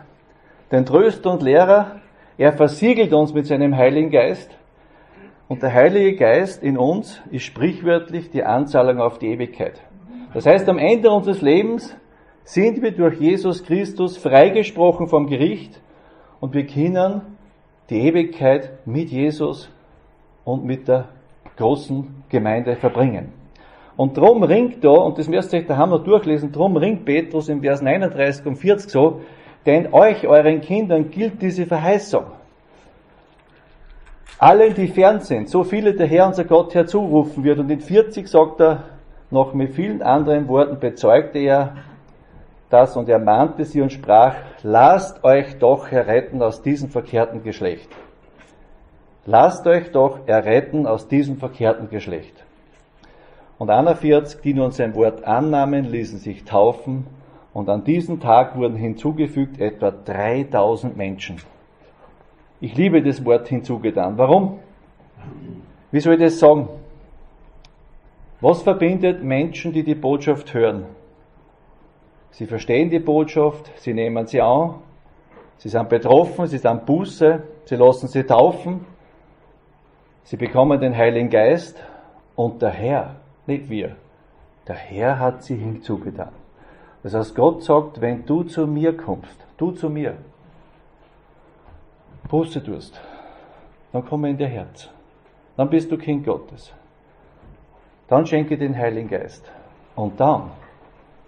den 0.72 0.86
Tröster 0.86 1.32
und 1.32 1.42
Lehrer. 1.42 2.02
Er 2.38 2.54
versiegelt 2.54 3.14
uns 3.14 3.34
mit 3.34 3.48
seinem 3.48 3.76
Heiligen 3.76 4.12
Geist. 4.12 4.52
Und 5.48 5.64
der 5.64 5.74
Heilige 5.74 6.16
Geist 6.16 6.62
in 6.62 6.78
uns 6.78 7.22
ist 7.32 7.44
sprichwörtlich 7.44 8.30
die 8.30 8.44
Anzahlung 8.44 9.00
auf 9.00 9.18
die 9.18 9.28
Ewigkeit. 9.28 9.82
Das 10.34 10.46
heißt, 10.46 10.68
am 10.68 10.78
Ende 10.78 11.10
unseres 11.10 11.42
Lebens 11.42 11.96
sind 12.44 12.82
wir 12.82 12.92
durch 12.92 13.20
Jesus 13.20 13.64
Christus 13.64 14.18
freigesprochen 14.18 15.08
vom 15.08 15.28
Gericht 15.28 15.82
und 16.42 16.54
wir 16.54 16.66
können 16.66 17.22
die 17.90 18.08
Ewigkeit 18.08 18.86
mit 18.86 19.10
Jesus 19.10 19.70
und 20.44 20.66
mit 20.66 20.88
der 20.88 21.10
großen 21.56 22.24
Gemeinde 22.30 22.76
verbringen. 22.76 23.32
Und 23.96 24.18
drum 24.18 24.44
ringt 24.44 24.84
da, 24.84 24.90
und 24.90 25.18
das 25.18 25.28
müsst 25.28 25.54
ihr 25.54 25.60
euch 25.60 25.66
daheim 25.66 25.90
noch 25.90 26.04
durchlesen, 26.04 26.52
drum 26.52 26.78
ringt 26.78 27.06
Petrus 27.06 27.50
im 27.50 27.62
Vers 27.62 27.82
39 27.82 28.46
und 28.46 28.58
40 28.58 28.92
so, 28.92 29.22
denn 29.66 29.94
euch, 29.94 30.28
euren 30.28 30.62
Kindern, 30.62 31.10
gilt 31.10 31.42
diese 31.42 31.66
Verheißung. 31.66 32.26
Allen, 34.40 34.74
die 34.76 34.88
fern 34.88 35.20
sind, 35.22 35.50
so 35.50 35.64
viele 35.64 35.94
der 35.94 36.08
Herr 36.08 36.28
unser 36.28 36.44
Gott 36.44 36.76
herzurufen 36.76 37.44
wird. 37.44 37.60
Und 37.60 37.70
in 37.72 37.82
40 37.82 38.28
sagt 38.28 38.60
er, 38.62 38.84
noch 39.32 39.54
mit 39.54 39.74
vielen 39.74 40.02
anderen 40.02 40.48
Worten 40.48 40.80
bezeugte 40.80 41.40
er 41.40 41.76
das 42.70 42.98
und 42.98 43.10
er 43.10 43.20
mahnte 43.20 43.66
sie 43.66 43.82
und 43.82 43.92
sprach, 43.92 44.36
lasst 44.62 45.24
euch 45.24 45.58
doch 45.58 45.92
erretten 45.92 46.42
aus 46.42 46.62
diesem 46.62 46.90
verkehrten 46.90 47.44
Geschlecht. 47.44 47.90
Lasst 49.26 49.68
euch 49.68 49.92
doch 49.92 50.20
erretten 50.28 50.86
aus 50.86 51.08
diesem 51.08 51.38
verkehrten 51.38 51.90
Geschlecht. 51.90 52.46
Und 53.58 53.70
41, 53.70 54.42
die 54.42 54.54
nun 54.54 54.72
sein 54.72 54.96
Wort 54.96 55.24
annahmen, 55.24 55.86
ließen 55.86 56.20
sich 56.20 56.46
taufen 56.46 57.08
und 57.54 57.70
an 57.70 57.84
diesem 57.84 58.20
Tag 58.20 58.56
wurden 58.56 58.76
hinzugefügt 58.76 59.60
etwa 59.60 59.92
3000 59.92 60.96
Menschen. 60.96 61.38
Ich 62.60 62.76
liebe 62.76 63.02
das 63.02 63.24
Wort 63.24 63.48
hinzugetan. 63.48 64.18
Warum? 64.18 64.60
Wie 65.92 66.00
soll 66.00 66.16
ich 66.16 66.20
das 66.20 66.40
sagen? 66.40 66.68
Was 68.42 68.62
verbindet 68.62 69.24
Menschen, 69.24 69.72
die 69.74 69.84
die 69.84 69.96
Botschaft 69.96 70.54
hören? 70.54 70.86
Sie 72.32 72.46
verstehen 72.46 72.90
die 72.90 73.00
Botschaft, 73.00 73.72
sie 73.78 73.94
nehmen 73.94 74.28
sie 74.28 74.42
an, 74.42 74.76
sie 75.58 75.70
sind 75.70 75.90
betroffen, 75.90 76.46
sie 76.46 76.60
sind 76.60 76.86
Buße, 76.86 77.42
sie 77.66 77.76
lassen 77.76 78.08
sie 78.08 78.24
taufen, 78.24 78.86
sie 80.24 80.38
bekommen 80.38 80.80
den 80.80 80.96
Heiligen 80.96 81.32
Geist 81.32 81.84
und 82.36 82.62
der 82.62 82.70
Herr, 82.70 83.16
nicht 83.48 83.70
wir, 83.70 83.96
der 84.68 84.76
Herr 84.76 85.18
hat 85.18 85.44
sie 85.44 85.56
hinzugetan. 85.56 86.30
Das 87.02 87.16
heißt, 87.16 87.34
Gott 87.34 87.64
sagt, 87.64 88.02
wenn 88.02 88.26
du 88.26 88.44
zu 88.44 88.68
mir 88.68 88.96
kommst, 88.96 89.46
du 89.58 89.72
zu 89.72 89.90
mir, 89.90 90.18
Buße 92.28 92.64
tust, 92.64 93.00
dann 93.92 94.06
komme 94.06 94.30
in 94.30 94.38
dein 94.38 94.52
Herz. 94.52 94.90
Dann 95.56 95.70
bist 95.70 95.92
du 95.92 95.98
Kind 95.98 96.26
Gottes. 96.26 96.74
Dann 98.08 98.26
schenke 98.26 98.58
den 98.58 98.78
Heiligen 98.78 99.10
Geist. 99.10 99.52
Und 99.96 100.20
dann 100.20 100.52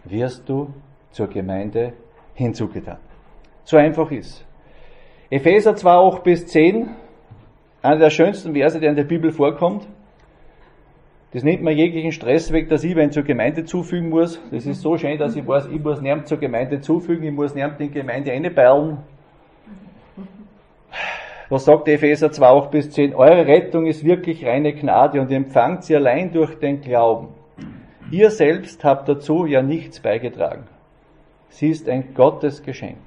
wirst 0.06 0.48
du 0.48 0.74
zur 1.12 1.28
Gemeinde 1.28 1.94
hinzugetan. 2.36 2.98
So 3.64 3.78
einfach 3.78 4.12
ist. 4.12 4.46
Epheser 5.30 5.76
2, 5.76 5.92
8 5.92 6.24
bis 6.24 6.48
10, 6.48 6.90
einer 7.82 8.00
der 8.00 8.10
schönsten 8.10 8.54
Verse, 8.54 8.80
der 8.80 8.90
in 8.90 8.96
der 8.96 9.04
Bibel 9.04 9.32
vorkommt. 9.32 9.88
Das 11.32 11.44
nimmt 11.44 11.62
mir 11.62 11.74
jeglichen 11.74 12.12
Stress 12.12 12.52
weg, 12.52 12.70
dass 12.70 12.84
ich 12.84 12.96
wenn 12.96 13.12
zur 13.12 13.24
Gemeinde 13.24 13.64
zufügen 13.64 14.10
muss. 14.10 14.42
Das 14.52 14.66
ist 14.66 14.82
so 14.82 14.98
schön, 14.98 15.20
dass 15.20 15.36
ich 15.36 15.48
weiß, 15.48 15.68
ich 15.68 15.84
muss 15.84 16.02
niemand 16.02 16.28
zur 16.28 16.40
Gemeinde 16.40 16.82
zufügen, 16.82 17.24
ich 17.24 17.34
muss 17.34 17.54
niemand 17.54 17.80
in 17.80 17.88
die 17.88 17.94
Gemeinde 17.94 18.32
einbeilen. 18.32 18.98
Was 21.50 21.66
sagt 21.66 21.88
Epheser 21.88 22.32
2, 22.32 22.46
8 22.46 22.72
bis 22.72 22.92
10? 22.92 23.16
Eure 23.16 23.48
Rettung 23.48 23.88
ist 23.88 24.04
wirklich 24.04 24.46
reine 24.46 24.74
Gnade 24.74 25.20
und 25.20 25.32
ihr 25.32 25.38
empfangt 25.38 25.84
sie 25.84 25.96
allein 25.96 26.32
durch 26.32 26.60
den 26.60 26.82
Glauben. 26.82 27.30
Ihr 28.12 28.30
selbst 28.30 28.84
habt 28.84 29.10
dazu 29.10 29.46
ja 29.46 29.62
nichts 29.62 30.00
beigetragen. 30.00 30.66
Sie 31.50 31.70
ist 31.70 31.90
ein 31.90 32.14
Gottesgeschenk. 32.14 32.98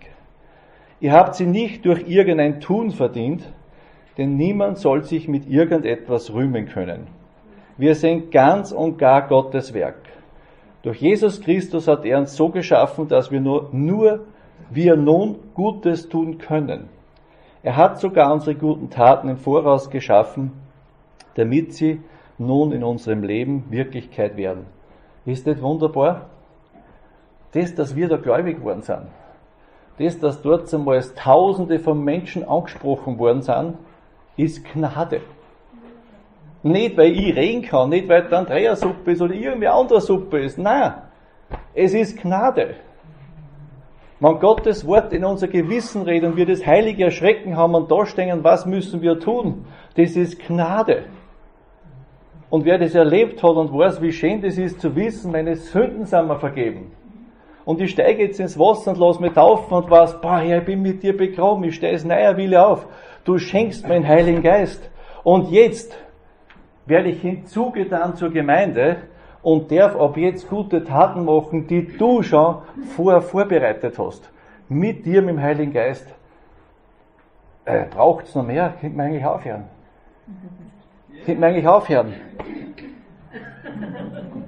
Ihr 1.00 1.12
habt 1.12 1.36
sie 1.36 1.46
nicht 1.46 1.84
durch 1.84 2.08
irgendein 2.08 2.60
Tun 2.60 2.90
verdient, 2.90 3.52
denn 4.18 4.36
niemand 4.36 4.78
soll 4.78 5.04
sich 5.04 5.28
mit 5.28 5.48
irgendetwas 5.48 6.32
rühmen 6.32 6.66
können. 6.66 7.06
Wir 7.78 7.94
sind 7.94 8.30
ganz 8.30 8.72
und 8.72 8.98
gar 8.98 9.26
Gottes 9.28 9.74
Werk. 9.74 10.02
Durch 10.82 11.00
Jesus 11.00 11.40
Christus 11.40 11.88
hat 11.88 12.04
er 12.04 12.18
uns 12.18 12.36
so 12.36 12.48
geschaffen, 12.48 13.08
dass 13.08 13.30
wir 13.30 13.40
nur, 13.40 13.70
nur 13.72 14.26
wir 14.70 14.96
nun 14.96 15.36
Gutes 15.54 16.08
tun 16.08 16.38
können. 16.38 16.88
Er 17.62 17.76
hat 17.76 18.00
sogar 18.00 18.32
unsere 18.32 18.56
guten 18.56 18.90
Taten 18.90 19.28
im 19.28 19.36
Voraus 19.36 19.88
geschaffen, 19.88 20.52
damit 21.34 21.74
sie 21.74 22.00
nun 22.38 22.72
in 22.72 22.82
unserem 22.82 23.22
Leben 23.22 23.64
Wirklichkeit 23.70 24.36
werden. 24.36 24.66
Ist 25.24 25.46
das 25.46 25.62
wunderbar? 25.62 26.26
Das, 27.52 27.74
dass 27.74 27.94
wir 27.94 28.08
da 28.08 28.16
gläubig 28.16 28.58
geworden 28.58 28.82
sind, 28.82 29.06
das, 29.98 30.18
dass 30.18 30.42
dort 30.42 30.72
einmal 30.74 31.00
Tausende 31.14 31.78
von 31.78 32.02
Menschen 32.02 32.48
angesprochen 32.48 33.18
worden 33.18 33.42
sind, 33.42 33.74
ist 34.36 34.64
Gnade. 34.72 35.20
Nicht, 36.62 36.96
weil 36.96 37.12
ich 37.12 37.36
reden 37.36 37.62
kann, 37.62 37.90
nicht, 37.90 38.08
weil 38.08 38.22
der 38.22 38.38
Andrea 38.38 38.76
Suppe 38.76 39.12
ist 39.12 39.20
oder 39.20 39.34
irgendeine 39.34 39.72
andere 39.72 40.00
Suppe 40.00 40.40
ist. 40.40 40.58
Nein. 40.58 40.94
Es 41.74 41.92
ist 41.92 42.20
Gnade. 42.20 42.76
Wenn 44.22 44.38
Gottes 44.38 44.86
Wort 44.86 45.12
in 45.12 45.24
unser 45.24 45.48
Gewissen 45.48 46.02
redet 46.02 46.30
und 46.30 46.36
wir 46.36 46.46
das 46.46 46.64
heilige 46.64 47.06
Erschrecken 47.06 47.56
haben 47.56 47.74
und 47.74 47.90
da 47.90 48.06
stehen, 48.06 48.44
was 48.44 48.66
müssen 48.66 49.02
wir 49.02 49.18
tun? 49.18 49.64
Das 49.96 50.14
ist 50.14 50.38
Gnade. 50.46 51.06
Und 52.48 52.64
wer 52.64 52.78
das 52.78 52.94
erlebt 52.94 53.42
hat 53.42 53.56
und 53.56 53.76
weiß, 53.76 54.00
wie 54.00 54.12
schön 54.12 54.40
das 54.40 54.58
ist 54.58 54.80
zu 54.80 54.94
wissen, 54.94 55.32
meine 55.32 55.56
Sünden 55.56 56.06
sind 56.06 56.28
mir 56.28 56.38
vergeben. 56.38 56.92
Und 57.64 57.80
ich 57.80 57.90
steige 57.90 58.22
jetzt 58.22 58.38
ins 58.38 58.56
Wasser 58.56 58.92
und 58.92 59.00
lass 59.00 59.18
mich 59.18 59.32
taufen 59.32 59.74
und 59.74 59.90
weiß, 59.90 60.20
boah, 60.20 60.40
ich 60.40 60.64
bin 60.64 60.82
mit 60.82 61.02
dir 61.02 61.16
begraben, 61.16 61.64
ich 61.64 61.74
stehe 61.74 61.92
es 61.92 62.04
neuer 62.04 62.36
Wille 62.36 62.64
auf. 62.64 62.86
Du 63.24 63.38
schenkst 63.38 63.88
mir 63.88 63.94
den 63.94 64.06
Heiligen 64.06 64.42
Geist. 64.42 64.88
Und 65.24 65.50
jetzt 65.50 65.98
werde 66.86 67.08
ich 67.08 67.20
hinzugetan 67.20 68.14
zur 68.14 68.30
Gemeinde 68.30 68.98
und 69.42 69.72
darf 69.72 69.96
ab 69.96 70.16
jetzt 70.16 70.48
gute 70.48 70.84
Taten 70.84 71.24
machen, 71.24 71.66
die 71.66 71.86
du 71.86 72.22
schon 72.22 72.58
vorher 72.96 73.20
vorbereitet 73.20 73.98
hast. 73.98 74.30
Mit 74.68 75.04
dir, 75.04 75.20
mit 75.20 75.30
dem 75.30 75.42
Heiligen 75.42 75.72
Geist. 75.72 76.06
Äh, 77.64 77.84
Braucht 77.86 78.26
es 78.26 78.34
noch 78.34 78.46
mehr? 78.46 78.74
Könnte 78.80 78.96
man 78.96 79.06
eigentlich 79.06 79.24
aufhören. 79.24 79.64
Könnte 81.24 81.40
man 81.40 81.50
eigentlich 81.50 81.66
aufhören. 81.66 82.14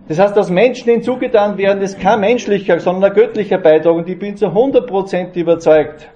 Das 0.09 0.19
heißt, 0.19 0.37
dass 0.37 0.51
Menschen 0.51 0.91
hinzugetan 0.91 1.57
werden, 1.57 1.83
ist 1.83 1.99
kein 1.99 2.21
menschlicher, 2.21 2.79
sondern 2.79 3.11
ein 3.11 3.17
göttlicher 3.17 3.59
Beitrag. 3.59 3.95
Und 3.95 4.09
ich 4.09 4.19
bin 4.19 4.37
zu 4.37 4.47
100% 4.47 5.35
überzeugt, 5.35 6.09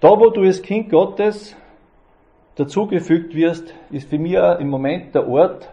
da 0.00 0.10
wo 0.10 0.30
du 0.30 0.42
als 0.42 0.62
Kind 0.62 0.90
Gottes 0.90 1.56
dazugefügt 2.54 3.34
wirst, 3.34 3.74
ist 3.90 4.08
für 4.08 4.18
mich 4.18 4.34
im 4.34 4.68
Moment 4.68 5.14
der 5.14 5.28
Ort, 5.28 5.70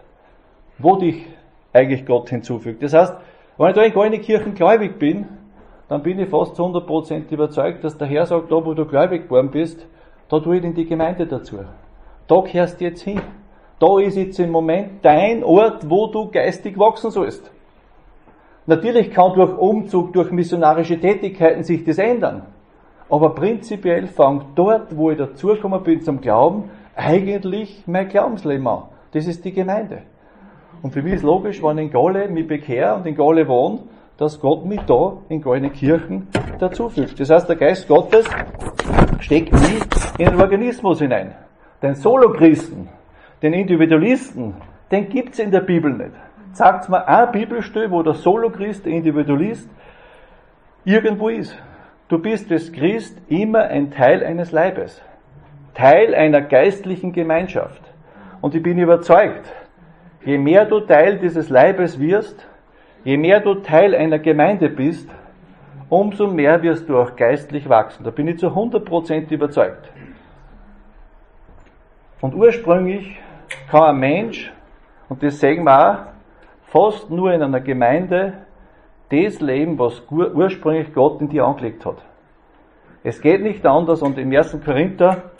wo 0.78 0.96
dich 0.96 1.26
eigentlich 1.72 2.06
Gott 2.06 2.30
hinzufügt. 2.30 2.82
Das 2.82 2.94
heißt, 2.94 3.14
wenn 3.58 3.68
ich 3.68 3.74
da 3.74 3.82
in 3.82 3.92
keine 3.92 4.18
Kirchen 4.18 4.54
gläubig 4.54 4.98
bin, 4.98 5.26
dann 5.88 6.02
bin 6.02 6.18
ich 6.18 6.28
fast 6.28 6.56
zu 6.56 6.64
100% 6.64 7.30
überzeugt, 7.30 7.84
dass 7.84 7.96
der 7.96 8.08
Herr 8.08 8.26
sagt, 8.26 8.50
da 8.50 8.64
wo 8.64 8.74
du 8.74 8.84
gläubig 8.84 9.24
geworden 9.24 9.50
bist, 9.50 9.86
da 10.28 10.40
tue 10.40 10.58
ich 10.58 10.64
in 10.64 10.74
die 10.74 10.86
Gemeinde 10.86 11.26
dazu. 11.26 11.58
Da 12.26 12.40
gehörst 12.40 12.80
du 12.80 12.84
jetzt 12.84 13.02
hin. 13.02 13.20
Da 13.78 14.00
ist 14.00 14.16
jetzt 14.16 14.38
im 14.40 14.50
Moment 14.50 15.04
dein 15.04 15.44
Ort, 15.44 15.88
wo 15.88 16.08
du 16.08 16.30
geistig 16.30 16.78
wachsen 16.78 17.10
sollst. 17.10 17.50
Natürlich 18.66 19.12
kann 19.12 19.34
durch 19.34 19.56
Umzug, 19.56 20.12
durch 20.12 20.32
missionarische 20.32 20.98
Tätigkeiten 20.98 21.62
sich 21.62 21.84
das 21.84 21.98
ändern. 21.98 22.42
Aber 23.08 23.34
prinzipiell 23.34 24.08
fängt 24.08 24.46
dort, 24.56 24.96
wo 24.96 25.10
ich 25.10 25.18
dazugekommen 25.18 25.82
bin 25.84 26.00
zum 26.00 26.20
Glauben, 26.20 26.70
eigentlich 26.96 27.84
mein 27.86 28.08
Glaubensleben 28.08 28.66
an. 28.66 28.84
Das 29.12 29.26
ist 29.26 29.44
die 29.44 29.52
Gemeinde. 29.52 30.02
Und 30.82 30.92
für 30.92 31.02
mich 31.02 31.14
ist 31.14 31.22
logisch, 31.22 31.62
wenn 31.62 31.78
ich 31.78 31.84
in 31.86 31.90
Galle 31.90 32.28
mich 32.28 32.46
bekehre 32.46 32.94
und 32.94 33.06
in 33.06 33.16
Galle 33.16 33.48
wohne, 33.48 33.80
dass 34.18 34.40
Gott 34.40 34.64
mich 34.64 34.80
da 34.82 35.18
in 35.28 35.42
Gallene 35.42 35.70
Kirchen 35.70 36.28
dazufügt. 36.58 37.18
Das 37.20 37.30
heißt, 37.30 37.48
der 37.48 37.56
Geist 37.56 37.88
Gottes 37.88 38.26
steckt 39.20 39.52
nie 39.52 39.80
in 40.18 40.30
den 40.30 40.40
Organismus 40.40 41.00
hinein. 41.00 41.34
Den 41.82 41.94
Solo-Christen, 41.94 42.88
den 43.42 43.52
Individualisten, 43.52 44.54
den 44.90 45.08
gibt's 45.08 45.38
in 45.38 45.50
der 45.50 45.60
Bibel 45.60 45.92
nicht. 45.92 46.12
Sagt 46.52 46.88
mir 46.88 47.06
ein 47.06 47.32
Bibelstelle, 47.32 47.90
wo 47.90 48.02
der 48.02 48.14
Solo-Christ, 48.14 48.86
der 48.86 48.92
Individualist, 48.92 49.68
irgendwo 50.84 51.28
ist. 51.28 51.54
Du 52.08 52.18
bist 52.18 52.50
als 52.50 52.72
Christ 52.72 53.20
immer 53.28 53.64
ein 53.64 53.90
Teil 53.90 54.24
eines 54.24 54.52
Leibes. 54.52 55.02
Teil 55.74 56.14
einer 56.14 56.40
geistlichen 56.40 57.12
Gemeinschaft. 57.12 57.82
Und 58.40 58.54
ich 58.54 58.62
bin 58.62 58.78
überzeugt, 58.78 59.52
je 60.26 60.36
mehr 60.36 60.66
du 60.66 60.80
Teil 60.80 61.18
dieses 61.18 61.48
Leibes 61.48 61.98
wirst, 61.98 62.46
je 63.04 63.16
mehr 63.16 63.40
du 63.40 63.54
Teil 63.54 63.94
einer 63.94 64.18
Gemeinde 64.18 64.68
bist, 64.68 65.08
umso 65.88 66.26
mehr 66.26 66.60
wirst 66.62 66.88
du 66.88 66.98
auch 66.98 67.14
geistlich 67.14 67.68
wachsen. 67.68 68.02
Da 68.04 68.10
bin 68.10 68.26
ich 68.26 68.38
zu 68.38 68.48
100% 68.48 69.32
überzeugt. 69.32 69.88
Und 72.20 72.34
ursprünglich 72.34 73.20
kann 73.70 73.84
ein 73.84 73.98
Mensch, 73.98 74.52
und 75.08 75.22
das 75.22 75.38
sehen 75.38 75.64
wir 75.64 75.90
auch, 75.90 75.98
fast 76.64 77.08
nur 77.08 77.32
in 77.32 77.42
einer 77.42 77.60
Gemeinde 77.60 78.32
das 79.08 79.40
leben, 79.40 79.78
was 79.78 80.02
ursprünglich 80.10 80.92
Gott 80.92 81.20
in 81.20 81.28
dir 81.28 81.44
angelegt 81.44 81.86
hat. 81.86 82.04
Es 83.04 83.20
geht 83.20 83.42
nicht 83.42 83.64
anders 83.64 84.02
und 84.02 84.18
im 84.18 84.32
1. 84.32 84.58
Korinther 84.64 85.30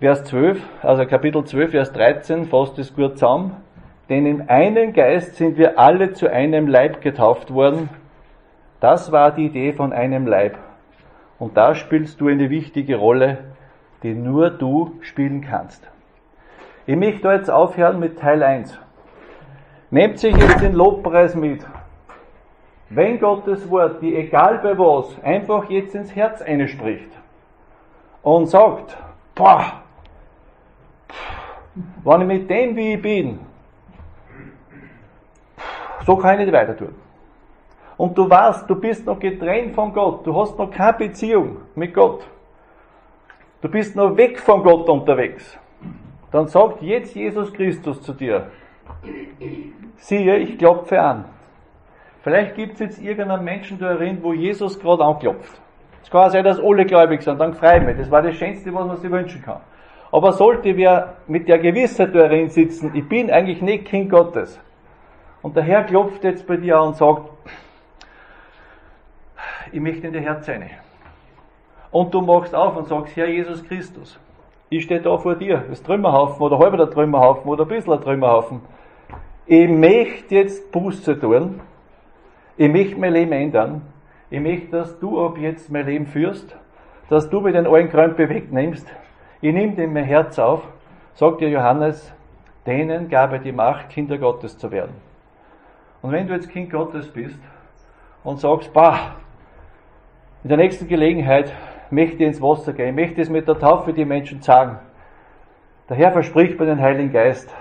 Vers 0.00 0.22
12, 0.26 0.62
also 0.84 1.06
Kapitel 1.06 1.44
12, 1.44 1.72
Vers 1.72 1.92
13 1.92 2.44
fasst 2.44 2.78
es 2.78 2.94
gut 2.94 3.18
zusammen. 3.18 3.56
Denn 4.08 4.26
in 4.26 4.48
einen 4.48 4.92
Geist 4.92 5.34
sind 5.34 5.58
wir 5.58 5.76
alle 5.76 6.12
zu 6.12 6.30
einem 6.30 6.68
Leib 6.68 7.00
getauft 7.00 7.52
worden. 7.52 7.90
Das 8.78 9.10
war 9.10 9.32
die 9.32 9.46
Idee 9.46 9.72
von 9.72 9.92
einem 9.92 10.28
Leib. 10.28 10.56
Und 11.40 11.56
da 11.56 11.74
spielst 11.74 12.20
du 12.20 12.28
eine 12.28 12.48
wichtige 12.48 12.94
Rolle, 12.94 13.38
die 14.04 14.14
nur 14.14 14.50
du 14.50 14.92
spielen 15.00 15.40
kannst. 15.40 15.90
Ich 16.86 16.94
möchte 16.94 17.22
da 17.22 17.34
jetzt 17.34 17.50
aufhören 17.50 17.98
mit 17.98 18.20
Teil 18.20 18.44
1. 18.44 18.78
Nehmt 19.90 20.20
sich 20.20 20.36
jetzt 20.36 20.62
den 20.62 20.74
Lobpreis 20.74 21.34
mit. 21.34 21.66
Wenn 22.88 23.18
Gottes 23.18 23.68
Wort, 23.68 24.00
die 24.00 24.14
egal 24.14 24.60
bei 24.62 24.78
was, 24.78 25.20
einfach 25.24 25.68
jetzt 25.68 25.96
ins 25.96 26.14
Herz 26.14 26.40
einspricht 26.40 27.10
und 28.22 28.46
sagt, 28.46 28.96
boah, 29.34 29.82
wenn 32.04 32.20
ich 32.22 32.26
mit 32.26 32.50
dem, 32.50 32.76
wie 32.76 32.94
ich 32.94 33.02
bin, 33.02 33.40
so 36.06 36.16
kann 36.16 36.38
ich 36.38 36.46
nicht 36.46 36.52
weiter 36.52 36.76
tun. 36.76 36.94
Und 37.96 38.16
du 38.16 38.30
weißt, 38.30 38.68
du 38.70 38.76
bist 38.76 39.04
noch 39.04 39.18
getrennt 39.18 39.74
von 39.74 39.92
Gott, 39.92 40.26
du 40.26 40.34
hast 40.40 40.56
noch 40.58 40.70
keine 40.70 40.96
Beziehung 40.96 41.58
mit 41.74 41.92
Gott. 41.92 42.26
Du 43.60 43.68
bist 43.68 43.96
noch 43.96 44.16
weg 44.16 44.38
von 44.38 44.62
Gott 44.62 44.88
unterwegs. 44.88 45.58
Dann 46.30 46.46
sagt 46.46 46.80
jetzt 46.82 47.14
Jesus 47.14 47.52
Christus 47.52 48.00
zu 48.02 48.12
dir, 48.12 48.50
siehe, 49.96 50.36
ich 50.36 50.58
klopfe 50.58 51.00
an. 51.00 51.24
Vielleicht 52.22 52.54
gibt 52.54 52.74
es 52.74 52.80
jetzt 52.80 53.02
irgendeinen 53.02 53.44
Menschen 53.44 53.78
darin, 53.78 54.22
wo 54.22 54.32
Jesus 54.32 54.78
gerade 54.78 55.04
anklopft. 55.04 55.60
Es 56.02 56.10
kann 56.10 56.30
sein, 56.30 56.44
dass 56.44 56.60
alle 56.60 56.86
gläubig 56.86 57.22
sind, 57.22 57.40
dann 57.40 57.54
frei 57.54 57.80
mich. 57.80 57.96
Das 57.96 58.10
war 58.10 58.22
das 58.22 58.36
Schönste, 58.36 58.72
was 58.72 58.86
man 58.86 58.96
sich 58.96 59.10
wünschen 59.10 59.42
kann. 59.42 59.60
Aber 60.10 60.32
sollte 60.32 60.76
wer 60.76 61.16
mit 61.26 61.48
der 61.48 61.58
Gewissheit 61.58 62.14
darin 62.14 62.48
sitzen, 62.48 62.92
ich 62.94 63.08
bin 63.08 63.30
eigentlich 63.30 63.60
nicht 63.60 63.86
Kind 63.86 64.10
Gottes, 64.10 64.58
und 65.42 65.56
der 65.56 65.62
Herr 65.62 65.84
klopft 65.84 66.24
jetzt 66.24 66.46
bei 66.46 66.56
dir 66.56 66.78
an 66.78 66.88
und 66.88 66.96
sagt, 66.96 67.30
ich 69.70 69.80
möchte 69.80 70.06
in 70.06 70.12
dein 70.12 70.22
Herz 70.22 70.48
rein. 70.48 70.70
Und 71.90 72.12
du 72.12 72.20
machst 72.20 72.54
auf 72.54 72.76
und 72.76 72.86
sagst, 72.86 73.16
Herr 73.16 73.28
Jesus 73.28 73.64
Christus, 73.64 74.18
ich 74.68 74.84
stehe 74.84 75.00
da 75.00 75.16
vor 75.16 75.36
dir, 75.36 75.64
das 75.68 75.82
Trümmerhaufen 75.82 76.42
oder 76.42 76.58
halber 76.58 76.76
der 76.76 76.90
Trümmerhaufen 76.90 77.48
oder 77.48 77.64
ein 77.64 77.68
bisschen 77.68 77.92
ein 77.92 78.00
Trümmerhaufen. 78.00 78.60
Ich 79.46 79.68
möchte 79.68 80.34
jetzt 80.34 80.70
Buße 80.72 81.18
tun, 81.18 81.60
ich 82.56 82.70
möchte 82.70 82.98
mein 82.98 83.12
Leben 83.12 83.32
ändern, 83.32 83.82
ich 84.30 84.40
möchte, 84.40 84.72
dass 84.72 84.98
du 84.98 85.24
ab 85.24 85.38
jetzt 85.38 85.70
mein 85.70 85.86
Leben 85.86 86.06
führst, 86.06 86.54
dass 87.08 87.30
du 87.30 87.40
mir 87.40 87.52
den 87.52 87.66
alten 87.66 87.88
Krempel 87.88 88.28
wegnimmst, 88.28 88.86
ich 89.40 89.52
nehme 89.52 89.74
den 89.74 89.92
mein 89.92 90.04
Herz 90.04 90.38
auf, 90.38 90.62
sagt 91.14 91.40
dir 91.40 91.48
Johannes, 91.48 92.12
denen 92.66 93.08
gab 93.08 93.32
er 93.32 93.38
die 93.38 93.52
Macht, 93.52 93.90
Kinder 93.90 94.18
Gottes 94.18 94.58
zu 94.58 94.70
werden. 94.70 94.94
Und 96.02 96.12
wenn 96.12 96.26
du 96.26 96.34
jetzt 96.34 96.50
Kind 96.50 96.70
Gottes 96.70 97.08
bist 97.08 97.38
und 98.24 98.38
sagst, 98.38 98.72
bah, 98.72 99.16
in 100.42 100.48
der 100.48 100.58
nächsten 100.58 100.86
Gelegenheit 100.86 101.52
möchte 101.90 102.16
ich 102.16 102.28
ins 102.28 102.42
Wasser 102.42 102.72
gehen, 102.72 102.94
möchte 102.94 103.20
es 103.20 103.30
mit 103.30 103.48
der 103.48 103.58
Taufe 103.58 103.92
die 103.92 104.04
Menschen 104.04 104.42
sagen. 104.42 104.78
Der 105.88 105.96
Herr 105.96 106.12
verspricht 106.12 106.58
mir 106.60 106.66
den 106.66 106.80
Heiligen 106.80 107.12
Geist. 107.12 107.52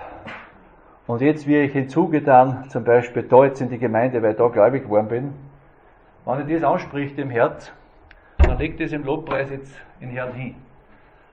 Und 1.08 1.22
jetzt 1.22 1.48
wie 1.48 1.58
ich 1.58 1.72
hinzugetan, 1.72 2.66
zum 2.70 2.84
Beispiel 2.84 3.24
da 3.24 3.46
jetzt 3.46 3.62
in 3.62 3.70
die 3.70 3.80
Gemeinde, 3.80 4.22
weil 4.22 4.32
ich 4.32 4.38
da 4.38 4.50
gläubig 4.50 4.84
geworden 4.84 5.08
bin. 5.08 5.34
Wenn 6.26 6.48
ich 6.48 6.56
das 6.56 6.70
anspricht 6.70 7.18
im 7.18 7.30
Herz, 7.30 7.72
dann 8.40 8.58
legt 8.58 8.82
es 8.82 8.92
im 8.92 9.06
Lobpreis 9.06 9.50
jetzt 9.50 9.74
in 10.02 10.10
Herrn 10.10 10.34
hin. 10.34 10.56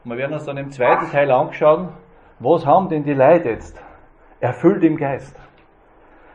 Und 0.05 0.11
wir 0.11 0.19
werden 0.19 0.35
uns 0.35 0.45
dann 0.45 0.59
im 0.59 0.71
zweiten 0.71 1.11
Teil 1.11 1.31
anschauen, 1.31 1.89
was 2.39 2.67
haben 2.67 2.91
denn 2.91 3.05
die 3.05 3.15
Leute 3.15 3.49
jetzt 3.49 3.81
erfüllt 4.39 4.85
im 4.85 4.99
Geist? 4.99 5.35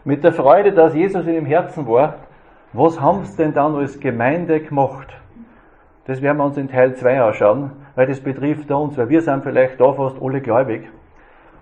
Mit 0.03 0.24
der 0.24 0.34
Freude, 0.34 0.72
dass 0.72 0.95
Jesus 0.95 1.28
in 1.28 1.36
dem 1.36 1.45
Herzen 1.45 1.88
war, 1.88 2.15
was 2.74 2.99
haben 2.99 3.26
sie 3.26 3.38
denn 3.38 3.53
dann 3.53 3.76
als 3.76 3.99
Gemeinde 3.99 4.59
gemacht? 4.61 5.07
Das 6.05 6.20
werden 6.24 6.38
wir 6.38 6.45
uns 6.45 6.57
in 6.57 6.67
Teil 6.67 6.95
2 6.95 7.22
anschauen, 7.22 7.72
weil 7.93 8.07
das 8.07 8.20
betrifft 8.22 8.72
uns, 8.72 8.97
weil 8.97 9.09
wir 9.09 9.22
sind 9.22 9.43
vielleicht 9.43 9.80
da 9.80 9.93
fast 9.93 10.20
alle 10.20 10.41
gläubig. 10.41 10.89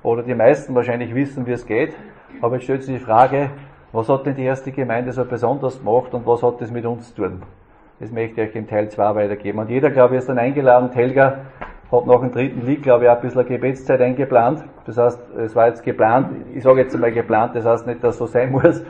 Oder 0.01 0.23
die 0.23 0.35
meisten 0.35 0.75
wahrscheinlich 0.75 1.13
wissen, 1.13 1.45
wie 1.45 1.51
es 1.51 1.65
geht. 1.65 1.93
Aber 2.41 2.55
jetzt 2.55 2.63
stellt 2.63 2.83
sich 2.83 2.99
die 2.99 3.03
Frage, 3.03 3.49
was 3.91 4.07
hat 4.07 4.25
denn 4.25 4.35
die 4.35 4.45
erste 4.45 4.71
Gemeinde 4.71 5.11
so 5.11 5.25
besonders 5.25 5.79
gemacht 5.79 6.13
und 6.13 6.25
was 6.25 6.41
hat 6.41 6.61
das 6.61 6.71
mit 6.71 6.85
uns 6.85 7.13
zu 7.13 7.23
tun? 7.23 7.43
Das 7.99 8.11
möchte 8.11 8.41
ich 8.41 8.49
euch 8.49 8.55
in 8.55 8.67
Teil 8.67 8.89
2 8.89 9.15
weitergeben. 9.15 9.59
Und 9.59 9.69
jeder, 9.69 9.89
glaube 9.89 10.15
ich, 10.15 10.19
ist 10.19 10.29
dann 10.29 10.37
eingeladen. 10.37 10.91
Helga 10.93 11.39
hat 11.91 12.05
nach 12.05 12.19
dem 12.19 12.31
dritten 12.31 12.65
Lied, 12.65 12.83
glaube 12.83 13.05
ich, 13.05 13.09
auch 13.09 13.15
ein 13.15 13.21
bisschen 13.21 13.45
Gebetszeit 13.45 14.01
eingeplant. 14.01 14.63
Das 14.85 14.97
heißt, 14.97 15.19
es 15.37 15.55
war 15.55 15.67
jetzt 15.67 15.83
geplant, 15.83 16.29
ich 16.53 16.63
sage 16.63 16.81
jetzt 16.81 16.93
einmal 16.93 17.11
geplant, 17.11 17.55
das 17.55 17.65
heißt 17.65 17.87
nicht, 17.87 18.03
dass 18.03 18.15
es 18.15 18.19
so 18.19 18.25
sein 18.25 18.51
muss, 18.51 18.81
äh, 18.81 18.83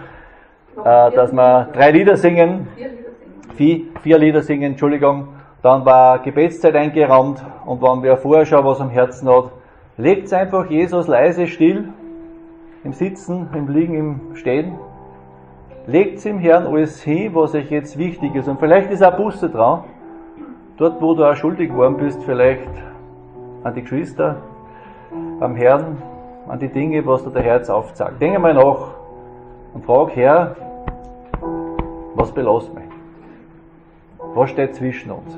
dass 0.83 1.31
wir 1.31 1.69
drei 1.73 1.91
Lieder 1.91 2.17
singen, 2.17 2.67
vier, 3.55 3.81
vier 4.01 4.17
Lieder 4.17 4.41
singen, 4.41 4.71
Entschuldigung. 4.71 5.29
Dann 5.61 5.85
war 5.85 6.19
Gebetszeit 6.19 6.75
eingeraumt 6.75 7.43
und 7.65 7.81
wenn 7.81 8.03
wer 8.03 8.17
vorher 8.17 8.45
schon 8.45 8.63
was 8.63 8.79
am 8.79 8.89
Herzen 8.89 9.29
hat, 9.29 9.51
legt 9.97 10.31
einfach 10.33 10.69
Jesus 10.69 11.07
leise 11.07 11.47
still, 11.47 11.89
im 12.83 12.93
Sitzen, 12.93 13.49
im 13.53 13.67
Liegen, 13.67 13.95
im 13.95 14.35
Stehen. 14.35 14.77
Legt 15.87 16.25
im 16.25 16.39
Herrn 16.39 16.67
alles 16.67 17.01
hin, 17.01 17.33
was 17.33 17.55
euch 17.55 17.69
jetzt 17.69 17.97
wichtig 17.97 18.35
ist. 18.35 18.47
Und 18.47 18.59
vielleicht 18.59 18.91
ist 18.91 19.03
auch 19.03 19.15
Busse 19.17 19.49
dran. 19.49 19.83
Dort, 20.77 21.01
wo 21.01 21.15
du 21.15 21.25
auch 21.25 21.35
schuldig 21.35 21.69
geworden 21.69 21.97
bist, 21.97 22.23
vielleicht 22.23 22.69
an 23.63 23.73
die 23.73 23.81
Geschwister, 23.81 24.37
am 25.39 25.55
Herrn, 25.55 25.97
an 26.47 26.59
die 26.59 26.67
Dinge, 26.67 27.03
was 27.03 27.23
dir 27.23 27.31
der 27.31 27.41
Herz 27.41 27.67
aufzeigt. 27.67 28.21
Denke 28.21 28.37
mal 28.37 28.53
nach 28.53 28.93
und 29.73 29.83
frag 29.83 30.15
Herr, 30.15 30.55
was 32.13 32.31
belasst 32.31 32.71
mich? 32.75 32.83
Was 34.35 34.51
steht 34.51 34.75
zwischen 34.75 35.11
uns? 35.11 35.35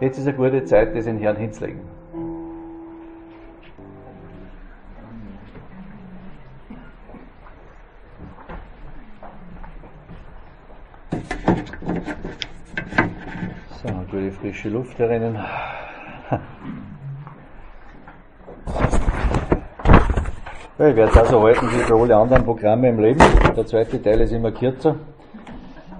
Jetzt 0.00 0.18
ist 0.18 0.28
eine 0.28 0.36
gute 0.36 0.64
Zeit, 0.64 0.94
das 0.94 1.06
in 1.06 1.16
den 1.16 1.22
Herrn 1.22 1.36
hinzulegen. 1.36 1.80
So, 13.82 13.88
gute 14.10 14.30
frische 14.32 14.68
Luft 14.68 14.98
herinnen. 14.98 15.38
Ich 20.74 20.78
werde 20.78 21.04
es 21.04 21.16
auch 21.16 21.24
so 21.24 21.42
halten 21.42 21.66
wie 21.70 21.90
bei 21.90 21.98
allen 21.98 22.12
anderen 22.12 22.44
Programme 22.44 22.90
im 22.90 23.00
Leben. 23.00 23.24
Der 23.56 23.64
zweite 23.64 24.02
Teil 24.02 24.20
ist 24.20 24.32
immer 24.32 24.52
kürzer. 24.52 24.96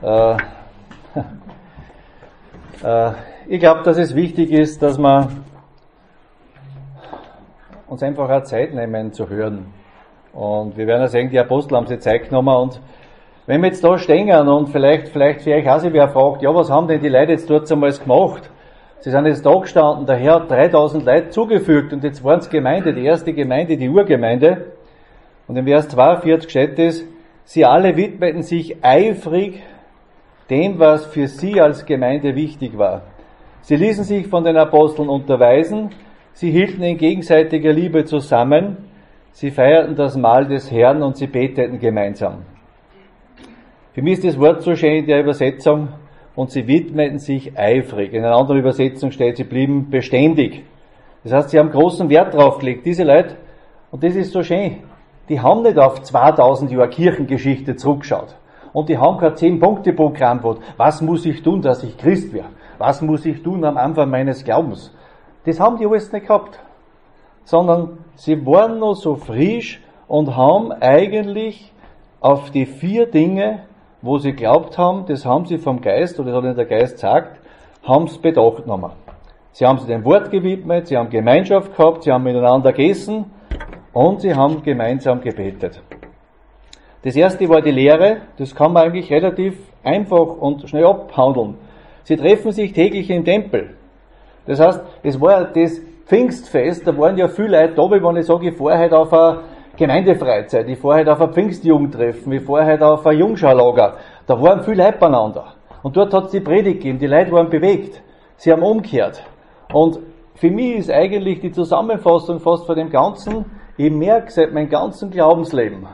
Äh, 0.02 0.36
äh, 2.84 3.12
ich 3.48 3.60
glaube, 3.60 3.82
dass 3.82 3.96
es 3.96 4.14
wichtig 4.14 4.50
ist, 4.50 4.82
dass 4.82 4.98
wir 4.98 5.30
uns 7.86 8.02
einfach 8.02 8.28
auch 8.28 8.42
Zeit 8.42 8.74
nehmen 8.74 9.14
zu 9.14 9.26
hören. 9.26 9.72
Und 10.34 10.76
wir 10.76 10.86
werden 10.86 11.00
ja 11.00 11.08
sehen, 11.08 11.30
die 11.30 11.38
Apostel 11.38 11.76
haben 11.76 11.86
sich 11.86 12.00
Zeit 12.00 12.28
genommen 12.28 12.54
und 12.54 12.80
wenn 13.50 13.62
wir 13.62 13.70
jetzt 13.70 13.82
da 13.82 13.98
stehen 13.98 14.30
und 14.46 14.68
vielleicht, 14.68 15.08
vielleicht 15.08 15.44
euch 15.44 15.68
auch 15.68 15.80
sich 15.80 15.92
wer 15.92 16.08
fragt, 16.08 16.40
ja, 16.40 16.54
was 16.54 16.70
haben 16.70 16.86
denn 16.86 17.00
die 17.00 17.08
Leute 17.08 17.32
jetzt 17.32 17.50
dort 17.50 17.70
einmal 17.72 17.90
gemacht? 17.90 18.48
Sie 19.00 19.10
sind 19.10 19.26
jetzt 19.26 19.44
da 19.44 19.52
gestanden, 19.58 20.06
der 20.06 20.18
Herr 20.18 20.34
hat 20.34 20.50
3000 20.52 21.04
Leute 21.04 21.30
zugefügt 21.30 21.92
und 21.92 22.04
jetzt 22.04 22.22
waren 22.22 22.38
es 22.38 22.48
Gemeinde, 22.48 22.94
die 22.94 23.04
erste 23.04 23.32
Gemeinde, 23.32 23.76
die 23.76 23.88
Urgemeinde. 23.88 24.66
Und 25.48 25.56
im 25.56 25.66
Vers 25.66 25.88
42 25.88 26.48
steht 26.48 26.78
es, 26.78 27.04
sie 27.42 27.64
alle 27.64 27.96
widmeten 27.96 28.42
sich 28.42 28.84
eifrig 28.84 29.60
dem, 30.48 30.78
was 30.78 31.06
für 31.06 31.26
sie 31.26 31.60
als 31.60 31.84
Gemeinde 31.84 32.36
wichtig 32.36 32.78
war. 32.78 33.02
Sie 33.62 33.74
ließen 33.74 34.04
sich 34.04 34.28
von 34.28 34.44
den 34.44 34.58
Aposteln 34.58 35.08
unterweisen, 35.08 35.90
sie 36.34 36.52
hielten 36.52 36.84
in 36.84 36.96
gegenseitiger 36.96 37.72
Liebe 37.72 38.04
zusammen, 38.04 38.76
sie 39.32 39.50
feierten 39.50 39.96
das 39.96 40.16
Mahl 40.16 40.46
des 40.46 40.70
Herrn 40.70 41.02
und 41.02 41.16
sie 41.16 41.26
beteten 41.26 41.80
gemeinsam. 41.80 42.44
Für 43.92 44.02
mich 44.02 44.14
ist 44.14 44.24
das 44.24 44.40
Wort 44.40 44.62
so 44.62 44.74
schön 44.74 44.98
in 44.98 45.06
der 45.06 45.20
Übersetzung, 45.20 45.88
und 46.36 46.50
sie 46.50 46.66
widmeten 46.66 47.18
sich 47.18 47.58
eifrig. 47.58 48.12
In 48.12 48.24
einer 48.24 48.36
anderen 48.36 48.60
Übersetzung 48.60 49.10
steht, 49.10 49.36
sie 49.36 49.44
blieben 49.44 49.90
beständig. 49.90 50.64
Das 51.24 51.32
heißt, 51.32 51.50
sie 51.50 51.58
haben 51.58 51.70
großen 51.70 52.08
Wert 52.08 52.34
drauf 52.34 52.58
gelegt. 52.58 52.86
Diese 52.86 53.04
Leute, 53.04 53.36
und 53.90 54.02
das 54.02 54.14
ist 54.14 54.32
so 54.32 54.42
schön, 54.42 54.78
die 55.28 55.40
haben 55.40 55.62
nicht 55.62 55.78
auf 55.78 56.02
2000 56.02 56.70
Jahre 56.70 56.88
Kirchengeschichte 56.88 57.76
zurückgeschaut. 57.76 58.36
Und 58.72 58.88
die 58.88 58.96
haben 58.96 59.18
kein 59.18 59.34
10-Punkte-Programm 59.34 60.40
gehabt. 60.40 60.62
Was 60.76 61.02
muss 61.02 61.26
ich 61.26 61.42
tun, 61.42 61.60
dass 61.60 61.82
ich 61.82 61.98
Christ 61.98 62.32
werde? 62.32 62.48
Was 62.78 63.02
muss 63.02 63.26
ich 63.26 63.42
tun 63.42 63.64
am 63.64 63.76
Anfang 63.76 64.08
meines 64.08 64.44
Glaubens? 64.44 64.94
Das 65.44 65.58
haben 65.58 65.76
die 65.76 65.86
alles 65.86 66.12
nicht 66.12 66.26
gehabt. 66.26 66.58
Sondern 67.44 67.98
sie 68.14 68.46
waren 68.46 68.78
noch 68.78 68.94
so 68.94 69.16
frisch 69.16 69.82
und 70.06 70.36
haben 70.36 70.72
eigentlich 70.72 71.72
auf 72.20 72.50
die 72.50 72.66
vier 72.66 73.06
Dinge 73.06 73.64
wo 74.02 74.18
sie 74.18 74.32
glaubt 74.32 74.78
haben, 74.78 75.04
das 75.06 75.24
haben 75.24 75.46
sie 75.46 75.58
vom 75.58 75.80
Geist, 75.80 76.18
oder 76.18 76.30
das 76.30 76.36
hat 76.38 76.44
ihnen 76.44 76.56
der 76.56 76.64
Geist 76.66 76.98
sagt, 76.98 77.40
haben 77.82 78.04
es 78.04 78.18
bedacht 78.18 78.64
genommen. 78.64 78.92
Sie 79.52 79.66
haben 79.66 79.78
sich 79.78 79.88
dem 79.88 80.04
Wort 80.04 80.30
gewidmet, 80.30 80.86
sie 80.86 80.96
haben 80.96 81.10
Gemeinschaft 81.10 81.76
gehabt, 81.76 82.04
sie 82.04 82.12
haben 82.12 82.24
miteinander 82.24 82.72
gegessen 82.72 83.26
und 83.92 84.20
sie 84.20 84.34
haben 84.34 84.62
gemeinsam 84.62 85.20
gebetet. 85.20 85.82
Das 87.02 87.16
erste 87.16 87.48
war 87.48 87.62
die 87.62 87.70
Lehre, 87.70 88.18
das 88.36 88.54
kann 88.54 88.72
man 88.72 88.84
eigentlich 88.84 89.10
relativ 89.10 89.58
einfach 89.82 90.36
und 90.38 90.68
schnell 90.68 90.86
abhandeln. 90.86 91.56
Sie 92.04 92.16
treffen 92.16 92.52
sich 92.52 92.72
täglich 92.72 93.10
im 93.10 93.24
Tempel. 93.24 93.74
Das 94.46 94.60
heißt, 94.60 94.82
es 95.02 95.20
war 95.20 95.44
das 95.44 95.80
Pfingstfest, 96.06 96.86
da 96.86 96.96
waren 96.96 97.16
ja 97.16 97.28
viele 97.28 97.60
Leute 97.60 97.74
da, 97.74 97.90
wenn 97.90 98.16
ich 98.16 98.26
sage, 98.26 98.50
ich 98.50 98.56
fahre 98.56 98.78
heute 98.78 98.98
auf 98.98 99.12
eine 99.12 99.38
Gemeindefreizeit, 99.80 100.68
ich 100.68 100.78
fahre 100.78 100.98
heute 100.98 101.12
auf 101.12 101.22
ein 101.22 101.32
Pfingstjugendtreffen, 101.32 102.30
ich 102.34 102.42
fahre 102.42 102.66
heute 102.66 102.86
auf 102.86 103.06
ein 103.06 103.16
Jungschaulager. 103.16 103.94
Da 104.26 104.42
waren 104.42 104.62
viele 104.62 104.84
Leute 104.84 104.98
beieinander. 104.98 105.54
Und 105.82 105.96
dort 105.96 106.12
hat 106.12 106.26
es 106.26 106.32
die 106.32 106.40
Predigt 106.40 106.80
gegeben, 106.82 106.98
die 106.98 107.06
Leute 107.06 107.32
waren 107.32 107.48
bewegt. 107.48 108.02
Sie 108.36 108.52
haben 108.52 108.62
umgekehrt. 108.62 109.24
Und 109.72 109.98
für 110.34 110.50
mich 110.50 110.76
ist 110.76 110.90
eigentlich 110.90 111.40
die 111.40 111.50
Zusammenfassung 111.50 112.40
fast 112.40 112.66
von 112.66 112.76
dem 112.76 112.90
Ganzen, 112.90 113.46
ich 113.78 113.90
merke 113.90 114.30
seit 114.30 114.52
meinem 114.52 114.68
ganzen 114.68 115.10
Glaubensleben, 115.10 115.86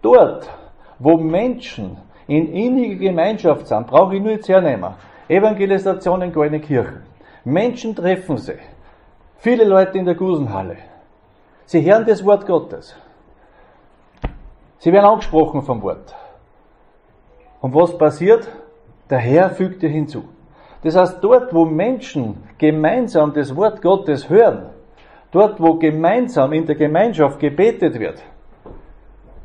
dort, 0.00 0.48
wo 1.00 1.16
Menschen 1.16 1.96
in 2.28 2.52
inniger 2.52 3.00
Gemeinschaft 3.00 3.66
sind, 3.66 3.88
brauche 3.88 4.14
ich 4.14 4.22
nur 4.22 4.30
jetzt 4.30 4.48
hernehmen. 4.48 4.94
Evangelisation 5.26 6.22
in 6.22 6.32
goldene 6.32 6.60
Kirchen. 6.60 7.02
Menschen 7.42 7.96
treffen 7.96 8.36
sich. 8.36 8.60
Viele 9.38 9.64
Leute 9.64 9.98
in 9.98 10.04
der 10.04 10.14
Gusenhalle. 10.14 10.76
Sie 11.64 11.82
hören 11.84 12.06
das 12.06 12.24
Wort 12.24 12.46
Gottes. 12.46 12.94
Sie 14.84 14.92
werden 14.92 15.06
angesprochen 15.06 15.62
vom 15.62 15.80
Wort. 15.80 16.14
Und 17.62 17.74
was 17.74 17.96
passiert? 17.96 18.46
Der 19.08 19.16
Herr 19.16 19.48
fügte 19.48 19.86
hinzu. 19.86 20.24
Das 20.82 20.94
heißt, 20.94 21.24
dort, 21.24 21.54
wo 21.54 21.64
Menschen 21.64 22.36
gemeinsam 22.58 23.32
das 23.32 23.56
Wort 23.56 23.80
Gottes 23.80 24.28
hören, 24.28 24.66
dort, 25.30 25.58
wo 25.58 25.76
gemeinsam 25.76 26.52
in 26.52 26.66
der 26.66 26.74
Gemeinschaft 26.74 27.40
gebetet 27.40 27.98
wird, 27.98 28.22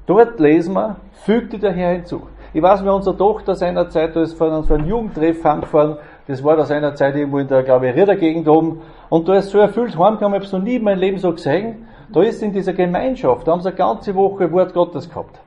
dort 0.08 0.42
lesen 0.42 0.74
wir, 0.74 0.98
fügte 1.14 1.58
der 1.58 1.72
Herr 1.72 1.94
hinzu. 1.94 2.24
Ich 2.52 2.62
weiß, 2.62 2.84
wie 2.84 2.90
unsere 2.90 3.16
Tochter 3.16 3.56
seinerzeit, 3.56 4.18
da 4.18 4.24
ist 4.24 4.34
von 4.34 4.52
einem 4.52 4.86
Jugendtreff 4.86 5.42
heimgefahren, 5.42 6.00
das 6.28 6.44
war 6.44 6.58
da 6.58 6.66
seinerzeit 6.66 7.16
irgendwo 7.16 7.40
in 7.40 7.48
der, 7.48 7.64
glaube 7.64 7.88
ich, 7.88 7.96
Rittergegend 7.96 8.50
oben, 8.50 8.82
und 9.08 9.30
da 9.30 9.36
ist 9.36 9.52
so 9.52 9.60
erfüllt 9.60 9.98
heimgekommen, 9.98 10.34
ich 10.34 10.40
habe 10.40 10.46
es 10.46 10.52
noch 10.52 10.62
nie 10.62 10.76
in 10.76 10.84
meinem 10.84 11.00
Leben 11.00 11.18
so 11.18 11.32
gesehen, 11.32 11.88
da 12.14 12.22
ist 12.24 12.42
in 12.42 12.52
dieser 12.52 12.74
Gemeinschaft, 12.74 13.48
da 13.48 13.52
haben 13.52 13.62
sie 13.62 13.70
eine 13.70 13.78
ganze 13.78 14.16
Woche 14.16 14.52
Wort 14.52 14.74
Gottes 14.74 15.10
gehabt. 15.10 15.40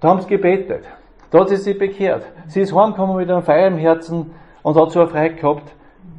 Da 0.00 0.08
haben 0.08 0.20
sie 0.20 0.28
gebetet. 0.28 0.84
Da 1.30 1.40
hat 1.40 1.48
sie 1.48 1.56
sich 1.56 1.78
bekehrt. 1.78 2.24
Sie 2.48 2.60
ist 2.60 2.74
heimgekommen 2.74 3.16
mit 3.16 3.30
einem 3.30 3.42
Feier 3.42 3.68
im 3.68 3.76
Herzen 3.76 4.32
und 4.62 4.76
hat 4.76 4.90
so 4.90 5.00
eine 5.00 5.08
Freiheit 5.08 5.36
gehabt. 5.36 5.72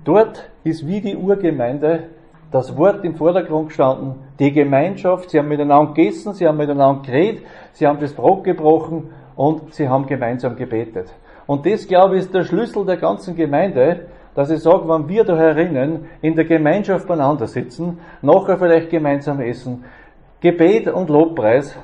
Dort 0.03 0.49
ist 0.63 0.87
wie 0.87 1.01
die 1.01 1.15
Urgemeinde 1.15 2.03
das 2.51 2.75
Wort 2.77 3.05
im 3.05 3.15
Vordergrund 3.15 3.69
gestanden, 3.69 4.15
die 4.39 4.51
Gemeinschaft, 4.51 5.29
sie 5.29 5.39
haben 5.39 5.47
miteinander 5.47 5.93
gegessen, 5.93 6.33
sie 6.33 6.47
haben 6.47 6.57
miteinander 6.57 7.01
geredet, 7.01 7.43
sie 7.71 7.87
haben 7.87 7.99
das 7.99 8.13
Brot 8.13 8.43
gebrochen 8.43 9.09
und 9.35 9.73
sie 9.73 9.87
haben 9.87 10.05
gemeinsam 10.05 10.57
gebetet. 10.57 11.13
Und 11.47 11.65
das, 11.65 11.87
glaube 11.87 12.15
ich, 12.15 12.23
ist 12.23 12.33
der 12.33 12.43
Schlüssel 12.43 12.85
der 12.85 12.97
ganzen 12.97 13.35
Gemeinde, 13.35 14.07
dass 14.35 14.49
ich 14.49 14.61
sage, 14.61 14.87
wenn 14.87 15.07
wir 15.07 15.23
da 15.23 15.35
herinnen 15.35 16.05
in 16.21 16.35
der 16.35 16.45
Gemeinschaft 16.45 17.07
beieinander 17.07 17.47
sitzen, 17.47 17.99
nachher 18.21 18.57
vielleicht 18.57 18.89
gemeinsam 18.89 19.41
essen, 19.41 19.83
Gebet 20.39 20.87
und 20.87 21.09
Lobpreis 21.09 21.77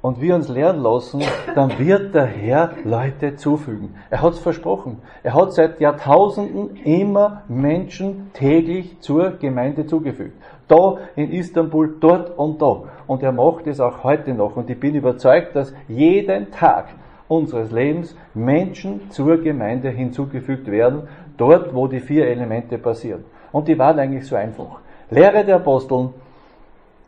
und 0.00 0.20
wir 0.20 0.34
uns 0.34 0.48
lernen 0.48 0.82
lassen, 0.82 1.22
dann 1.54 1.78
wird 1.78 2.14
der 2.14 2.26
Herr 2.26 2.72
Leute 2.84 3.36
zufügen. 3.36 3.94
Er 4.10 4.22
hat 4.22 4.34
es 4.34 4.38
versprochen. 4.38 4.98
Er 5.22 5.34
hat 5.34 5.52
seit 5.54 5.80
Jahrtausenden 5.80 6.76
immer 6.84 7.42
Menschen 7.48 8.30
täglich 8.34 9.00
zur 9.00 9.30
Gemeinde 9.38 9.86
zugefügt. 9.86 10.36
Da 10.68 10.98
in 11.16 11.30
Istanbul, 11.30 11.96
dort 12.00 12.38
und 12.38 12.60
da. 12.60 12.82
Und 13.06 13.22
er 13.22 13.32
macht 13.32 13.66
es 13.66 13.80
auch 13.80 14.04
heute 14.04 14.34
noch. 14.34 14.56
Und 14.56 14.70
ich 14.70 14.78
bin 14.78 14.94
überzeugt, 14.94 15.56
dass 15.56 15.74
jeden 15.88 16.50
Tag 16.50 16.88
unseres 17.28 17.70
Lebens 17.70 18.16
Menschen 18.34 19.10
zur 19.10 19.38
Gemeinde 19.38 19.88
hinzugefügt 19.88 20.70
werden 20.70 21.08
dort, 21.36 21.74
wo 21.74 21.86
die 21.86 22.00
vier 22.00 22.26
Elemente 22.26 22.78
passieren. 22.78 23.24
Und 23.52 23.68
die 23.68 23.78
waren 23.78 23.98
eigentlich 23.98 24.26
so 24.26 24.36
einfach. 24.36 24.80
Lehre 25.10 25.44
der 25.44 25.56
Aposteln, 25.56 26.10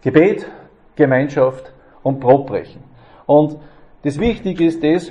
Gebet, 0.03 0.47
Gemeinschaft 0.95 1.73
und 2.03 2.21
Brotbrechen. 2.21 2.83
Und 3.27 3.57
das 4.03 4.19
Wichtige 4.19 4.65
ist 4.65 4.83
das, 4.85 5.11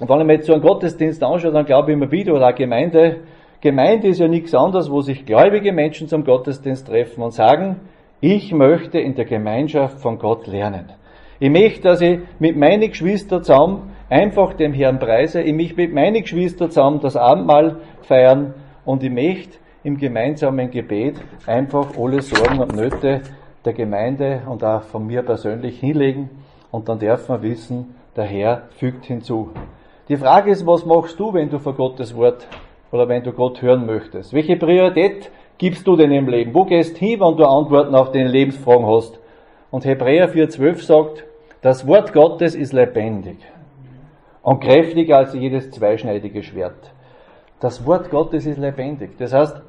Und 0.00 0.08
wenn 0.08 0.20
ich 0.20 0.26
mir 0.26 0.32
jetzt 0.34 0.46
so 0.46 0.52
einen 0.52 0.62
Gottesdienst 0.62 1.22
anschaue, 1.22 1.52
dann 1.52 1.64
glaube 1.64 1.92
ich 1.92 1.96
immer 1.96 2.10
wieder, 2.10 2.34
oder 2.34 2.52
Gemeinde, 2.52 3.20
Gemeinde 3.60 4.08
ist 4.08 4.18
ja 4.18 4.26
nichts 4.26 4.54
anderes, 4.54 4.90
wo 4.90 5.00
sich 5.00 5.24
gläubige 5.24 5.72
Menschen 5.72 6.08
zum 6.08 6.24
Gottesdienst 6.24 6.88
treffen 6.88 7.22
und 7.22 7.30
sagen, 7.30 7.80
ich 8.20 8.52
möchte 8.52 8.98
in 8.98 9.14
der 9.14 9.24
Gemeinschaft 9.24 10.00
von 10.00 10.18
Gott 10.18 10.46
lernen. 10.46 10.92
Ich 11.38 11.50
möchte, 11.50 11.82
dass 11.82 12.00
ich 12.00 12.20
mit 12.38 12.56
meinen 12.56 12.88
Geschwistern 12.88 13.42
zusammen 13.44 13.93
einfach 14.14 14.54
dem 14.54 14.72
Herrn 14.72 15.00
preise, 15.00 15.42
ich 15.42 15.52
möchte 15.52 15.74
mit 15.74 15.92
meinen 15.92 16.22
Geschwistern 16.22 16.70
zusammen 16.70 17.00
das 17.00 17.16
Abendmahl 17.16 17.80
feiern 18.02 18.54
und 18.84 19.02
ich 19.02 19.10
möchte 19.10 19.58
im 19.82 19.96
gemeinsamen 19.96 20.70
Gebet 20.70 21.16
einfach 21.48 21.98
alle 21.98 22.22
Sorgen 22.22 22.60
und 22.60 22.76
Nöte 22.76 23.22
der 23.64 23.72
Gemeinde 23.72 24.42
und 24.48 24.62
auch 24.62 24.82
von 24.82 25.04
mir 25.04 25.22
persönlich 25.22 25.80
hinlegen 25.80 26.30
und 26.70 26.88
dann 26.88 27.00
darf 27.00 27.28
man 27.28 27.42
wissen, 27.42 27.96
der 28.14 28.22
Herr 28.22 28.68
fügt 28.76 29.04
hinzu. 29.06 29.50
Die 30.08 30.16
Frage 30.16 30.52
ist, 30.52 30.64
was 30.64 30.86
machst 30.86 31.18
du, 31.18 31.34
wenn 31.34 31.50
du 31.50 31.58
vor 31.58 31.74
Gottes 31.74 32.14
Wort 32.14 32.46
oder 32.92 33.08
wenn 33.08 33.24
du 33.24 33.32
Gott 33.32 33.62
hören 33.62 33.84
möchtest? 33.84 34.32
Welche 34.32 34.54
Priorität 34.54 35.32
gibst 35.58 35.88
du 35.88 35.96
denn 35.96 36.12
im 36.12 36.28
Leben? 36.28 36.54
Wo 36.54 36.64
gehst 36.64 36.98
hin, 36.98 37.18
wenn 37.18 37.36
du 37.36 37.44
Antworten 37.44 37.96
auf 37.96 38.12
deine 38.12 38.28
Lebensfragen 38.28 38.86
hast? 38.86 39.18
Und 39.72 39.84
Hebräer 39.84 40.32
4,12 40.32 40.86
sagt, 40.86 41.24
das 41.62 41.84
Wort 41.88 42.12
Gottes 42.12 42.54
ist 42.54 42.72
lebendig 42.72 43.38
und 44.44 44.60
kräftiger 44.60 45.16
als 45.16 45.34
jedes 45.34 45.70
zweischneidige 45.70 46.42
Schwert. 46.42 46.92
Das 47.60 47.84
Wort 47.86 48.10
Gottes 48.10 48.44
ist 48.44 48.58
lebendig. 48.58 49.16
Das 49.18 49.32
heißt, 49.32 49.60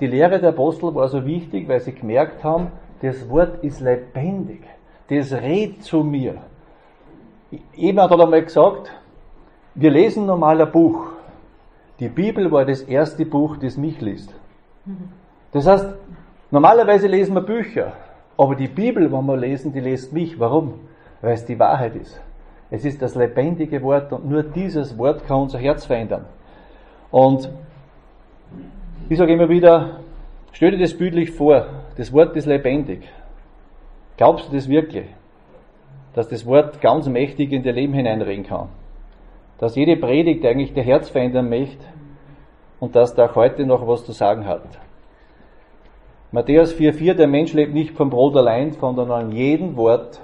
die 0.00 0.08
Lehre 0.08 0.40
der 0.40 0.50
Apostel 0.50 0.92
war 0.94 1.08
so 1.08 1.24
wichtig, 1.24 1.68
weil 1.68 1.80
sie 1.80 1.94
gemerkt 1.94 2.42
haben, 2.42 2.72
das 3.00 3.28
Wort 3.30 3.62
ist 3.62 3.80
lebendig. 3.80 4.62
Das 5.08 5.32
redet 5.32 5.84
zu 5.84 6.02
mir. 6.02 6.34
Jemand 7.74 8.10
hat 8.10 8.20
einmal 8.20 8.42
gesagt, 8.42 8.90
wir 9.76 9.90
lesen 9.90 10.26
normal 10.26 10.60
ein 10.60 10.72
Buch. 10.72 11.06
Die 12.00 12.08
Bibel 12.08 12.50
war 12.50 12.64
das 12.64 12.82
erste 12.82 13.24
Buch, 13.24 13.56
das 13.56 13.76
mich 13.76 14.00
liest. 14.00 14.34
Das 15.52 15.66
heißt, 15.66 15.86
normalerweise 16.50 17.06
lesen 17.06 17.34
wir 17.34 17.42
Bücher, 17.42 17.92
aber 18.36 18.56
die 18.56 18.66
Bibel, 18.66 19.12
wenn 19.12 19.26
wir 19.26 19.36
lesen, 19.36 19.72
die 19.72 19.80
liest 19.80 20.12
mich. 20.12 20.40
Warum? 20.40 20.80
Weil 21.20 21.34
es 21.34 21.44
die 21.44 21.58
Wahrheit 21.58 21.94
ist. 21.94 22.20
Es 22.70 22.84
ist 22.84 23.00
das 23.02 23.14
lebendige 23.14 23.82
Wort 23.82 24.12
und 24.12 24.26
nur 24.26 24.42
dieses 24.42 24.96
Wort 24.98 25.26
kann 25.26 25.42
unser 25.42 25.58
Herz 25.58 25.84
verändern. 25.84 26.26
Und 27.10 27.48
ich 29.08 29.18
sage 29.18 29.32
immer 29.32 29.48
wieder, 29.48 30.00
stell 30.52 30.72
dir 30.72 30.78
das 30.78 30.96
bildlich 30.96 31.30
vor, 31.30 31.66
das 31.96 32.12
Wort 32.12 32.34
ist 32.36 32.46
lebendig. 32.46 33.02
Glaubst 34.16 34.48
du 34.48 34.56
das 34.56 34.68
wirklich? 34.68 35.06
Dass 36.14 36.28
das 36.28 36.46
Wort 36.46 36.80
ganz 36.80 37.06
mächtig 37.06 37.52
in 37.52 37.62
dein 37.62 37.74
Leben 37.74 37.92
hineinreden 37.92 38.44
kann? 38.44 38.68
Dass 39.58 39.76
jede 39.76 39.96
Predigt 39.96 40.44
eigentlich 40.44 40.72
der 40.72 40.84
Herz 40.84 41.10
verändern 41.10 41.48
möchte 41.48 41.84
und 42.80 42.96
dass 42.96 43.14
da 43.14 43.26
auch 43.26 43.36
heute 43.36 43.66
noch 43.66 43.86
was 43.86 44.04
zu 44.04 44.12
sagen 44.12 44.46
hat. 44.46 44.62
Matthäus 46.32 46.74
4,4, 46.74 47.14
der 47.14 47.28
Mensch 47.28 47.52
lebt 47.52 47.74
nicht 47.74 47.92
vom 47.92 48.10
Brot 48.10 48.36
allein, 48.36 48.72
sondern 48.72 49.10
an 49.12 49.30
jedem 49.30 49.76
Wort, 49.76 50.20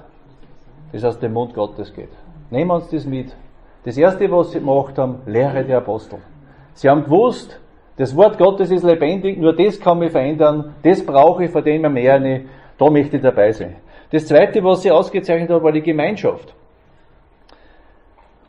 das 0.93 1.05
aus 1.05 1.18
dem 1.20 1.32
Mund 1.32 1.55
Gottes 1.55 1.95
geht. 1.95 2.11
Nehmen 2.51 2.70
wir 2.70 2.74
uns 2.74 2.90
das 2.90 3.07
mit. 3.07 3.34
Das 3.84 3.96
erste, 3.96 4.30
was 4.30 4.51
sie 4.51 4.59
gemacht 4.59 4.98
haben, 4.98 5.20
Lehre 5.26 5.64
der 5.64 5.78
Apostel. 5.78 6.18
Sie 6.74 6.88
haben 6.88 7.05
gewusst, 7.05 7.59
das 7.96 8.16
Wort 8.16 8.38
Gottes 8.38 8.70
ist 8.70 8.82
lebendig, 8.82 9.38
nur 9.38 9.55
das 9.55 9.78
kann 9.78 9.98
mich 9.98 10.12
verändern, 10.12 10.74
das 10.82 11.05
brauche 11.05 11.44
ich, 11.44 11.51
von 11.51 11.62
dem 11.62 11.84
ich 11.84 11.90
mehr 11.90 12.18
nicht, 12.18 12.46
da 12.78 12.90
möchte 12.90 13.16
ich 13.16 13.22
dabei 13.22 13.53
sein. 13.53 13.76
Das 14.11 14.26
zweite, 14.26 14.64
was 14.64 14.82
sie 14.82 14.90
ausgezeichnet 14.90 15.51
hat, 15.51 15.62
war 15.62 15.72
die 15.72 15.82
Gemeinschaft. 15.82 16.53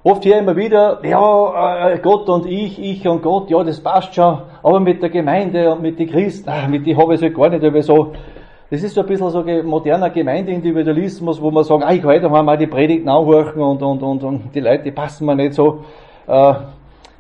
Oft 0.04 0.24
hier 0.24 0.40
immer 0.40 0.56
wieder, 0.56 1.00
ja, 1.06 1.90
äh, 1.90 2.00
Gott 2.00 2.28
und 2.28 2.48
ich, 2.48 2.82
ich 2.82 3.08
und 3.08 3.22
Gott, 3.22 3.52
ja, 3.52 3.64
das 3.64 3.80
passt 3.80 4.16
schon, 4.16 4.42
aber 4.64 4.80
mit 4.80 5.02
der 5.02 5.12
Gemeinde 5.12 5.72
und 5.72 5.84
mit 5.84 6.00
den 6.00 6.10
Christen, 6.10 6.50
ach, 6.50 6.68
mit 6.68 6.88
die 6.88 6.98
habe 6.98 7.14
ich 7.14 7.22
es 7.22 7.34
gar 7.36 7.50
nicht, 7.50 7.64
aber 7.64 7.84
so, 7.84 8.14
das 8.72 8.84
ist 8.84 8.96
so 8.96 9.02
ein 9.02 9.08
bisschen 9.08 9.30
so 9.30 9.44
moderner 9.64 10.10
Gemeindeindividualismus, 10.10 11.42
wo 11.42 11.52
man 11.52 11.66
sagt, 11.66 11.84
ah, 11.84 11.92
ich 11.92 12.02
kann 12.02 12.12
heute 12.12 12.30
mal 12.30 12.58
die 12.58 12.68
Predigt 12.68 13.04
nachhorchen 13.04 13.62
und, 13.62 13.84
und, 13.84 14.02
und, 14.02 14.24
und 14.24 14.56
die 14.56 14.62
Leute, 14.62 14.84
die 14.84 14.92
passen 14.92 15.26
mir 15.26 15.36
nicht 15.36 15.56
so. 15.56 15.84
Äh, 16.26 16.54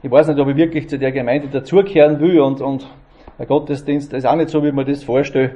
ich 0.02 0.10
weiß 0.10 0.30
nicht, 0.30 0.40
ob 0.40 0.48
ich 0.48 0.56
wirklich 0.56 0.88
zu 0.88 0.98
der 0.98 1.12
Gemeinde 1.12 1.50
dazukehren 1.50 2.22
will 2.22 2.40
und, 2.40 2.62
und 2.62 2.88
der 3.38 3.46
Gottesdienst 3.48 4.14
ist 4.14 4.26
auch 4.26 4.38
nicht 4.38 4.50
so, 4.50 4.64
wie 4.64 4.72
man 4.72 4.86
das 4.86 5.04
vorstellt. 5.04 5.56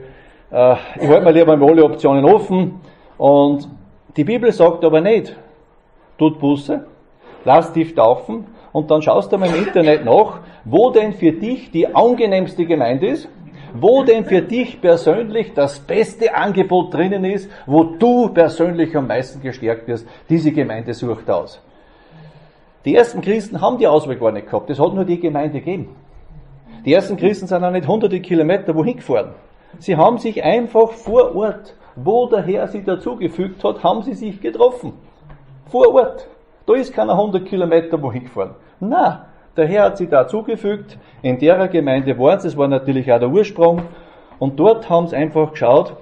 Äh, 0.51 0.75
ich 0.99 1.07
halte 1.07 1.23
mir 1.23 1.31
lieber 1.31 1.53
alle 1.53 1.85
Optionen 1.85 2.25
offen 2.25 2.81
und 3.17 3.65
die 4.17 4.25
Bibel 4.25 4.51
sagt 4.51 4.83
aber 4.83 4.99
nicht, 4.99 5.33
tut 6.17 6.39
Buße, 6.39 6.85
lass 7.45 7.71
dich 7.71 7.95
taufen 7.95 8.47
und 8.73 8.91
dann 8.91 9.01
schaust 9.01 9.31
du 9.31 9.37
mal 9.37 9.47
im 9.47 9.65
Internet 9.65 10.03
nach, 10.03 10.41
wo 10.65 10.89
denn 10.89 11.13
für 11.13 11.31
dich 11.31 11.71
die 11.71 11.95
angenehmste 11.95 12.65
Gemeinde 12.65 13.07
ist, 13.07 13.29
wo 13.79 14.03
denn 14.03 14.25
für 14.25 14.41
dich 14.41 14.81
persönlich 14.81 15.53
das 15.53 15.79
beste 15.79 16.35
Angebot 16.35 16.93
drinnen 16.93 17.25
ist, 17.25 17.49
wo 17.65 17.83
du 17.83 18.29
persönlich 18.29 18.95
am 18.95 19.07
meisten 19.07 19.41
gestärkt 19.41 19.87
wirst. 19.87 20.07
Diese 20.29 20.51
Gemeinde 20.51 20.93
sucht 20.93 21.29
aus. 21.29 21.61
Die 22.85 22.95
ersten 22.95 23.21
Christen 23.21 23.61
haben 23.61 23.77
die 23.77 23.87
Auswahl 23.87 24.15
gar 24.15 24.31
nicht 24.31 24.45
gehabt. 24.45 24.69
Das 24.69 24.79
hat 24.79 24.93
nur 24.93 25.05
die 25.05 25.19
Gemeinde 25.19 25.59
gegeben. 25.59 25.95
Die 26.85 26.93
ersten 26.93 27.17
Christen 27.17 27.47
sind 27.47 27.63
auch 27.63 27.71
nicht 27.71 27.87
hunderte 27.87 28.19
Kilometer 28.19 28.75
wohin 28.75 28.97
gefahren. 28.97 29.31
Sie 29.79 29.95
haben 29.95 30.19
sich 30.19 30.43
einfach 30.43 30.91
vor 30.91 31.35
Ort, 31.35 31.73
wo 31.95 32.27
der 32.27 32.43
Herr 32.43 32.67
sie 32.67 32.83
dazugefügt 32.83 33.63
hat, 33.63 33.83
haben 33.83 34.03
sie 34.03 34.13
sich 34.13 34.39
getroffen. 34.39 34.93
Vor 35.67 35.93
Ort. 35.93 36.27
Da 36.67 36.73
ist 36.73 36.93
keiner 36.93 37.17
hundert 37.17 37.45
Kilometer 37.47 38.01
wohin 38.01 38.23
gefahren. 38.23 38.55
Na, 38.79 39.27
der 39.57 39.67
Herr 39.67 39.83
hat 39.85 39.97
sie 39.97 40.07
dazugefügt. 40.07 40.97
In 41.21 41.39
der 41.39 41.67
Gemeinde 41.67 42.17
waren 42.17 42.39
sie. 42.39 42.47
Das 42.47 42.57
war 42.57 42.67
natürlich 42.67 43.11
auch 43.11 43.19
der 43.19 43.29
Ursprung. 43.29 43.83
Und 44.39 44.59
dort 44.59 44.89
haben 44.89 45.07
sie 45.07 45.15
einfach 45.15 45.51
geschaut, 45.51 45.95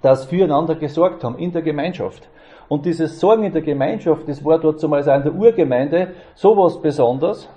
dass 0.00 0.22
sie 0.22 0.36
füreinander 0.36 0.74
gesorgt 0.74 1.22
haben 1.24 1.38
in 1.38 1.52
der 1.52 1.62
Gemeinschaft. 1.62 2.28
Und 2.68 2.86
dieses 2.86 3.20
Sorgen 3.20 3.44
in 3.44 3.52
der 3.52 3.62
Gemeinschaft, 3.62 4.26
das 4.26 4.42
war 4.44 4.58
dort 4.58 4.80
zumal 4.80 5.00
in 5.00 5.22
der 5.22 5.34
Urgemeinde 5.34 6.12
sowas 6.34 6.80
Besonderes, 6.80 7.48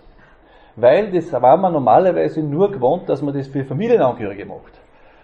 weil 0.75 1.09
das 1.11 1.31
war 1.31 1.55
man 1.55 1.71
normalerweise 1.71 2.41
nur 2.41 2.69
gewohnt, 2.69 3.07
dass 3.07 3.21
man 3.21 3.33
das 3.33 3.47
für 3.47 3.63
Familienangehörige 3.63 4.45
macht. 4.45 4.73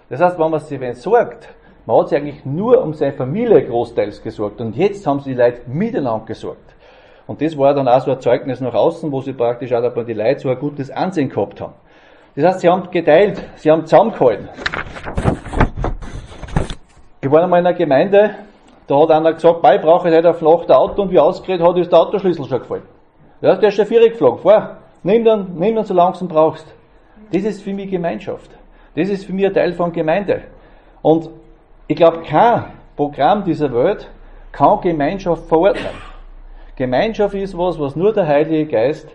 Das 0.10 0.22
heißt, 0.22 0.40
wenn 0.40 0.50
man 0.50 0.60
sich 0.62 0.80
wenn 0.80 0.94
sorgt, 0.94 1.50
man 1.86 2.00
hat 2.00 2.10
sich 2.10 2.18
eigentlich 2.18 2.46
nur 2.46 2.82
um 2.82 2.94
seine 2.94 3.14
Familie 3.14 3.66
großteils 3.66 4.22
gesorgt 4.22 4.62
und 4.62 4.78
jetzt 4.78 5.06
haben 5.06 5.20
sie 5.20 5.32
die 5.32 5.38
Leute 5.42 5.62
miteinander 5.68 6.26
gesorgt. 6.26 6.71
Und 7.32 7.42
das 7.42 7.58
war 7.58 7.74
dann 7.74 7.88
auch 7.88 8.02
so 8.02 8.12
ein 8.12 8.20
Zeugnis 8.20 8.60
nach 8.60 8.74
außen, 8.74 9.10
wo 9.10 9.22
sie 9.22 9.32
praktisch 9.32 9.72
auch 9.72 10.04
die 10.04 10.12
Leute 10.12 10.42
so 10.42 10.50
ein 10.50 10.60
gutes 10.60 10.92
Ansehen 10.92 11.30
gehabt 11.30 11.62
haben. 11.62 11.72
Das 12.36 12.44
heißt, 12.44 12.60
sie 12.60 12.68
haben 12.68 12.92
geteilt, 12.92 13.42
sie 13.56 13.72
haben 13.72 13.86
zusammengehalten. 13.86 14.50
Ich 17.22 17.32
war 17.32 17.42
einmal 17.42 17.62
in 17.62 17.68
einer 17.68 17.78
Gemeinde, 17.78 18.32
da 18.86 19.00
hat 19.00 19.12
einer 19.12 19.32
gesagt, 19.32 19.60
ich 19.64 19.82
brauche 19.82 20.10
nicht 20.10 20.26
auf 20.26 20.42
Nacht 20.42 20.70
ein 20.70 20.76
Auto 20.76 21.04
und 21.04 21.12
wie 21.12 21.20
ausgeredet 21.20 21.66
hat, 21.66 21.78
ist 21.78 21.90
der 21.90 22.00
Autoschlüssel 22.00 22.44
schon 22.50 22.60
gefallen. 22.60 22.84
Ja, 23.40 23.56
der 23.56 23.70
ist 23.70 23.76
schon 23.76 23.86
vierig 23.86 24.12
geflogen. 24.12 24.42
Fahr, 24.42 24.80
nimm 25.02 25.24
dann, 25.24 25.54
nimm 25.56 25.74
dann 25.74 25.86
so 25.86 25.94
langsam 25.94 26.28
brauchst. 26.28 26.68
Das 27.32 27.44
ist 27.44 27.64
für 27.64 27.72
mich 27.72 27.90
Gemeinschaft. 27.90 28.52
Das 28.98 29.08
ist 29.08 29.24
für 29.24 29.32
mich 29.32 29.46
ein 29.46 29.54
Teil 29.54 29.72
von 29.72 29.94
Gemeinde. 29.94 30.42
Und 31.02 31.30
ich 31.88 31.96
glaube, 31.96 32.24
kein 32.24 32.66
Programm 32.98 33.46
dieser 33.46 33.74
Welt 33.74 34.12
kann 34.52 34.82
Gemeinschaft 34.82 35.46
verordnen. 35.48 36.11
Gemeinschaft 36.82 37.36
ist 37.36 37.58
was, 37.58 37.80
was 37.80 37.96
nur 37.96 38.14
der 38.14 38.28
Heilige 38.28 38.66
Geist 38.66 39.08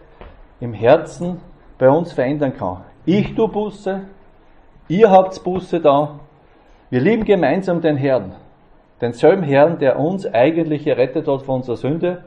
im 0.60 0.72
Herzen 0.72 1.40
bei 1.78 1.88
uns 1.88 2.12
verändern 2.12 2.56
kann. 2.56 2.84
Ich 3.04 3.34
tu 3.34 3.48
Busse, 3.48 4.02
ihr 4.88 5.10
habt 5.10 5.42
Busse 5.42 5.80
da, 5.80 6.20
wir 6.90 7.00
lieben 7.00 7.24
gemeinsam 7.24 7.80
den 7.80 7.96
Herrn 7.96 8.34
denselben 9.00 9.42
Herrn, 9.42 9.78
der 9.78 9.98
uns 9.98 10.26
eigentlich 10.26 10.86
errettet 10.86 11.28
hat 11.28 11.42
von 11.42 11.56
unserer 11.56 11.76
Sünde 11.76 12.24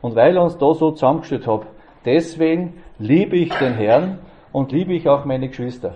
und 0.00 0.16
weil 0.16 0.36
er 0.36 0.42
uns 0.42 0.58
da 0.58 0.74
so 0.74 0.90
zusammengestellt 0.90 1.46
hat. 1.46 1.62
Deswegen 2.04 2.74
liebe 2.98 3.36
ich 3.36 3.52
den 3.54 3.74
Herrn 3.74 4.18
und 4.52 4.72
liebe 4.72 4.94
ich 4.94 5.08
auch 5.08 5.24
meine 5.24 5.48
Geschwister. 5.48 5.94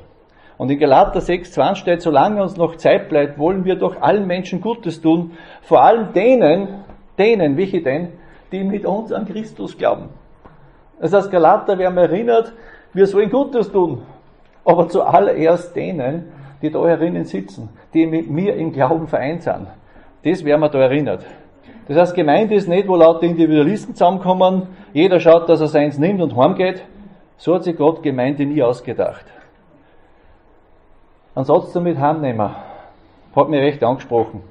Und 0.58 0.70
in 0.70 0.78
Galater 0.78 1.20
6,20 1.20 1.74
steht, 1.76 2.02
solange 2.02 2.42
uns 2.42 2.56
noch 2.56 2.76
Zeit 2.76 3.08
bleibt, 3.08 3.38
wollen 3.38 3.64
wir 3.64 3.76
doch 3.76 4.00
allen 4.00 4.26
Menschen 4.26 4.60
Gutes 4.60 5.00
tun, 5.00 5.32
vor 5.62 5.82
allem 5.82 6.12
denen, 6.12 6.84
denen, 7.18 7.56
welche 7.56 7.82
denn, 7.82 8.08
die 8.52 8.62
mit 8.62 8.84
uns 8.84 9.12
an 9.12 9.26
Christus 9.26 9.76
glauben. 9.76 10.10
Das 11.00 11.12
heißt, 11.12 11.30
Galater, 11.30 11.78
wir 11.78 11.86
haben 11.86 11.98
erinnert, 11.98 12.52
wir 12.92 13.06
sollen 13.06 13.30
Gutes 13.30 13.72
tun, 13.72 14.02
aber 14.64 14.88
zuallererst 14.88 15.74
denen, 15.74 16.30
die 16.60 16.70
da 16.70 16.86
herinnen 16.86 17.24
sitzen, 17.24 17.70
die 17.92 18.06
mit 18.06 18.30
mir 18.30 18.54
im 18.54 18.72
Glauben 18.72 19.08
vereint 19.08 19.42
sind. 19.42 19.66
Das 20.22 20.44
werden 20.44 20.60
wir 20.60 20.68
da 20.68 20.78
erinnert. 20.78 21.24
Das 21.88 21.96
heißt, 21.96 22.14
Gemeinde 22.14 22.54
ist 22.54 22.68
nicht, 22.68 22.86
wo 22.86 22.94
lauter 22.94 23.24
Individualisten 23.24 23.94
zusammenkommen, 23.94 24.68
jeder 24.92 25.18
schaut, 25.18 25.48
dass 25.48 25.60
er 25.60 25.66
seins 25.66 25.98
nimmt 25.98 26.22
und 26.22 26.36
heimgeht. 26.36 26.82
So 27.36 27.54
hat 27.54 27.64
sich 27.64 27.76
Gott 27.76 28.02
Gemeinde 28.02 28.46
nie 28.46 28.62
ausgedacht. 28.62 29.24
Ein 31.34 31.44
Satz 31.44 31.72
damit 31.72 31.98
heimnehmen, 31.98 32.50
hat 33.34 33.48
mich 33.48 33.60
recht 33.60 33.82
angesprochen. 33.82 34.42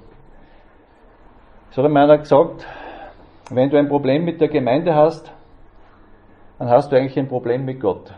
Es 1.71 1.77
hat 1.77 1.89
mir 1.89 2.01
einer 2.01 2.17
gesagt, 2.17 2.65
wenn 3.55 3.69
du 3.69 3.77
ein 3.77 3.89
Problem 3.89 4.23
mit 4.25 4.39
der 4.39 4.47
Gemeinde 4.47 4.95
hast, 4.95 5.31
dann 6.59 6.69
hast 6.69 6.91
du 6.91 6.95
eigentlich 6.95 7.17
ein 7.17 7.27
Problem 7.27 7.65
mit 7.65 7.79
Gott. 7.79 8.13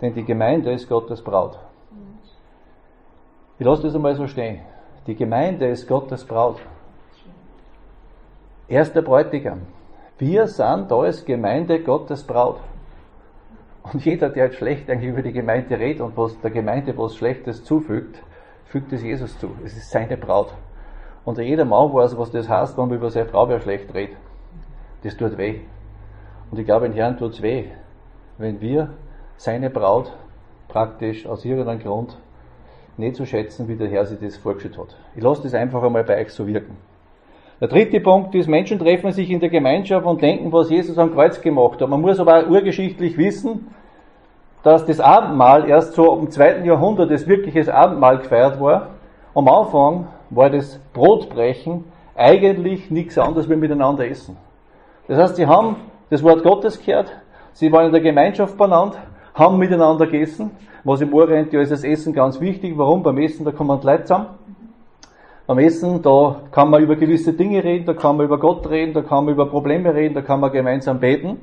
Denn 0.00 0.14
die 0.14 0.24
Gemeinde 0.24 0.72
ist 0.72 0.88
Gottes 0.88 1.22
Braut. 1.22 1.58
Ich 3.58 3.66
lasse 3.66 3.82
das 3.82 3.94
einmal 3.94 4.14
so 4.14 4.26
stehen. 4.26 4.60
Die 5.06 5.14
Gemeinde 5.14 5.66
ist 5.68 5.86
Gottes 5.86 6.24
Braut. 6.24 6.60
Er 8.68 8.82
ist 8.82 8.94
der 8.94 9.02
Bräutigam. 9.02 9.62
Wir 10.18 10.46
sind 10.46 10.90
da 10.90 11.00
als 11.00 11.24
Gemeinde 11.24 11.82
Gottes 11.82 12.24
Braut. 12.24 12.60
Und 13.82 14.04
jeder, 14.04 14.30
der 14.30 14.46
jetzt 14.46 14.56
schlecht 14.56 14.88
eigentlich 14.88 15.10
über 15.10 15.22
die 15.22 15.32
Gemeinde 15.32 15.78
redet 15.78 16.00
und 16.00 16.16
was 16.16 16.40
der 16.40 16.50
Gemeinde 16.50 16.96
was 16.96 17.16
Schlechtes 17.16 17.64
zufügt, 17.64 18.22
fügt 18.64 18.92
es 18.92 19.02
Jesus 19.02 19.38
zu. 19.38 19.50
Es 19.64 19.76
ist 19.76 19.90
seine 19.90 20.16
Braut. 20.16 20.54
Und 21.24 21.38
jeder 21.38 21.64
Mann 21.64 21.92
weiß, 21.92 22.18
was 22.18 22.30
das 22.30 22.48
heißt, 22.48 22.76
wenn 22.76 22.88
man 22.88 22.98
über 22.98 23.10
seine 23.10 23.26
Frau 23.26 23.48
wer 23.48 23.60
schlecht 23.60 23.92
redet. 23.94 24.16
Das 25.02 25.16
tut 25.16 25.36
weh. 25.38 25.60
Und 26.50 26.58
ich 26.58 26.66
glaube, 26.66 26.86
in 26.86 26.92
Herrn 26.92 27.16
tut 27.16 27.32
es 27.32 27.42
weh, 27.42 27.64
wenn 28.38 28.60
wir 28.60 28.90
seine 29.36 29.70
Braut 29.70 30.12
praktisch 30.68 31.26
aus 31.26 31.44
irgendeinem 31.44 31.80
Grund 31.80 32.18
nicht 32.96 33.16
so 33.16 33.24
schätzen, 33.24 33.68
wie 33.68 33.76
der 33.76 33.88
Herr 33.88 34.06
sich 34.06 34.20
das 34.20 34.36
vorgestellt 34.36 34.78
hat. 34.78 34.96
Ich 35.16 35.22
lasse 35.22 35.42
das 35.42 35.54
einfach 35.54 35.82
einmal 35.82 36.04
bei 36.04 36.20
euch 36.20 36.30
so 36.30 36.46
wirken. 36.46 36.76
Der 37.60 37.68
dritte 37.68 38.00
Punkt 38.00 38.34
ist, 38.34 38.48
Menschen 38.48 38.78
treffen 38.78 39.12
sich 39.12 39.30
in 39.30 39.40
der 39.40 39.48
Gemeinschaft 39.48 40.06
und 40.06 40.20
denken, 40.20 40.52
was 40.52 40.70
Jesus 40.70 40.98
am 40.98 41.12
Kreuz 41.14 41.40
gemacht 41.40 41.80
hat. 41.80 41.88
Man 41.88 42.00
muss 42.00 42.20
aber 42.20 42.46
urgeschichtlich 42.48 43.16
wissen, 43.16 43.70
dass 44.62 44.84
das 44.86 45.00
Abendmahl 45.00 45.68
erst 45.68 45.94
so 45.94 46.16
im 46.18 46.30
zweiten 46.30 46.64
Jahrhundert 46.64 47.10
das 47.10 47.26
wirkliches 47.26 47.68
Abendmahl 47.68 48.18
gefeiert 48.18 48.60
war. 48.60 48.88
Am 49.34 49.48
Anfang 49.48 50.08
war 50.34 50.50
das 50.50 50.80
Brotbrechen 50.92 51.84
eigentlich 52.16 52.90
nichts 52.90 53.18
anderes 53.18 53.48
wie 53.48 53.56
miteinander 53.56 54.08
essen. 54.08 54.36
Das 55.08 55.18
heißt, 55.18 55.36
sie 55.36 55.46
haben 55.46 55.76
das 56.10 56.22
Wort 56.22 56.42
Gottes 56.42 56.82
gehört, 56.84 57.12
sie 57.52 57.70
waren 57.72 57.86
in 57.86 57.92
der 57.92 58.00
Gemeinschaft 58.00 58.56
benannt, 58.56 58.96
haben 59.34 59.58
miteinander 59.58 60.06
gegessen, 60.06 60.52
was 60.84 61.00
im 61.00 61.12
Orient 61.12 61.52
ja 61.52 61.60
ist 61.60 61.72
das 61.72 61.82
Essen 61.82 62.12
ganz 62.12 62.40
wichtig. 62.40 62.76
Warum? 62.76 63.02
Beim 63.02 63.18
Essen, 63.18 63.44
da 63.44 63.50
kommen 63.50 63.80
die 63.80 63.86
Leute 63.86 64.04
zusammen. 64.04 64.26
Beim 65.46 65.58
Essen, 65.58 66.00
da 66.02 66.42
kann 66.52 66.70
man 66.70 66.82
über 66.82 66.96
gewisse 66.96 67.32
Dinge 67.32 67.62
reden, 67.62 67.84
da 67.84 67.94
kann 67.94 68.16
man 68.16 68.26
über 68.26 68.38
Gott 68.38 68.68
reden, 68.70 68.94
da 68.94 69.02
kann 69.02 69.24
man 69.24 69.34
über 69.34 69.46
Probleme 69.46 69.94
reden, 69.94 70.14
da 70.14 70.22
kann 70.22 70.40
man 70.40 70.52
gemeinsam 70.52 71.00
beten. 71.00 71.38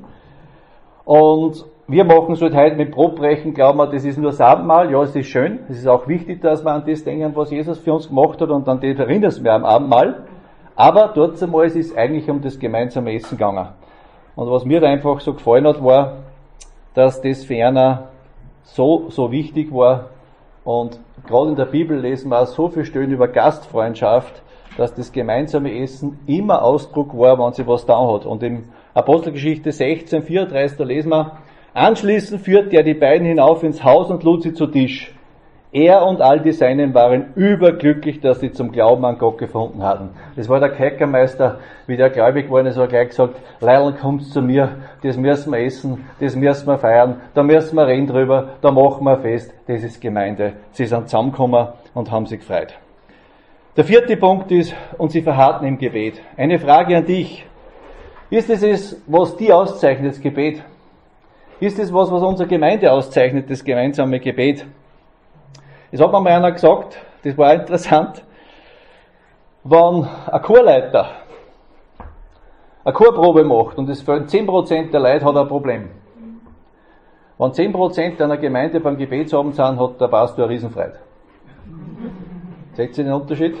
Und 1.04 1.64
wir 1.88 2.04
machen 2.04 2.34
es 2.34 2.40
halt 2.40 2.54
heute 2.54 2.76
mit 2.76 2.92
Brotbrechen, 2.92 3.54
glauben 3.54 3.78
wir, 3.78 3.86
das 3.86 4.04
ist 4.04 4.18
nur 4.18 4.38
Abendmahl. 4.40 4.90
Ja, 4.90 5.02
es 5.02 5.16
ist 5.16 5.26
schön. 5.26 5.60
Es 5.68 5.78
ist 5.78 5.86
auch 5.86 6.06
wichtig, 6.06 6.40
dass 6.40 6.64
wir 6.64 6.72
an 6.72 6.84
das 6.86 7.04
denken, 7.04 7.34
was 7.34 7.50
Jesus 7.50 7.78
für 7.78 7.92
uns 7.92 8.08
gemacht 8.08 8.40
hat 8.40 8.50
und 8.50 8.68
an 8.68 8.80
das 8.80 8.98
erinnern 8.98 9.34
wir 9.42 9.52
am 9.52 9.64
Abendmahl. 9.64 10.24
Aber 10.76 11.08
dort 11.14 11.42
einmal 11.42 11.66
ist 11.66 11.76
es 11.76 11.96
eigentlich 11.96 12.30
um 12.30 12.40
das 12.40 12.58
gemeinsame 12.58 13.14
Essen 13.14 13.36
gegangen. 13.36 13.68
Und 14.36 14.50
was 14.50 14.64
mir 14.64 14.80
da 14.80 14.88
einfach 14.88 15.20
so 15.20 15.34
gefallen 15.34 15.66
hat, 15.66 15.82
war, 15.84 16.18
dass 16.94 17.20
das 17.20 17.44
für 17.44 17.64
einer 17.64 18.08
so, 18.62 19.10
so 19.10 19.30
wichtig 19.30 19.72
war. 19.72 20.06
Und 20.64 20.98
gerade 21.26 21.50
in 21.50 21.56
der 21.56 21.66
Bibel 21.66 21.98
lesen 21.98 22.30
wir 22.30 22.40
auch 22.40 22.46
so 22.46 22.68
viel 22.68 22.84
Stellen 22.84 23.10
über 23.10 23.28
Gastfreundschaft, 23.28 24.42
dass 24.78 24.94
das 24.94 25.12
gemeinsame 25.12 25.76
Essen 25.82 26.20
immer 26.26 26.62
Ausdruck 26.62 27.16
war, 27.18 27.38
wenn 27.38 27.52
sie 27.52 27.66
was 27.66 27.84
da 27.84 27.98
hat. 28.10 28.24
Und 28.24 28.42
im 28.42 28.64
Apostelgeschichte 28.94 29.72
16, 29.72 30.22
34, 30.22 30.78
da 30.78 30.84
lesen 30.84 31.10
wir, 31.10 31.32
anschließend 31.74 32.40
führte 32.40 32.76
er 32.76 32.82
die 32.82 32.94
beiden 32.94 33.26
hinauf 33.26 33.62
ins 33.62 33.82
Haus 33.82 34.10
und 34.10 34.22
lud 34.24 34.42
sie 34.42 34.54
zu 34.54 34.66
Tisch. 34.66 35.14
Er 35.74 36.04
und 36.04 36.20
all 36.20 36.40
die 36.40 36.52
Seinen 36.52 36.92
waren 36.92 37.32
überglücklich, 37.34 38.20
dass 38.20 38.40
sie 38.40 38.52
zum 38.52 38.72
Glauben 38.72 39.06
an 39.06 39.16
Gott 39.16 39.38
gefunden 39.38 39.82
hatten. 39.82 40.10
Das 40.36 40.46
war 40.50 40.60
der 40.60 40.68
Kerkermeister, 40.68 41.60
wie 41.86 41.96
der 41.96 42.10
gläubig 42.10 42.44
geworden 42.44 42.66
ist, 42.66 42.76
hat 42.76 42.90
gleich 42.90 43.08
gesagt, 43.08 43.36
Leil, 43.60 43.94
kommt 43.94 44.22
zu 44.24 44.42
mir, 44.42 44.76
das 45.02 45.16
müssen 45.16 45.50
wir 45.50 45.60
essen, 45.60 46.04
das 46.20 46.36
müssen 46.36 46.66
wir 46.66 46.76
feiern, 46.76 47.22
da 47.32 47.42
müssen 47.42 47.74
wir 47.74 47.86
reden 47.86 48.06
drüber, 48.06 48.50
da 48.60 48.70
machen 48.70 49.04
wir 49.04 49.16
fest, 49.16 49.54
das 49.66 49.82
ist 49.82 49.98
Gemeinde. 49.98 50.52
Sie 50.72 50.84
sind 50.84 51.08
zusammengekommen 51.08 51.68
und 51.94 52.10
haben 52.10 52.26
sich 52.26 52.40
gefreut. 52.40 52.74
Der 53.74 53.84
vierte 53.84 54.18
Punkt 54.18 54.52
ist, 54.52 54.74
und 54.98 55.10
sie 55.10 55.22
verharrten 55.22 55.66
im 55.66 55.78
Gebet. 55.78 56.20
Eine 56.36 56.58
Frage 56.58 56.98
an 56.98 57.06
dich. 57.06 57.46
Ist 58.28 58.50
es 58.50 58.62
es, 58.62 59.02
was 59.06 59.38
die 59.38 59.50
auszeichnet, 59.50 60.12
das 60.12 60.20
Gebet? 60.20 60.62
Ist 61.62 61.78
es 61.78 61.94
was, 61.94 62.10
was 62.10 62.24
unsere 62.24 62.48
Gemeinde 62.48 62.90
auszeichnet, 62.90 63.48
das 63.48 63.62
gemeinsame 63.62 64.18
Gebet? 64.18 64.66
Es 65.92 66.00
hat 66.00 66.10
mir 66.10 66.20
mal 66.20 66.32
einer 66.32 66.50
gesagt, 66.50 66.98
das 67.22 67.38
war 67.38 67.54
interessant, 67.60 68.24
wenn 69.62 70.04
ein 70.04 70.42
Chorleiter 70.42 71.08
eine 72.82 72.92
Chorprobe 72.92 73.44
macht 73.44 73.78
und 73.78 73.88
es 73.88 74.02
fehlen 74.02 74.26
10% 74.26 74.90
der 74.90 74.98
Leute, 74.98 75.24
hat 75.24 75.36
er 75.36 75.42
ein 75.42 75.46
Problem. 75.46 75.90
Wenn 77.38 77.52
10% 77.52 78.20
einer 78.20 78.38
Gemeinde 78.38 78.80
beim 78.80 78.96
Gebetsabend 78.96 79.54
sind, 79.54 79.78
hat 79.78 80.00
der 80.00 80.08
Pastor 80.08 80.46
eine 80.46 80.54
Riesenfreude. 80.54 80.98
Seht 82.72 82.98
ihr 82.98 83.04
den 83.04 83.12
Unterschied? 83.12 83.56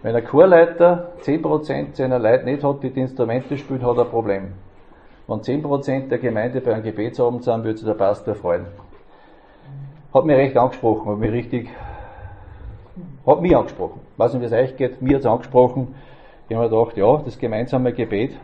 Wenn 0.00 0.16
ein 0.16 0.24
Chorleiter 0.24 1.12
10% 1.20 1.94
seiner 1.94 2.18
Leute 2.18 2.46
nicht 2.46 2.64
hat, 2.64 2.82
die 2.82 2.88
die 2.88 3.00
Instrumente 3.00 3.58
spielt, 3.58 3.82
hat 3.82 3.98
er 3.98 4.04
ein 4.04 4.10
Problem. 4.10 4.54
Wenn 5.26 5.40
10% 5.40 6.08
der 6.08 6.18
Gemeinde 6.18 6.60
bei 6.60 6.74
einem 6.74 6.82
Gebetsabend 6.82 7.44
sind, 7.44 7.64
würde 7.64 7.78
sich 7.78 7.86
der 7.86 7.94
Pastor 7.94 8.34
freuen 8.34 8.66
hat 10.14 10.24
mich 10.24 10.36
recht 10.36 10.56
angesprochen, 10.56 11.10
hat 11.10 11.18
mich 11.18 11.32
richtig, 11.32 11.68
hat 13.26 13.42
mich 13.42 13.56
angesprochen. 13.56 14.00
Weiß 14.16 14.32
nicht, 14.32 14.42
wie 14.42 14.46
es 14.46 14.52
euch 14.52 14.76
geht, 14.76 15.02
mir 15.02 15.16
hat 15.16 15.20
es 15.20 15.26
angesprochen. 15.26 15.96
Ich 16.48 16.54
habe 16.54 16.68
mir 16.68 16.70
gedacht, 16.70 16.96
ja, 16.96 17.16
das 17.16 17.36
gemeinsame 17.36 17.92
Gebet, 17.92 18.38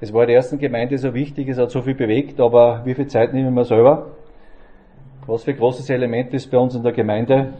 das 0.00 0.12
war 0.14 0.22
in 0.22 0.28
der 0.28 0.36
ersten 0.36 0.58
Gemeinde 0.58 0.96
so 0.96 1.12
wichtig, 1.12 1.48
es 1.48 1.58
hat 1.58 1.70
so 1.70 1.82
viel 1.82 1.94
bewegt, 1.94 2.40
aber 2.40 2.80
wie 2.84 2.94
viel 2.94 3.06
Zeit 3.06 3.34
nehmen 3.34 3.54
wir 3.54 3.64
selber? 3.64 4.12
Was 5.26 5.44
für 5.44 5.50
ein 5.50 5.58
großes 5.58 5.90
Element 5.90 6.32
ist 6.32 6.50
bei 6.50 6.58
uns 6.58 6.74
in 6.74 6.82
der 6.82 6.92
Gemeinde? 6.92 7.52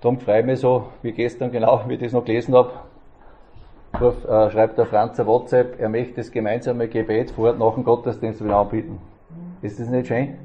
Darum 0.00 0.18
freue 0.18 0.40
ich 0.40 0.46
mich 0.46 0.60
so, 0.60 0.86
wie 1.02 1.12
gestern 1.12 1.52
genau, 1.52 1.82
wie 1.86 1.94
ich 1.94 2.00
das 2.00 2.12
noch 2.12 2.24
gelesen 2.24 2.54
habe, 2.54 2.72
äh, 4.00 4.50
schreibt 4.50 4.78
der 4.78 4.86
Franz 4.86 5.18
ein 5.20 5.26
WhatsApp, 5.26 5.80
er 5.80 5.88
möchte 5.88 6.16
das 6.16 6.30
gemeinsame 6.30 6.88
Gebet 6.88 7.30
vor 7.30 7.52
nach 7.54 7.74
dem 7.74 7.84
Gottesdienst 7.84 8.44
wieder 8.44 8.56
anbieten. 8.56 8.98
Ist 9.62 9.80
das 9.80 9.88
nicht 9.88 10.08
schön? 10.08 10.36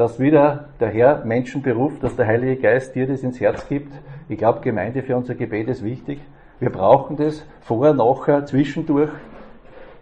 dass 0.00 0.18
wieder 0.18 0.70
der 0.80 0.88
Herr 0.88 1.24
Menschen 1.26 1.60
beruft, 1.60 2.02
dass 2.02 2.16
der 2.16 2.26
Heilige 2.26 2.56
Geist 2.56 2.94
dir 2.94 3.06
das 3.06 3.22
ins 3.22 3.38
Herz 3.38 3.68
gibt. 3.68 3.92
Ich 4.30 4.38
glaube, 4.38 4.60
Gemeinde 4.60 5.02
für 5.02 5.14
unser 5.14 5.34
Gebet 5.34 5.68
ist 5.68 5.84
wichtig. 5.84 6.20
Wir 6.58 6.70
brauchen 6.70 7.18
das 7.18 7.44
vorher, 7.60 7.92
nachher, 7.92 8.46
zwischendurch. 8.46 9.10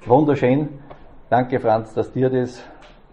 Wunderschön. 0.07 0.69
Danke, 1.31 1.59
Franz, 1.59 1.95
dass 1.95 2.13
dir 2.13 2.31
das 2.31 2.63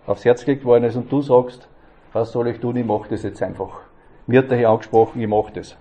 aufs 0.05 0.25
Herz 0.25 0.45
gelegt 0.45 0.63
worden 0.63 0.83
ist 0.83 0.95
und 0.95 1.11
du 1.11 1.21
sagst, 1.21 1.67
was 2.13 2.31
soll 2.31 2.49
ich 2.49 2.59
tun? 2.59 2.75
Ich 2.75 2.85
mache 2.85 3.09
das 3.09 3.23
jetzt 3.23 3.41
einfach. 3.41 3.81
Mir 4.27 4.43
hat 4.43 4.51
der 4.51 4.59
Herr 4.59 4.69
angesprochen, 4.69 5.19
ich 5.19 5.27
mache 5.27 5.53
das. 5.53 5.75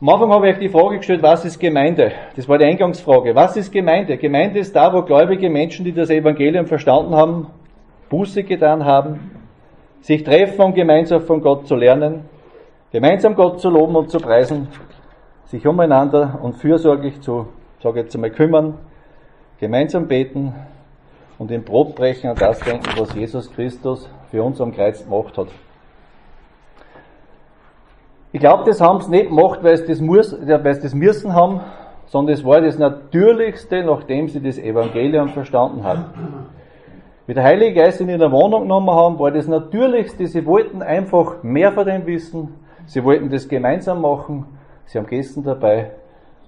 Am 0.00 0.08
Anfang 0.10 0.30
habe 0.30 0.48
ich 0.48 0.54
euch 0.54 0.60
die 0.60 0.68
Frage 0.68 0.98
gestellt, 0.98 1.24
was 1.24 1.44
ist 1.44 1.58
Gemeinde? 1.58 2.12
Das 2.36 2.48
war 2.48 2.56
die 2.56 2.64
Eingangsfrage. 2.64 3.34
Was 3.34 3.56
ist 3.56 3.72
Gemeinde? 3.72 4.16
Gemeinde 4.16 4.60
ist 4.60 4.76
da, 4.76 4.92
wo 4.94 5.02
gläubige 5.02 5.50
Menschen, 5.50 5.84
die 5.84 5.92
das 5.92 6.08
Evangelium 6.08 6.66
verstanden 6.66 7.16
haben, 7.16 7.48
Buße 8.08 8.44
getan 8.44 8.84
haben, 8.84 9.32
sich 10.00 10.22
treffen, 10.22 10.60
um 10.60 10.72
gemeinsam 10.72 11.22
von 11.22 11.42
Gott 11.42 11.66
zu 11.66 11.74
lernen, 11.74 12.26
gemeinsam 12.92 13.34
Gott 13.34 13.60
zu 13.60 13.70
loben 13.70 13.96
und 13.96 14.08
zu 14.08 14.18
preisen, 14.18 14.68
sich 15.46 15.66
umeinander 15.66 16.38
und 16.42 16.54
fürsorglich 16.54 17.20
zu, 17.20 17.48
sage 17.82 17.98
jetzt 17.98 18.14
einmal, 18.14 18.30
kümmern, 18.30 18.74
gemeinsam 19.58 20.06
beten 20.06 20.54
und 21.38 21.50
im 21.50 21.64
Brot 21.64 21.96
brechen 21.96 22.30
an 22.30 22.36
das 22.36 22.60
denken, 22.60 22.88
was 22.96 23.16
Jesus 23.16 23.52
Christus 23.52 24.08
für 24.30 24.44
uns 24.44 24.60
am 24.60 24.72
Kreuz 24.72 25.02
gemacht 25.02 25.36
hat. 25.36 25.48
Ich 28.32 28.40
glaube, 28.40 28.64
das 28.64 28.80
haben 28.80 29.00
sie 29.00 29.10
nicht 29.10 29.28
gemacht, 29.28 29.60
weil 29.62 29.76
sie 29.76 29.86
das, 29.86 30.00
muss, 30.00 30.32
weil 30.32 30.74
sie 30.74 30.82
das 30.82 30.94
müssen 30.94 31.34
haben, 31.34 31.60
sondern 32.06 32.34
es 32.34 32.44
war 32.44 32.60
das 32.60 32.78
Natürlichste, 32.78 33.84
nachdem 33.84 34.28
sie 34.28 34.40
das 34.40 34.58
Evangelium 34.58 35.28
verstanden 35.28 35.84
haben 35.84 36.04
wie 37.28 37.34
der 37.34 37.44
Heilige 37.44 37.82
Geist 37.82 38.00
in 38.00 38.08
ihrer 38.08 38.32
Wohnung 38.32 38.62
genommen 38.62 38.90
haben, 38.90 39.18
war 39.18 39.30
das 39.30 39.46
Natürlichste. 39.46 40.26
Sie 40.26 40.46
wollten 40.46 40.80
einfach 40.80 41.42
mehr 41.42 41.72
von 41.72 41.84
dem 41.84 42.06
wissen. 42.06 42.54
Sie 42.86 43.04
wollten 43.04 43.28
das 43.28 43.46
gemeinsam 43.46 44.00
machen. 44.00 44.46
Sie 44.86 44.96
haben 44.96 45.04
gegessen 45.04 45.44
dabei 45.44 45.90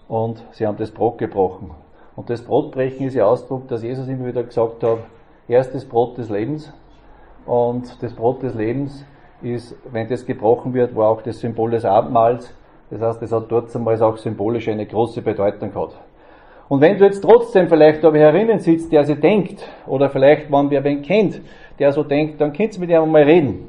und 0.09 0.43
sie 0.53 0.67
haben 0.67 0.79
das 0.79 0.91
Brot 0.91 1.19
gebrochen. 1.19 1.73
Und 2.17 2.31
das 2.31 2.41
Brotbrechen 2.41 3.09
ist 3.09 3.15
ja 3.15 3.27
Ausdruck, 3.27 3.69
dass 3.69 3.83
Jesus 3.83 4.09
immer 4.09 4.25
wieder 4.25 4.43
gesagt 4.43 4.83
hat, 4.83 5.01
erstes 5.49 5.85
Brot 5.85 6.17
des 6.17 6.31
Lebens. 6.31 6.73
Und 7.45 8.03
das 8.03 8.15
Brot 8.15 8.43
des 8.43 8.55
Lebens 8.55 9.05
ist, 9.43 9.77
wenn 9.91 10.09
das 10.09 10.27
gebrochen 10.27 10.75
wird, 10.75 10.95
war 10.95 11.09
auch 11.09 11.23
das 11.23 11.41
Symbol 11.41 11.71
des 11.71 11.85
Abendmahls. 11.85 12.55
Das 12.91 13.01
heißt, 13.01 13.23
es 13.23 13.33
hat 13.33 13.45
dort 13.49 13.75
einmal 13.75 14.03
auch 14.03 14.17
symbolisch 14.17 14.69
eine 14.69 14.87
große 14.87 15.23
Bedeutung 15.23 15.73
gehabt. 15.73 15.97
Und 16.69 16.81
wenn 16.81 16.99
du 16.99 17.05
jetzt 17.05 17.21
trotzdem 17.21 17.69
vielleicht 17.69 18.05
da 18.05 18.13
herinnen 18.13 18.61
sitzt, 18.61 18.93
der 18.93 19.05
sich 19.05 19.19
denkt, 19.19 19.69
oder 19.87 20.09
vielleicht, 20.09 20.53
wenn 20.53 20.71
wer 20.71 20.85
wen 20.85 21.03
kennt, 21.03 21.41
der 21.79 21.93
so 21.93 22.05
denkt, 22.05 22.41
dann 22.41 22.53
könnt 22.53 22.75
ihr 22.75 22.81
mit 22.81 22.91
ihm 22.91 23.11
mal 23.11 23.23
reden. 23.23 23.69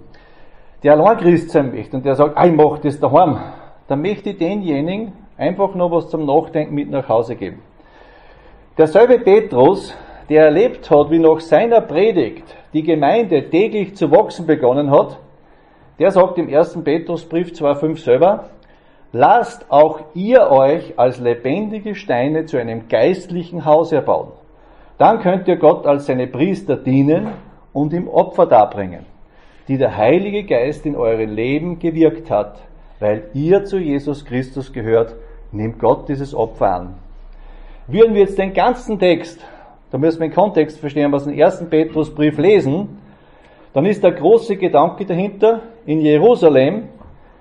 Der 0.84 0.94
allein 0.94 1.18
Christ 1.18 1.50
sein 1.50 1.72
möchte 1.72 1.98
und 1.98 2.06
der 2.06 2.16
sagt, 2.16 2.38
ah, 2.38 2.46
ich 2.46 2.54
mach 2.54 2.80
das 2.80 3.00
daheim, 3.00 3.38
dann 3.88 4.02
möchte 4.02 4.32
ich 4.32 4.38
denjenigen 4.38 5.14
einfach 5.38 5.74
noch 5.76 5.92
was 5.92 6.10
zum 6.10 6.26
Nachdenken 6.26 6.76
mit 6.76 6.90
nach 6.90 7.10
Hause 7.10 7.36
geben. 7.36 7.62
Derselbe 8.78 9.20
Petrus, 9.20 9.96
der 10.30 10.46
erlebt 10.46 10.90
hat, 10.90 11.10
wie 11.10 11.20
nach 11.20 11.40
seiner 11.40 11.82
Predigt 11.82 12.56
die 12.74 12.84
Gemeinde 12.84 13.50
täglich 13.50 13.96
zu 13.96 14.12
wachsen 14.12 14.46
begonnen 14.46 14.92
hat, 14.92 15.18
der 16.02 16.10
sagt 16.10 16.40
im 16.40 16.52
1. 16.52 16.84
Petrusbrief 16.84 17.50
2,5 17.50 18.04
selber, 18.04 18.46
lasst 19.12 19.68
auch 19.70 20.00
ihr 20.16 20.50
euch 20.50 20.98
als 20.98 21.20
lebendige 21.20 21.94
Steine 21.94 22.46
zu 22.46 22.58
einem 22.58 22.88
geistlichen 22.88 23.66
Haus 23.66 23.92
erbauen. 23.92 24.30
Dann 24.98 25.20
könnt 25.20 25.48
ihr 25.48 25.58
Gott 25.58 25.86
als 25.86 26.08
seine 26.08 26.26
Priester 26.26 26.76
dienen 26.76 27.28
und 27.72 27.94
ihm 27.94 28.08
Opfer 28.08 28.48
darbringen, 28.48 29.06
die 29.68 29.78
der 29.78 29.96
Heilige 29.96 30.44
Geist 30.44 30.88
in 30.88 30.96
eurem 30.96 31.36
Leben 31.36 31.78
gewirkt 31.78 32.32
hat. 32.32 32.60
Weil 33.00 33.26
ihr 33.36 33.64
zu 33.66 33.78
Jesus 33.78 34.26
Christus 34.26 34.74
gehört, 34.74 35.16
nimmt 35.52 35.78
Gott 35.78 36.10
dieses 36.10 36.34
Opfer 36.34 36.74
an. 36.74 36.96
Würden 37.86 38.16
wir 38.16 38.22
jetzt 38.22 38.40
den 38.40 38.54
ganzen 38.54 38.98
Text, 38.98 39.40
da 39.92 40.00
müssen 40.00 40.20
wir 40.20 40.30
den 40.30 40.34
Kontext 40.34 40.80
verstehen, 40.80 41.12
was 41.12 41.28
im 41.28 41.40
1. 41.40 41.70
Petrusbrief 41.70 42.40
lesen, 42.40 42.98
dann 43.74 43.86
ist 43.86 44.04
der 44.04 44.14
große 44.14 44.58
Gedanke 44.58 45.06
dahinter, 45.06 45.62
in 45.86 46.02
Jerusalem 46.02 46.90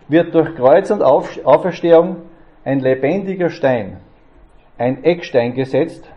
wird 0.08 0.34
durch 0.34 0.54
Kreuz 0.54 0.90
und 0.90 1.02
Auferstehung 1.02 2.16
ein 2.64 2.80
lebendiger 2.80 3.50
Stein, 3.50 3.98
ein 4.78 5.04
Eckstein 5.04 5.54
gesetzt 5.54 6.10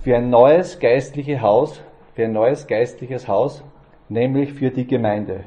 für 0.00 0.16
ein 0.16 0.28
neues 0.28 0.78
geistliches 0.78 1.40
Haus, 1.40 1.82
für 2.14 2.24
ein 2.24 2.32
neues 2.32 2.66
geistliches 2.66 3.26
Haus, 3.26 3.64
nämlich 4.08 4.52
für 4.52 4.70
die 4.70 4.86
Gemeinde. 4.86 5.44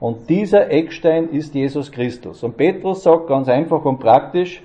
Und 0.00 0.28
dieser 0.28 0.70
Eckstein 0.70 1.28
ist 1.30 1.54
Jesus 1.54 1.90
Christus. 1.90 2.42
Und 2.42 2.56
Petrus 2.56 3.02
sagt 3.04 3.28
ganz 3.28 3.48
einfach 3.48 3.84
und 3.84 4.00
praktisch, 4.00 4.62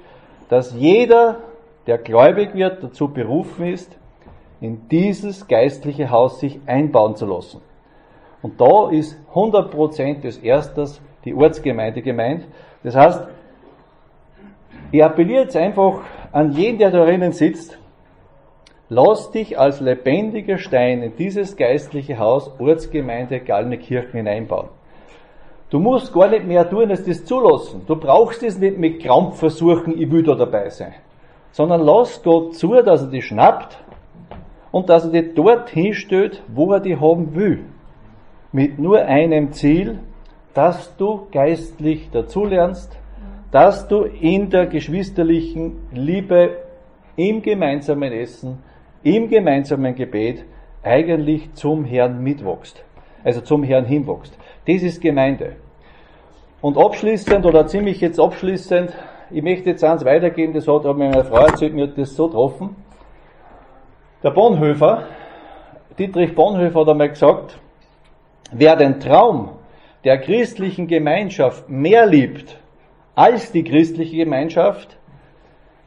dass 0.49 0.73
jeder, 0.73 1.37
der 1.85 1.99
gläubig 1.99 2.55
wird, 2.55 2.83
dazu 2.83 3.07
berufen 3.07 3.67
ist, 3.67 3.97
in 4.59 4.89
dieses 4.89 5.47
geistliche 5.47 6.09
Haus 6.09 6.39
sich 6.39 6.59
einbauen 6.65 7.15
zu 7.15 7.25
lassen. 7.25 7.61
Und 8.41 8.59
da 8.59 8.89
ist 8.89 9.17
100% 9.33 10.21
des 10.21 10.37
Erstes 10.37 11.01
die 11.25 11.33
Ortsgemeinde 11.33 12.01
gemeint. 12.01 12.45
Das 12.83 12.95
heißt, 12.95 13.27
ich 14.91 15.03
appelliere 15.03 15.43
jetzt 15.43 15.57
einfach 15.57 16.01
an 16.31 16.53
jeden, 16.53 16.77
der 16.77 16.91
da 16.91 17.05
drinnen 17.05 17.33
sitzt, 17.33 17.77
lass 18.87 19.31
dich 19.31 19.59
als 19.59 19.81
lebendiger 19.81 20.57
Stein 20.57 21.03
in 21.03 21.15
dieses 21.15 21.57
geistliche 21.57 22.17
Haus 22.17 22.51
Ortsgemeinde 22.59 23.41
Gallnenkirchen 23.41 24.13
hineinbauen. 24.13 24.69
Du 25.69 25.79
musst 25.79 26.13
gar 26.13 26.29
nicht 26.29 26.47
mehr 26.47 26.67
tun, 26.67 26.89
als 26.89 27.05
das 27.05 27.25
zulassen. 27.25 27.83
Du 27.85 27.95
brauchst 27.95 28.41
es 28.41 28.57
nicht 28.57 28.77
mit 28.77 29.03
Krampf 29.03 29.37
versuchen, 29.37 30.01
ich 30.01 30.09
will 30.09 30.23
da 30.23 30.33
dabei 30.33 30.69
sein. 30.69 30.95
Sondern 31.51 31.81
lass 31.81 32.23
Gott 32.23 32.55
zu, 32.55 32.73
dass 32.81 33.03
er 33.03 33.09
dich 33.09 33.25
schnappt 33.25 33.77
und 34.71 34.89
dass 34.89 35.05
er 35.05 35.11
dich 35.11 35.35
dorthin 35.35 35.93
stellt, 35.93 36.41
wo 36.47 36.73
er 36.73 36.79
dich 36.79 36.99
haben 36.99 37.35
will 37.35 37.65
mit 38.51 38.79
nur 38.79 39.05
einem 39.05 39.51
Ziel, 39.51 39.99
dass 40.53 40.95
du 40.97 41.27
geistlich 41.31 42.09
dazulernst, 42.11 42.97
dass 43.51 43.87
du 43.87 44.03
in 44.03 44.49
der 44.49 44.67
geschwisterlichen 44.67 45.77
Liebe, 45.91 46.57
im 47.15 47.41
gemeinsamen 47.41 48.11
Essen, 48.13 48.59
im 49.03 49.29
gemeinsamen 49.29 49.93
Gebet 49.95 50.45
eigentlich 50.83 51.53
zum 51.53 51.83
Herrn 51.83 52.23
mitwachst. 52.23 52.83
Also 53.23 53.41
zum 53.41 53.63
Herrn 53.63 53.85
hinwachst. 53.85 54.37
Das 54.65 54.81
ist 54.81 55.01
Gemeinde. 55.01 55.57
Und 56.61 56.77
abschließend 56.77 57.45
oder 57.45 57.67
ziemlich 57.67 58.01
jetzt 58.01 58.19
abschließend, 58.19 58.93
ich 59.31 59.43
möchte 59.43 59.69
jetzt 59.69 59.83
eins 59.83 60.03
weitergeben, 60.03 60.53
das 60.53 60.67
hat 60.67 60.83
mir 60.83 61.09
meine 61.09 61.23
Frau 61.23 61.45
erzählt, 61.45 61.73
mir 61.73 61.87
hat 61.87 61.97
das 61.97 62.15
so 62.15 62.27
getroffen. 62.27 62.75
Der 64.23 64.31
Bonhoeffer, 64.31 65.03
Dietrich 65.97 66.35
Bonhoeffer 66.35 66.81
hat 66.81 66.89
einmal 66.89 67.09
gesagt, 67.09 67.59
Wer 68.51 68.75
den 68.75 68.99
Traum 68.99 69.51
der 70.03 70.17
christlichen 70.17 70.87
Gemeinschaft 70.87 71.69
mehr 71.69 72.07
liebt 72.07 72.57
als 73.13 73.51
die 73.51 73.63
christliche 73.63 74.17
Gemeinschaft, 74.17 74.97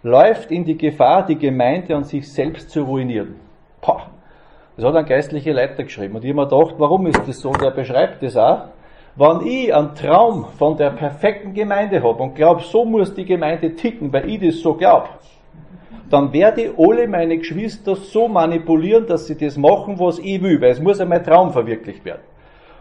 läuft 0.02 0.50
in 0.50 0.64
die 0.64 0.76
Gefahr, 0.76 1.26
die 1.26 1.38
Gemeinde 1.38 1.96
und 1.96 2.06
sich 2.06 2.30
selbst 2.30 2.70
zu 2.70 2.82
ruinieren. 2.82 3.36
Pah, 3.80 4.10
das 4.76 4.84
hat 4.84 4.94
ein 4.94 5.06
geistlicher 5.06 5.54
Leiter 5.54 5.82
geschrieben. 5.82 6.16
Und 6.16 6.24
ich 6.24 6.30
habe 6.30 6.42
mir 6.42 6.48
gedacht, 6.48 6.74
warum 6.78 7.06
ist 7.06 7.22
das 7.26 7.40
so? 7.40 7.52
Der 7.52 7.70
beschreibt 7.70 8.22
das 8.22 8.36
auch. 8.36 8.66
Wenn 9.16 9.46
ich 9.46 9.74
einen 9.74 9.94
Traum 9.94 10.46
von 10.56 10.76
der 10.76 10.90
perfekten 10.90 11.54
Gemeinde 11.54 12.02
habe 12.02 12.22
und 12.22 12.34
glaube, 12.34 12.62
so 12.62 12.84
muss 12.84 13.12
die 13.12 13.24
Gemeinde 13.24 13.74
ticken, 13.74 14.12
weil 14.12 14.28
ich 14.28 14.40
das 14.40 14.60
so 14.60 14.74
glaube, 14.74 15.08
dann 16.08 16.32
werde 16.32 16.62
ich 16.62 16.78
alle 16.78 17.08
meine 17.08 17.38
Geschwister 17.38 17.96
so 17.96 18.28
manipulieren, 18.28 19.06
dass 19.06 19.26
sie 19.26 19.36
das 19.36 19.56
machen, 19.56 19.98
was 19.98 20.18
ich 20.18 20.40
will, 20.42 20.60
weil 20.60 20.70
es 20.70 20.80
muss 20.80 20.98
ja 20.98 21.04
mein 21.04 21.24
Traum 21.24 21.52
verwirklicht 21.52 22.04
werden. 22.04 22.22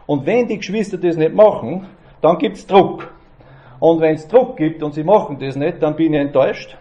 Und 0.06 0.26
wenn 0.26 0.48
die 0.48 0.58
Geschwister 0.58 0.98
das 0.98 1.18
nicht 1.18 1.34
machen, 1.34 1.88
dann 2.22 2.38
gibt's 2.38 2.66
Druck. 2.68 3.14
Und 3.80 4.00
wenn 4.00 4.16
es 4.16 4.28
Druck 4.28 4.58
gibt 4.58 4.84
und 4.84 4.94
sie 4.94 5.04
machen 5.04 5.38
das 5.40 5.56
nicht, 5.56 5.82
dann 5.82 5.96
bin 5.96 6.14
ich 6.14 6.20
enttäuscht. 6.20 6.78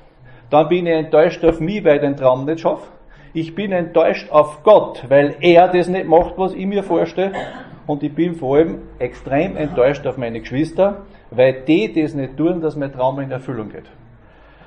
Dann 0.50 0.68
bin 0.68 0.86
ich 0.86 0.92
enttäuscht 0.92 1.44
auf 1.44 1.60
mich, 1.60 1.84
weil 1.84 1.96
ich 1.96 2.00
den 2.02 2.16
Traum 2.16 2.44
nicht 2.44 2.60
schaffe. 2.60 2.88
Ich 3.32 3.54
bin 3.54 3.72
enttäuscht 3.72 4.30
auf 4.30 4.62
Gott, 4.64 5.04
weil 5.08 5.36
er 5.40 5.68
das 5.68 5.88
nicht 5.88 6.06
macht, 6.06 6.36
was 6.36 6.52
ich 6.52 6.66
mir 6.66 6.82
vorstelle. 6.82 7.32
Und 7.86 8.02
ich 8.02 8.14
bin 8.14 8.34
vor 8.34 8.56
allem 8.56 8.82
extrem 8.98 9.56
enttäuscht 9.56 10.06
auf 10.06 10.16
meine 10.16 10.40
Geschwister, 10.40 11.02
weil 11.30 11.62
die 11.66 11.92
das 11.92 12.14
nicht 12.14 12.36
tun, 12.36 12.60
dass 12.60 12.76
mein 12.76 12.92
Traum 12.92 13.20
in 13.20 13.30
Erfüllung 13.30 13.70
geht. 13.70 13.90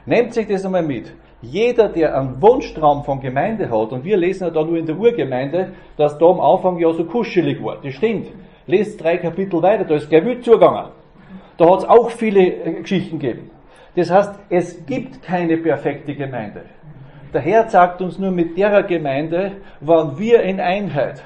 Nehmt 0.06 0.34
sich 0.34 0.47
das 0.47 0.66
einmal 0.66 0.84
mit. 0.84 1.14
Jeder, 1.43 1.89
der 1.89 2.17
einen 2.17 2.41
Wunschtraum 2.41 3.03
von 3.03 3.19
Gemeinde 3.19 3.69
hat, 3.69 3.91
und 3.91 4.05
wir 4.05 4.15
lesen 4.15 4.45
ja 4.45 4.49
da 4.49 4.63
nur 4.63 4.77
in 4.77 4.85
der 4.85 4.97
Urgemeinde, 4.97 5.73
dass 5.97 6.17
da 6.17 6.25
am 6.25 6.39
Anfang 6.39 6.79
ja 6.79 6.91
so 6.93 7.03
kuschelig 7.03 7.61
war. 7.61 7.77
Das 7.83 7.93
stimmt. 7.95 8.27
Lest 8.65 9.03
drei 9.03 9.17
Kapitel 9.17 9.61
weiter, 9.61 9.83
da 9.83 9.95
ist 9.95 10.09
gleich 10.09 10.23
wild 10.23 10.45
zugegangen. 10.45 10.91
Da 11.57 11.69
hat 11.69 11.79
es 11.79 11.85
auch 11.85 12.09
viele 12.11 12.39
äh, 12.39 12.81
Geschichten 12.81 13.19
gegeben. 13.19 13.51
Das 13.95 14.09
heißt, 14.09 14.39
es 14.49 14.85
gibt 14.85 15.21
keine 15.21 15.57
perfekte 15.57 16.15
Gemeinde. 16.15 16.61
Der 17.33 17.41
Herr 17.41 17.69
sagt 17.69 18.01
uns 18.01 18.17
nur 18.17 18.31
mit 18.31 18.57
derer 18.57 18.83
Gemeinde, 18.83 19.57
wann 19.81 20.17
wir 20.17 20.43
in 20.43 20.61
Einheit 20.61 21.21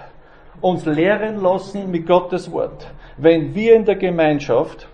uns 0.62 0.86
lehren 0.86 1.42
lassen 1.44 1.92
mit 1.92 2.08
Gottes 2.08 2.52
Wort. 2.52 2.88
Wenn 3.18 3.54
wir 3.54 3.76
in 3.76 3.86
der 3.86 3.96
Gemeinschaft 3.96 4.88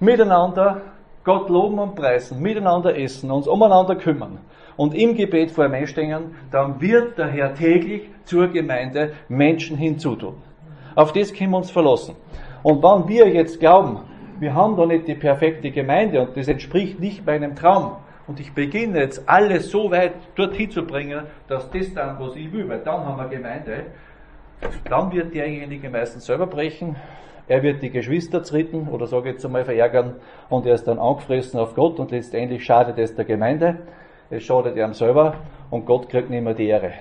miteinander 0.00 0.80
Gott 1.26 1.48
loben 1.48 1.80
und 1.80 1.96
preisen, 1.96 2.40
miteinander 2.40 2.96
essen, 2.96 3.32
uns 3.32 3.48
umeinander 3.48 3.96
kümmern 3.96 4.38
und 4.76 4.94
im 4.94 5.16
Gebet 5.16 5.50
vor 5.50 5.66
ihm 5.66 5.86
stehen, 5.88 6.36
dann 6.52 6.80
wird 6.80 7.18
der 7.18 7.26
Herr 7.26 7.52
täglich 7.52 8.02
zur 8.24 8.46
Gemeinde 8.46 9.12
Menschen 9.28 9.76
hinzutun. 9.76 10.36
Auf 10.94 11.12
das 11.12 11.34
können 11.34 11.50
wir 11.50 11.56
uns 11.58 11.70
verlassen. 11.72 12.14
Und 12.62 12.80
wenn 12.80 13.08
wir 13.08 13.28
jetzt 13.28 13.58
glauben, 13.58 14.02
wir 14.38 14.54
haben 14.54 14.76
da 14.76 14.86
nicht 14.86 15.08
die 15.08 15.16
perfekte 15.16 15.72
Gemeinde 15.72 16.20
und 16.22 16.36
das 16.36 16.46
entspricht 16.46 17.00
nicht 17.00 17.26
meinem 17.26 17.56
Traum, 17.56 17.96
und 18.28 18.40
ich 18.40 18.52
beginne 18.52 19.00
jetzt 19.00 19.28
alles 19.28 19.70
so 19.70 19.90
weit 19.90 20.14
dorthin 20.36 20.70
zu 20.70 20.84
bringen, 20.84 21.24
dass 21.48 21.68
das 21.70 21.92
dann, 21.92 22.18
was 22.20 22.36
ich 22.36 22.52
will, 22.52 22.68
weil 22.68 22.80
dann 22.80 23.04
haben 23.04 23.18
wir 23.18 23.28
Gemeinde, 23.28 23.86
dann 24.88 25.12
wird 25.12 25.34
derjenige 25.34 25.90
meistens 25.90 26.26
selber 26.26 26.46
brechen, 26.46 26.96
er 27.48 27.62
wird 27.62 27.82
die 27.82 27.90
Geschwister 27.90 28.42
zritten 28.42 28.88
oder 28.88 29.06
sage 29.06 29.30
jetzt 29.30 29.44
einmal 29.44 29.64
verärgern 29.64 30.16
und 30.48 30.66
er 30.66 30.74
ist 30.74 30.84
dann 30.84 30.98
angefressen 30.98 31.60
auf 31.60 31.74
Gott 31.74 32.00
und 32.00 32.10
letztendlich 32.10 32.64
schadet 32.64 32.98
es 32.98 33.14
der 33.14 33.24
Gemeinde, 33.24 33.78
es 34.30 34.42
schadet 34.42 34.76
ihm 34.76 34.94
selber 34.94 35.34
und 35.70 35.86
Gott 35.86 36.08
kriegt 36.08 36.30
nicht 36.30 36.42
mehr 36.42 36.54
die 36.54 36.66
Ehre. 36.66 36.92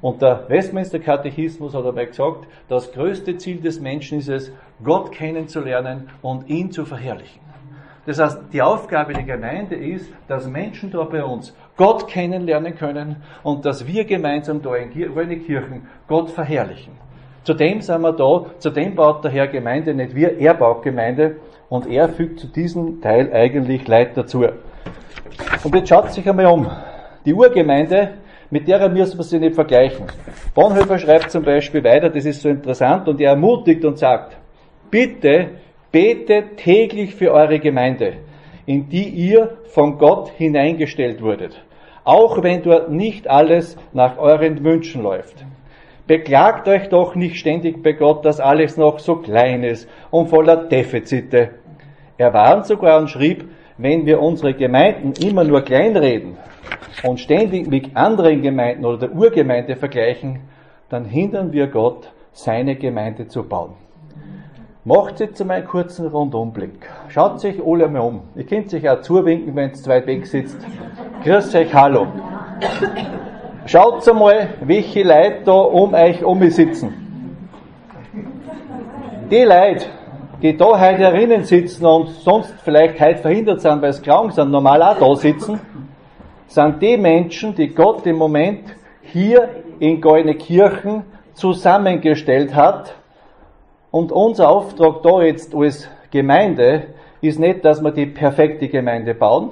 Und 0.00 0.20
der 0.20 0.48
Westminster 0.48 0.98
Katechismus 0.98 1.74
hat 1.74 1.84
dabei 1.84 2.06
gesagt, 2.06 2.48
das 2.68 2.90
größte 2.92 3.36
Ziel 3.36 3.60
des 3.60 3.80
Menschen 3.80 4.18
ist 4.18 4.28
es, 4.28 4.52
Gott 4.82 5.12
kennenzulernen 5.12 6.10
und 6.22 6.48
ihn 6.48 6.72
zu 6.72 6.84
verherrlichen. 6.84 7.40
Das 8.04 8.18
heißt, 8.18 8.52
die 8.52 8.60
Aufgabe 8.60 9.12
der 9.12 9.22
Gemeinde 9.22 9.76
ist, 9.76 10.12
dass 10.26 10.48
Menschen 10.48 10.90
da 10.90 11.04
bei 11.04 11.22
uns 11.22 11.54
Gott 11.76 12.08
kennenlernen 12.08 12.74
können 12.74 13.16
und 13.44 13.64
dass 13.64 13.86
wir 13.86 14.04
gemeinsam 14.04 14.60
da 14.60 14.74
in 14.74 14.90
Kirchen 14.90 15.86
Gott 16.08 16.30
verherrlichen. 16.30 16.94
Zudem 17.44 17.80
sind 17.80 18.02
wir 18.02 18.12
da, 18.12 18.46
zudem 18.58 18.94
baut 18.94 19.24
der 19.24 19.30
Herr 19.32 19.48
Gemeinde 19.48 19.94
nicht 19.94 20.14
wir, 20.14 20.38
er 20.38 20.54
baut 20.54 20.82
Gemeinde 20.82 21.36
und 21.68 21.88
er 21.88 22.08
fügt 22.08 22.38
zu 22.38 22.46
diesem 22.46 23.00
Teil 23.00 23.32
eigentlich 23.32 23.88
Leid 23.88 24.16
dazu. 24.16 24.44
Und 25.64 25.74
jetzt 25.74 25.88
schaut 25.88 26.12
sich 26.12 26.28
einmal 26.28 26.46
um. 26.46 26.70
Die 27.24 27.34
Urgemeinde, 27.34 28.10
mit 28.50 28.68
der 28.68 28.88
müssen 28.88 29.18
wir 29.18 29.24
sie 29.24 29.40
nicht 29.40 29.56
vergleichen. 29.56 30.06
Bonhoeffer 30.54 30.98
schreibt 30.98 31.30
zum 31.32 31.42
Beispiel 31.42 31.82
weiter, 31.82 32.10
das 32.10 32.24
ist 32.24 32.42
so 32.42 32.48
interessant, 32.48 33.08
und 33.08 33.20
er 33.20 33.30
ermutigt 33.30 33.84
und 33.84 33.98
sagt, 33.98 34.36
bitte 34.90 35.48
betet 35.90 36.58
täglich 36.58 37.14
für 37.14 37.32
eure 37.32 37.58
Gemeinde, 37.58 38.14
in 38.66 38.88
die 38.88 39.08
ihr 39.08 39.56
von 39.66 39.98
Gott 39.98 40.30
hineingestellt 40.30 41.22
wurdet, 41.22 41.60
auch 42.04 42.42
wenn 42.42 42.62
dort 42.62 42.90
nicht 42.90 43.28
alles 43.28 43.76
nach 43.92 44.16
euren 44.18 44.62
Wünschen 44.62 45.02
läuft. 45.02 45.44
Beklagt 46.06 46.66
euch 46.66 46.88
doch 46.88 47.14
nicht 47.14 47.36
ständig 47.36 47.82
bei 47.82 47.92
Gott, 47.92 48.24
dass 48.24 48.40
alles 48.40 48.76
noch 48.76 48.98
so 48.98 49.16
klein 49.16 49.62
ist 49.62 49.88
und 50.10 50.28
voller 50.28 50.56
Defizite. 50.56 51.50
Er 52.18 52.32
warnt 52.34 52.66
sogar 52.66 52.98
und 52.98 53.08
schrieb, 53.08 53.48
wenn 53.78 54.04
wir 54.04 54.20
unsere 54.20 54.54
Gemeinden 54.54 55.12
immer 55.24 55.44
nur 55.44 55.62
kleinreden 55.62 56.36
und 57.04 57.20
ständig 57.20 57.68
mit 57.68 57.96
anderen 57.96 58.42
Gemeinden 58.42 58.84
oder 58.84 58.98
der 58.98 59.14
Urgemeinde 59.14 59.76
vergleichen, 59.76 60.40
dann 60.88 61.04
hindern 61.04 61.52
wir 61.52 61.68
Gott, 61.68 62.12
seine 62.32 62.76
Gemeinde 62.76 63.28
zu 63.28 63.44
bauen. 63.44 63.74
Macht 64.84 65.20
jetzt 65.20 65.40
einmal 65.40 65.58
einen 65.58 65.66
kurzen 65.68 66.08
Rundumblick. 66.08 66.88
Schaut 67.08 67.40
sich 67.40 67.60
alle 67.64 67.84
einmal 67.84 68.02
um. 68.02 68.22
Ihr 68.34 68.44
könnt 68.44 68.68
sich 68.68 68.88
auch 68.90 69.00
zuwinken, 69.00 69.54
wenn 69.54 69.70
es 69.70 69.82
zu 69.82 69.90
weg 69.90 70.26
sitzt. 70.26 70.58
Grüß 71.22 71.54
euch, 71.54 71.72
hallo. 71.72 72.08
Schaut 73.64 74.06
einmal, 74.08 74.54
welche 74.62 75.04
Leute 75.04 75.42
da 75.44 75.52
um 75.52 75.94
euch 75.94 76.24
um 76.24 76.42
sitzen. 76.50 77.38
Die 79.30 79.44
Leute, 79.44 79.86
die 80.42 80.56
da 80.56 80.80
heute 80.80 80.98
herinnen 80.98 81.44
sitzen 81.44 81.86
und 81.86 82.08
sonst 82.08 82.52
vielleicht 82.64 83.00
heute 83.00 83.18
verhindert 83.18 83.60
sind, 83.60 83.80
weil 83.80 83.92
sie 83.92 84.02
krank 84.02 84.32
sind, 84.32 84.50
normal 84.50 84.82
auch 84.82 84.98
da 84.98 85.14
sitzen, 85.14 85.60
sind 86.48 86.82
die 86.82 86.96
Menschen, 86.96 87.54
die 87.54 87.68
Gott 87.68 88.04
im 88.04 88.16
Moment 88.16 88.64
hier 89.02 89.48
in 89.78 90.00
Kirchen 90.00 91.04
zusammengestellt 91.34 92.56
hat. 92.56 92.94
Und 93.92 94.10
unser 94.10 94.50
Auftrag 94.50 95.04
da 95.04 95.22
jetzt 95.22 95.54
als 95.54 95.88
Gemeinde 96.10 96.88
ist 97.20 97.38
nicht, 97.38 97.64
dass 97.64 97.80
wir 97.80 97.92
die 97.92 98.06
perfekte 98.06 98.66
Gemeinde 98.68 99.14
bauen, 99.14 99.50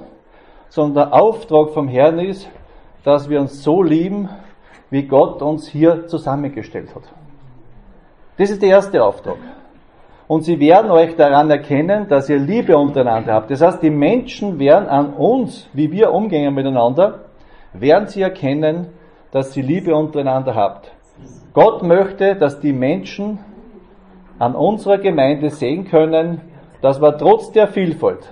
sondern 0.68 1.10
der 1.10 1.20
Auftrag 1.20 1.70
vom 1.70 1.86
Herrn 1.86 2.18
ist, 2.18 2.48
dass 3.04 3.28
wir 3.28 3.40
uns 3.40 3.62
so 3.62 3.82
lieben, 3.82 4.28
wie 4.90 5.04
Gott 5.04 5.40
uns 5.42 5.68
hier 5.68 6.06
zusammengestellt 6.06 6.94
hat. 6.94 7.04
Das 8.36 8.50
ist 8.50 8.62
der 8.62 8.70
erste 8.70 9.02
Auftrag. 9.02 9.36
Und 10.26 10.44
sie 10.44 10.60
werden 10.60 10.90
euch 10.90 11.16
daran 11.16 11.50
erkennen, 11.50 12.06
dass 12.08 12.28
ihr 12.28 12.38
Liebe 12.38 12.76
untereinander 12.76 13.34
habt. 13.34 13.50
Das 13.50 13.60
heißt, 13.60 13.82
die 13.82 13.90
Menschen 13.90 14.58
werden 14.58 14.88
an 14.88 15.14
uns, 15.14 15.68
wie 15.72 15.90
wir 15.90 16.12
umgehen 16.12 16.54
miteinander, 16.54 17.20
werden 17.72 18.06
sie 18.06 18.22
erkennen, 18.22 18.88
dass 19.32 19.52
sie 19.52 19.62
Liebe 19.62 19.94
untereinander 19.94 20.54
habt. 20.54 20.92
Gott 21.52 21.82
möchte, 21.82 22.36
dass 22.36 22.60
die 22.60 22.72
Menschen 22.72 23.40
an 24.38 24.54
unserer 24.54 24.98
Gemeinde 24.98 25.50
sehen 25.50 25.84
können, 25.84 26.40
dass 26.80 27.00
wir 27.02 27.18
trotz 27.18 27.52
der 27.52 27.68
Vielfalt, 27.68 28.30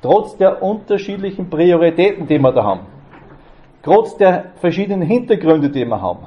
trotz 0.00 0.36
der 0.36 0.62
unterschiedlichen 0.62 1.50
Prioritäten, 1.50 2.26
die 2.26 2.38
wir 2.38 2.52
da 2.52 2.64
haben, 2.64 2.86
trotz 3.82 4.16
der 4.16 4.52
verschiedenen 4.56 5.02
Hintergründe, 5.02 5.70
die 5.70 5.84
wir 5.84 6.00
haben, 6.00 6.26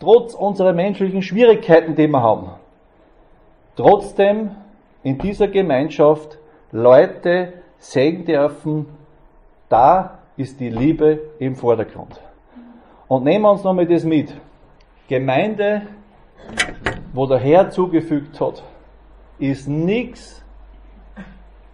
trotz 0.00 0.34
unserer 0.34 0.72
menschlichen 0.72 1.22
Schwierigkeiten, 1.22 1.94
die 1.94 2.08
wir 2.08 2.22
haben, 2.22 2.50
trotzdem 3.76 4.50
in 5.02 5.18
dieser 5.18 5.48
Gemeinschaft 5.48 6.38
Leute 6.72 7.54
sehen 7.78 8.24
dürfen, 8.24 8.86
da 9.68 10.18
ist 10.36 10.60
die 10.60 10.70
Liebe 10.70 11.20
im 11.38 11.54
Vordergrund. 11.54 12.20
Und 13.08 13.24
nehmen 13.24 13.42
wir 13.42 13.52
uns 13.52 13.64
nochmal 13.64 13.86
das 13.86 14.04
mit. 14.04 14.34
Gemeinde, 15.08 15.82
wo 17.12 17.26
der 17.26 17.38
Herr 17.38 17.70
zugefügt 17.70 18.40
hat, 18.40 18.64
ist 19.38 19.68
nichts 19.68 20.42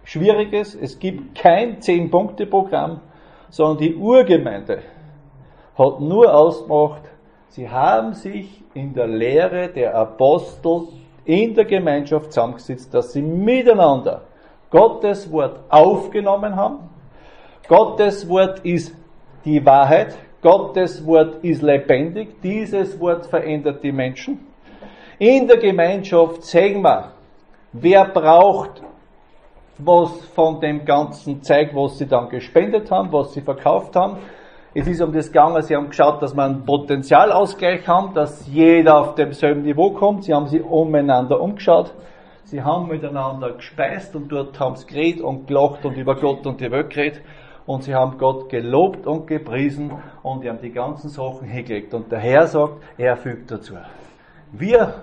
Schwieriges. 0.03 0.75
Es 0.75 0.99
gibt 0.99 1.35
kein 1.35 1.81
Zehn-Punkte-Programm, 1.81 2.99
sondern 3.49 3.77
die 3.79 3.95
Urgemeinde 3.95 4.83
hat 5.77 5.99
nur 5.99 6.33
ausgemacht, 6.33 7.01
sie 7.49 7.69
haben 7.69 8.13
sich 8.13 8.63
in 8.73 8.93
der 8.93 9.07
Lehre 9.07 9.69
der 9.69 9.95
Apostel 9.95 10.87
in 11.25 11.53
der 11.53 11.65
Gemeinschaft 11.65 12.33
zusammengesetzt, 12.33 12.93
dass 12.93 13.13
sie 13.13 13.21
miteinander 13.21 14.21
Gottes 14.69 15.31
Wort 15.31 15.59
aufgenommen 15.69 16.55
haben. 16.55 16.89
Gottes 17.67 18.27
Wort 18.27 18.59
ist 18.65 18.93
die 19.45 19.63
Wahrheit. 19.65 20.15
Gottes 20.41 21.05
Wort 21.05 21.43
ist 21.43 21.61
lebendig. 21.61 22.41
Dieses 22.41 22.99
Wort 22.99 23.25
verändert 23.27 23.83
die 23.83 23.91
Menschen. 23.91 24.39
In 25.19 25.47
der 25.47 25.57
Gemeinschaft 25.57 26.43
sehen 26.43 26.81
wir, 26.81 27.11
wer 27.71 28.05
braucht 28.05 28.81
was 29.77 30.11
von 30.35 30.59
dem 30.59 30.85
ganzen 30.85 31.41
Zeug, 31.41 31.69
was 31.73 31.97
sie 31.97 32.07
dann 32.07 32.29
gespendet 32.29 32.91
haben, 32.91 33.11
was 33.11 33.33
sie 33.33 33.41
verkauft 33.41 33.95
haben. 33.95 34.17
Es 34.75 34.87
ist 34.87 35.01
um 35.01 35.13
das 35.13 35.27
gegangen, 35.27 35.61
sie 35.61 35.75
haben 35.75 35.89
geschaut, 35.89 36.19
dass 36.23 36.33
wir 36.35 36.43
einen 36.43 36.65
Potenzialausgleich 36.65 37.87
haben, 37.87 38.15
dass 38.15 38.47
jeder 38.47 39.01
auf 39.01 39.13
demselben 39.13 39.61
Niveau 39.61 39.91
kommt. 39.91 40.23
Sie 40.23 40.33
haben 40.33 40.47
sich 40.47 40.63
umeinander 40.63 41.39
umgeschaut. 41.39 41.93
Sie 42.45 42.63
haben 42.63 42.87
miteinander 42.87 43.51
gespeist 43.53 44.15
und 44.15 44.29
dort 44.31 44.59
haben 44.59 44.75
sie 44.75 44.87
geredet 44.87 45.21
und 45.21 45.45
gelacht 45.45 45.85
und 45.85 45.95
über 45.95 46.15
Gott 46.15 46.47
und 46.47 46.59
die 46.59 46.71
Welt 46.71 46.89
geredet. 46.89 47.21
Und 47.67 47.83
sie 47.83 47.93
haben 47.93 48.17
Gott 48.17 48.49
gelobt 48.49 49.05
und 49.05 49.27
gepriesen 49.27 49.91
und 50.23 50.43
die 50.43 50.49
haben 50.49 50.59
die 50.59 50.71
ganzen 50.71 51.09
Sachen 51.09 51.47
hingelegt. 51.47 51.93
Und 51.93 52.11
der 52.11 52.19
Herr 52.19 52.47
sagt, 52.47 52.81
er 52.97 53.15
fügt 53.15 53.51
dazu. 53.51 53.75
Wir 54.51 54.95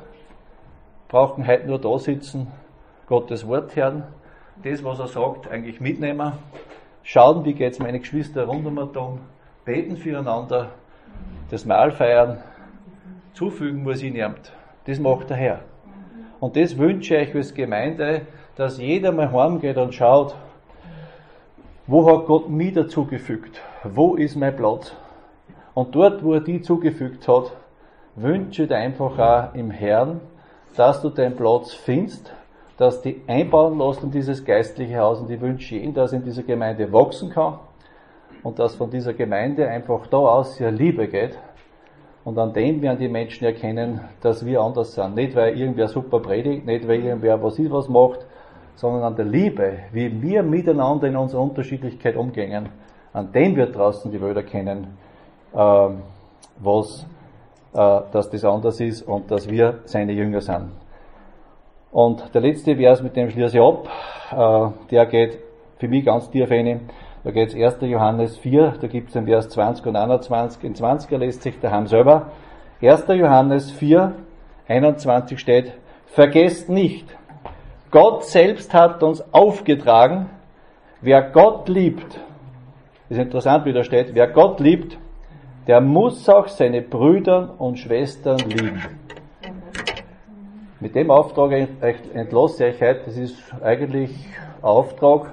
brauchen 1.07 1.47
heute 1.47 1.69
nur 1.69 1.81
da 1.81 1.97
sitzen, 1.97 2.49
Gottes 3.07 3.47
Wort 3.47 3.77
hören, 3.77 4.03
das, 4.65 4.83
was 4.83 4.99
er 4.99 5.07
sagt, 5.07 5.49
eigentlich 5.49 5.81
mitnehmen, 5.81 6.33
schauen, 7.05 7.45
wie 7.45 7.55
geht 7.55 7.73
es 7.73 7.79
meine 7.79 8.01
Geschwister 8.01 8.47
rund 8.47 8.67
um 8.67 8.75
den 8.75 8.91
beten 9.65 9.97
füreinander, 9.97 10.71
das 11.51 11.65
Mahl 11.65 11.91
feiern, 11.93 12.39
zufügen 13.35 13.83
muss 13.83 14.03
ich 14.03 14.13
niemand. 14.13 14.53
Das 14.87 14.99
macht 14.99 15.31
der 15.31 15.37
Herr. 15.37 15.61
Und 16.41 16.57
das 16.57 16.79
wünsche 16.79 17.17
ich 17.17 17.29
euch 17.29 17.37
als 17.37 17.55
Gemeinde, 17.55 18.23
dass 18.57 18.79
jeder 18.79 19.13
mal 19.13 19.33
heimgeht 19.33 19.77
und 19.77 19.95
schaut, 19.95 20.35
wo 21.87 22.09
hat 22.11 22.27
Gott 22.27 22.49
mich 22.49 22.73
dazugefügt? 22.73 23.61
Wo 23.85 24.15
ist 24.15 24.37
mein 24.37 24.57
Platz? 24.57 24.95
Und 25.75 25.95
dort, 25.95 26.25
wo 26.25 26.35
er 26.35 26.41
die 26.41 26.63
zugefügt 26.63 27.27
hat, 27.29 27.53
wünsche 28.17 28.67
dir 28.67 28.77
einfach 28.77 29.19
auch 29.19 29.55
im 29.55 29.71
Herrn, 29.71 30.21
dass 30.77 31.03
du 31.03 31.11
deinen 31.11 31.37
Platz 31.37 31.73
findest, 31.73 32.33
dass 32.77 33.03
die 33.03 33.21
einbauen 33.27 33.79
lässt 33.79 34.03
in 34.03 34.11
dieses 34.11 34.45
geistliche 34.45 34.99
Haus 34.99 35.21
und 35.21 35.31
ich 35.31 35.41
wünsche 35.41 35.77
ihnen, 35.77 35.93
dass 35.93 36.13
in 36.13 36.25
dieser 36.25 36.43
Gemeinde 36.43 36.93
wachsen 36.93 37.31
kann 37.31 37.59
und 38.43 38.59
dass 38.59 38.77
von 38.77 38.91
dieser 38.91 39.13
Gemeinde 39.13 39.69
einfach 39.69 40.07
da 40.07 40.19
aus 40.19 40.59
ja 40.59 40.69
Liebe 40.69 41.09
geht. 41.09 41.39
Und 42.25 42.39
an 42.39 42.53
dem 42.53 42.83
werden 42.83 42.99
die 42.99 43.09
Menschen 43.09 43.45
erkennen, 43.45 44.01
dass 44.21 44.45
wir 44.45 44.61
anders 44.61 44.95
sind. 44.95 45.15
Nicht, 45.15 45.35
weil 45.35 45.59
irgendwer 45.59 45.89
super 45.89 46.21
predigt, 46.21 46.67
nicht, 46.67 46.87
weil 46.87 47.03
irgendwer 47.03 47.43
was 47.43 47.59
ist 47.59 47.71
was 47.71 47.89
macht, 47.89 48.27
sondern 48.75 49.03
an 49.03 49.17
der 49.17 49.25
Liebe, 49.25 49.79
wie 49.93 50.23
wir 50.23 50.43
miteinander 50.43 51.07
in 51.07 51.17
unserer 51.17 51.43
Unterschiedlichkeit 51.43 52.17
umgehen. 52.17 52.69
An 53.13 53.33
dem 53.33 53.57
wird 53.57 53.75
draußen 53.75 54.11
die 54.11 54.21
Welt 54.21 54.37
erkennen, 54.37 54.99
äh, 55.53 55.89
was, 56.59 57.07
äh, 57.73 58.01
dass 58.13 58.31
das 58.31 58.45
anders 58.45 58.81
ist 58.81 59.03
und 59.03 59.31
dass 59.31 59.49
wir 59.49 59.81
seine 59.85 60.13
Jünger 60.13 60.41
sind. 60.41 60.71
Und 61.91 62.33
der 62.35 62.41
letzte 62.41 62.77
Vers, 62.77 63.03
mit 63.03 63.17
dem 63.17 63.31
schließe 63.31 63.59
ich 63.59 63.63
ab, 63.63 63.89
äh, 64.31 64.89
der 64.91 65.07
geht 65.07 65.39
für 65.79 65.89
mich 65.89 66.05
ganz 66.05 66.31
tief 66.31 66.49
rein. 66.51 66.89
Da 67.23 67.31
geht 67.33 67.51
es 67.51 67.55
1. 67.55 67.83
Johannes 67.83 68.39
4, 68.39 68.77
da 68.81 68.87
gibt 68.87 69.09
es 69.09 69.13
den 69.13 69.27
Vers 69.27 69.51
20 69.51 69.87
und 69.87 69.97
21. 69.97 70.65
In 70.65 70.75
20er 70.75 71.19
lässt 71.19 71.43
sich 71.43 71.61
daheim 71.61 71.87
selber. 71.87 72.31
1. 72.81 73.05
Johannes 73.09 73.71
4, 73.73 74.15
21 74.69 75.39
steht, 75.39 75.75
vergesst 76.07 76.71
nicht, 76.71 77.07
Gott 77.91 78.25
selbst 78.25 78.73
hat 78.73 79.03
uns 79.03 79.23
aufgetragen, 79.35 80.31
wer 81.03 81.23
Gott 81.23 81.69
liebt, 81.69 82.21
ist 83.11 83.19
interessant, 83.19 83.67
wie 83.67 83.73
da 83.73 83.85
steht, 83.85 84.15
wer 84.15 84.29
Gott 84.29 84.61
liebt, 84.61 84.97
der 85.67 85.81
muss 85.81 86.27
auch 86.29 86.49
seine 86.49 86.81
Brüder 86.81 87.55
und 87.59 87.79
Schwestern 87.79 88.39
lieben. 88.39 88.83
Mit 90.79 90.95
dem 90.95 91.11
Auftrag 91.11 91.69
entlasse 92.15 92.69
ich 92.69 92.81
heute, 92.81 93.03
das 93.05 93.17
ist 93.19 93.37
eigentlich 93.63 94.13
Auftrag, 94.63 95.33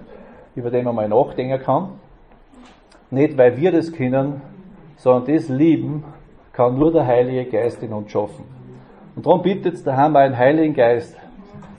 über 0.57 0.71
den 0.71 0.85
man 0.85 0.95
mal 0.95 1.07
nachdenken 1.07 1.61
kann. 1.63 1.89
Nicht, 3.11 3.37
weil 3.37 3.55
wir 3.57 3.71
das 3.71 3.93
können, 3.93 4.41
sondern 4.97 5.33
das 5.33 5.47
Lieben 5.47 6.03
kann 6.51 6.77
nur 6.77 6.91
der 6.91 7.05
Heilige 7.05 7.45
Geist 7.45 7.81
in 7.83 7.93
uns 7.93 8.11
schaffen. 8.11 8.43
Und 9.15 9.25
darum 9.25 9.43
bittet 9.43 9.85
da 9.85 9.95
haben 9.95 10.13
wir 10.13 10.19
einen 10.19 10.37
Heiligen 10.37 10.73
Geist, 10.73 11.15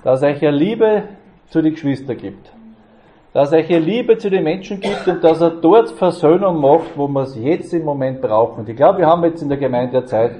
dass 0.04 0.22
er 0.22 0.30
euch 0.30 0.40
Liebe 0.40 1.02
zu 1.48 1.60
den 1.60 1.72
Geschwistern 1.72 2.16
gibt. 2.16 2.52
Dass 3.32 3.52
er 3.52 3.58
euch 3.58 3.68
Liebe 3.68 4.16
zu 4.16 4.30
den 4.30 4.44
Menschen 4.44 4.80
gibt 4.80 5.06
und 5.08 5.22
dass 5.24 5.40
er 5.40 5.50
dort 5.50 5.90
Versöhnung 5.90 6.60
macht, 6.60 6.96
wo 6.96 7.08
wir 7.08 7.22
es 7.22 7.36
jetzt 7.36 7.74
im 7.74 7.84
Moment 7.84 8.22
brauchen. 8.22 8.60
Und 8.60 8.68
ich 8.68 8.76
glaube, 8.76 8.98
wir 8.98 9.06
haben 9.06 9.24
jetzt 9.24 9.42
in 9.42 9.48
der 9.48 9.58
Gemeinde 9.58 9.98
eine 9.98 10.06
Zeit, 10.06 10.36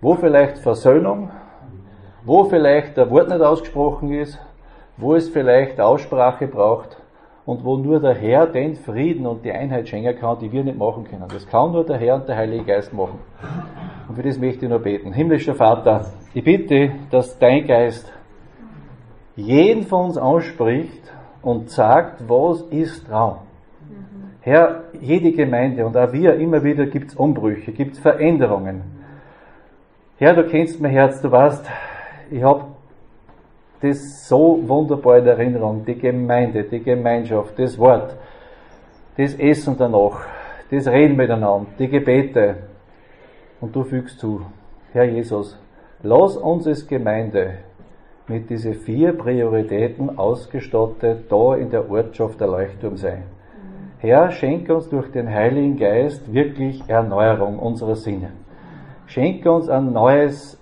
wo 0.00 0.14
vielleicht 0.14 0.58
Versöhnung, 0.58 1.30
wo 2.24 2.44
vielleicht 2.44 2.96
der 2.96 3.08
Wort 3.10 3.28
nicht 3.28 3.40
ausgesprochen 3.40 4.12
ist, 4.12 4.38
wo 4.96 5.14
es 5.14 5.28
vielleicht 5.28 5.80
Aussprache 5.80 6.48
braucht, 6.48 7.01
und 7.44 7.64
wo 7.64 7.76
nur 7.76 8.00
der 8.00 8.14
Herr 8.14 8.46
den 8.46 8.76
Frieden 8.76 9.26
und 9.26 9.44
die 9.44 9.52
Einheit 9.52 9.88
schenken 9.88 10.16
kann, 10.16 10.38
die 10.38 10.52
wir 10.52 10.62
nicht 10.62 10.78
machen 10.78 11.04
können. 11.04 11.24
Das 11.32 11.46
kann 11.46 11.72
nur 11.72 11.84
der 11.84 11.98
Herr 11.98 12.16
und 12.16 12.28
der 12.28 12.36
Heilige 12.36 12.64
Geist 12.64 12.92
machen. 12.92 13.18
Und 14.08 14.14
für 14.14 14.22
das 14.22 14.38
möchte 14.38 14.64
ich 14.64 14.70
nur 14.70 14.78
beten. 14.78 15.12
Himmlischer 15.12 15.54
Vater, 15.54 16.06
ich 16.34 16.44
bitte, 16.44 16.92
dass 17.10 17.38
dein 17.38 17.66
Geist 17.66 18.12
jeden 19.34 19.84
von 19.84 20.06
uns 20.06 20.18
anspricht 20.18 21.02
und 21.42 21.70
sagt, 21.70 22.28
was 22.28 22.62
ist 22.62 23.06
Traum? 23.08 23.38
Herr, 24.40 24.84
jede 25.00 25.32
Gemeinde 25.32 25.86
und 25.86 25.96
auch 25.96 26.12
wir, 26.12 26.34
immer 26.34 26.62
wieder 26.64 26.86
gibt 26.86 27.10
es 27.10 27.16
Umbrüche, 27.16 27.72
gibt 27.72 27.94
es 27.94 28.00
Veränderungen. 28.00 28.82
Herr, 30.18 30.34
du 30.34 30.44
kennst 30.48 30.80
mein 30.80 30.90
Herz, 30.90 31.20
du 31.20 31.30
weißt, 31.30 31.64
ich 32.30 32.42
habe 32.42 32.64
das 33.82 34.28
so 34.28 34.60
wunderbar 34.66 35.18
in 35.18 35.26
Erinnerung, 35.26 35.84
die 35.84 35.98
Gemeinde, 35.98 36.62
die 36.64 36.82
Gemeinschaft, 36.82 37.58
das 37.58 37.76
Wort, 37.78 38.16
das 39.16 39.34
Essen 39.34 39.76
danach, 39.76 40.20
das 40.70 40.86
Reden 40.86 41.16
miteinander, 41.16 41.66
die 41.78 41.88
Gebete. 41.88 42.56
Und 43.60 43.74
du 43.74 43.82
fügst 43.82 44.20
zu, 44.20 44.42
Herr 44.92 45.04
Jesus, 45.04 45.58
lass 46.02 46.36
uns 46.36 46.66
als 46.66 46.86
Gemeinde 46.86 47.54
mit 48.28 48.48
diesen 48.48 48.74
vier 48.74 49.12
Prioritäten 49.14 50.16
ausgestattet 50.16 51.24
da 51.28 51.56
in 51.56 51.70
der 51.70 51.90
Ortschaft 51.90 52.40
der 52.40 52.46
Leuchtturm 52.46 52.96
sein. 52.96 53.24
Herr, 53.98 54.30
schenke 54.30 54.74
uns 54.74 54.88
durch 54.88 55.10
den 55.10 55.28
Heiligen 55.28 55.76
Geist 55.76 56.32
wirklich 56.32 56.82
Erneuerung 56.88 57.58
unserer 57.58 57.96
Sinne. 57.96 58.30
Schenke 59.06 59.50
uns 59.50 59.68
ein 59.68 59.92
neues 59.92 60.58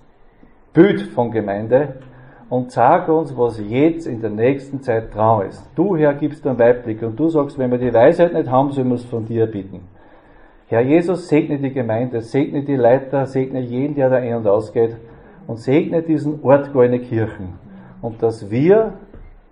Bild 0.73 1.01
von 1.01 1.31
Gemeinde 1.31 1.95
und 2.51 2.69
sag 2.69 3.07
uns, 3.07 3.35
was 3.37 3.61
jetzt 3.65 4.05
in 4.05 4.19
der 4.19 4.29
nächsten 4.29 4.81
Zeit 4.81 5.15
dran 5.15 5.47
ist. 5.47 5.63
Du, 5.73 5.95
Herr, 5.95 6.13
gibst 6.13 6.45
einen 6.45 6.59
Weitblick 6.59 7.01
und 7.01 7.17
du 7.17 7.29
sagst, 7.29 7.57
wenn 7.57 7.71
wir 7.71 7.77
die 7.77 7.93
Weisheit 7.93 8.33
nicht 8.33 8.51
haben, 8.51 8.73
sollen 8.73 8.89
wir 8.89 8.95
es 8.95 9.05
von 9.05 9.25
dir 9.25 9.45
bitten. 9.45 9.87
Herr 10.67 10.81
Jesus, 10.81 11.29
segne 11.29 11.59
die 11.59 11.71
Gemeinde, 11.71 12.19
segne 12.19 12.63
die 12.63 12.75
Leiter, 12.75 13.25
segne 13.25 13.61
jeden, 13.61 13.95
der 13.95 14.09
da 14.09 14.17
ein- 14.17 14.35
und 14.35 14.47
ausgeht 14.47 14.97
und 15.47 15.59
segne 15.59 16.01
diesen 16.01 16.43
Ort 16.43 16.73
Goldene 16.73 16.99
Kirchen. 16.99 17.53
Und 18.01 18.21
dass 18.21 18.51
wir 18.51 18.95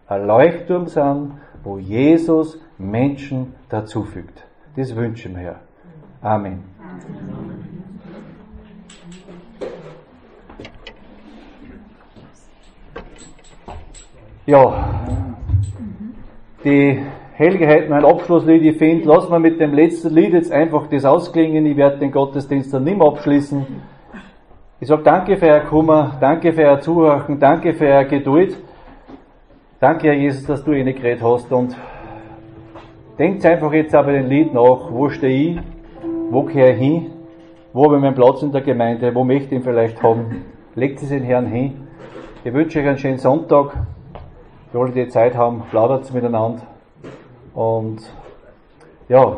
ein 0.07 0.27
Leuchtturm 0.27 0.87
sind, 0.87 1.35
wo 1.63 1.77
Jesus 1.77 2.59
Menschen 2.77 3.53
dazufügt. 3.69 4.43
Das 4.75 4.93
wünschen 4.93 5.35
wir, 5.35 5.41
Herr. 5.41 5.59
Amen. 6.21 6.63
Ja, 14.49 14.73
die 16.63 16.99
Helge 17.33 17.67
hat 17.67 17.87
noch 17.87 17.97
ein 17.97 18.05
Abschlusslied. 18.05 18.63
Ich 18.63 18.77
finde, 18.79 19.07
lassen 19.07 19.31
wir 19.31 19.37
mit 19.37 19.59
dem 19.59 19.75
letzten 19.75 20.11
Lied 20.11 20.33
jetzt 20.33 20.51
einfach 20.51 20.87
das 20.87 21.05
ausklingen. 21.05 21.67
Ich 21.67 21.77
werde 21.77 21.99
den 21.99 22.11
Gottesdienst 22.11 22.73
dann 22.73 22.83
nicht 22.83 22.97
mehr 22.97 23.05
abschließen. 23.05 23.63
Ich 24.79 24.87
sage 24.87 25.03
danke 25.03 25.37
für 25.37 25.45
Ihr 25.45 25.59
Kummer, 25.59 26.17
danke 26.19 26.51
für 26.51 26.63
Ihr 26.63 26.79
Zuhören, 26.79 27.39
danke 27.39 27.75
für 27.75 27.85
Ihre 27.85 28.07
Geduld. 28.07 28.57
Danke, 29.79 30.07
Herr 30.07 30.15
Jesus, 30.15 30.47
dass 30.47 30.63
du 30.63 30.71
ihnen 30.71 30.95
geredet 30.95 31.21
hast 31.21 31.51
und 31.51 31.75
denkt 33.19 33.45
einfach 33.45 33.71
jetzt 33.71 33.93
aber 33.93 34.13
den 34.13 34.29
Lied 34.29 34.51
nach. 34.51 34.91
Wo 34.91 35.09
stehe 35.09 35.51
ich? 35.51 35.59
Wo 36.31 36.41
kehre 36.41 36.71
ich 36.71 36.79
hin? 36.79 37.11
Wo 37.71 37.83
habe 37.83 37.97
ich 37.97 38.01
meinen 38.01 38.15
Platz 38.15 38.41
in 38.41 38.51
der 38.51 38.61
Gemeinde? 38.61 39.13
Wo 39.13 39.23
möchte 39.23 39.53
ich 39.53 39.61
ihn 39.61 39.61
vielleicht 39.61 40.01
haben? 40.01 40.43
Legt 40.73 41.03
es 41.03 41.09
den 41.09 41.21
Herrn 41.21 41.45
hin. 41.45 41.81
Ich 42.43 42.51
wünsche 42.51 42.79
euch 42.79 42.87
einen 42.87 42.97
schönen 42.97 43.19
Sonntag. 43.19 43.75
Für 44.71 44.81
alle, 44.81 44.91
die 44.91 45.07
Zeit 45.09 45.35
haben, 45.35 45.63
plaudert 45.71 46.13
miteinander. 46.13 46.61
Und 47.55 48.01
ja, 49.07 49.37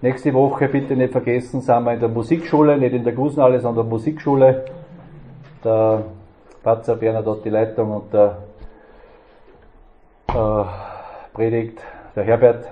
nächste 0.00 0.32
Woche 0.32 0.68
bitte 0.68 0.96
nicht 0.96 1.12
vergessen, 1.12 1.60
sind 1.60 1.84
wir 1.84 1.92
in 1.92 2.00
der 2.00 2.08
Musikschule, 2.08 2.78
nicht 2.78 2.94
in 2.94 3.04
der 3.04 3.12
Gusenhalle, 3.12 3.60
sondern 3.60 3.84
in 3.84 3.90
der 3.90 3.98
Musikschule. 3.98 4.64
Der 5.62 6.04
Patzer 6.62 6.96
Berner 6.96 7.22
dort 7.22 7.44
die 7.44 7.50
Leitung 7.50 7.92
und 7.92 8.12
der 8.14 8.38
äh, 10.28 10.64
predigt, 11.34 11.82
der 12.16 12.24
Herbert, 12.24 12.70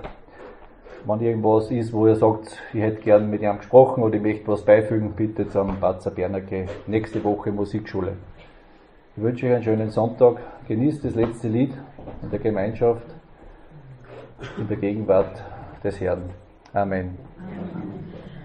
wenn 1.05 1.21
irgendwas 1.21 1.69
ist, 1.69 1.93
wo 1.93 2.07
er 2.07 2.15
sagt, 2.15 2.59
ich 2.73 2.81
hätte 2.81 3.01
gern 3.01 3.29
mit 3.29 3.43
ihm 3.43 3.57
gesprochen 3.57 4.01
oder 4.01 4.15
ich 4.15 4.21
möchte 4.21 4.47
was 4.47 4.63
beifügen, 4.63 5.11
bitte 5.15 5.47
zum 5.47 5.79
Patzer 5.79 6.09
Bernacke, 6.09 6.65
nächste 6.87 7.23
Woche 7.23 7.51
Musikschule. 7.51 8.13
Ich 9.15 9.23
wünsche 9.23 9.47
euch 9.47 9.53
einen 9.53 9.63
schönen 9.63 9.89
Sonntag, 9.91 10.37
genießt 10.67 11.03
das 11.03 11.13
letzte 11.13 11.49
Lied 11.49 11.73
in 12.21 12.29
der 12.29 12.39
Gemeinschaft, 12.39 13.05
in 14.57 14.67
der 14.67 14.77
Gegenwart 14.77 15.43
des 15.83 15.99
Herrn. 15.99 16.29
Amen. 16.73 17.17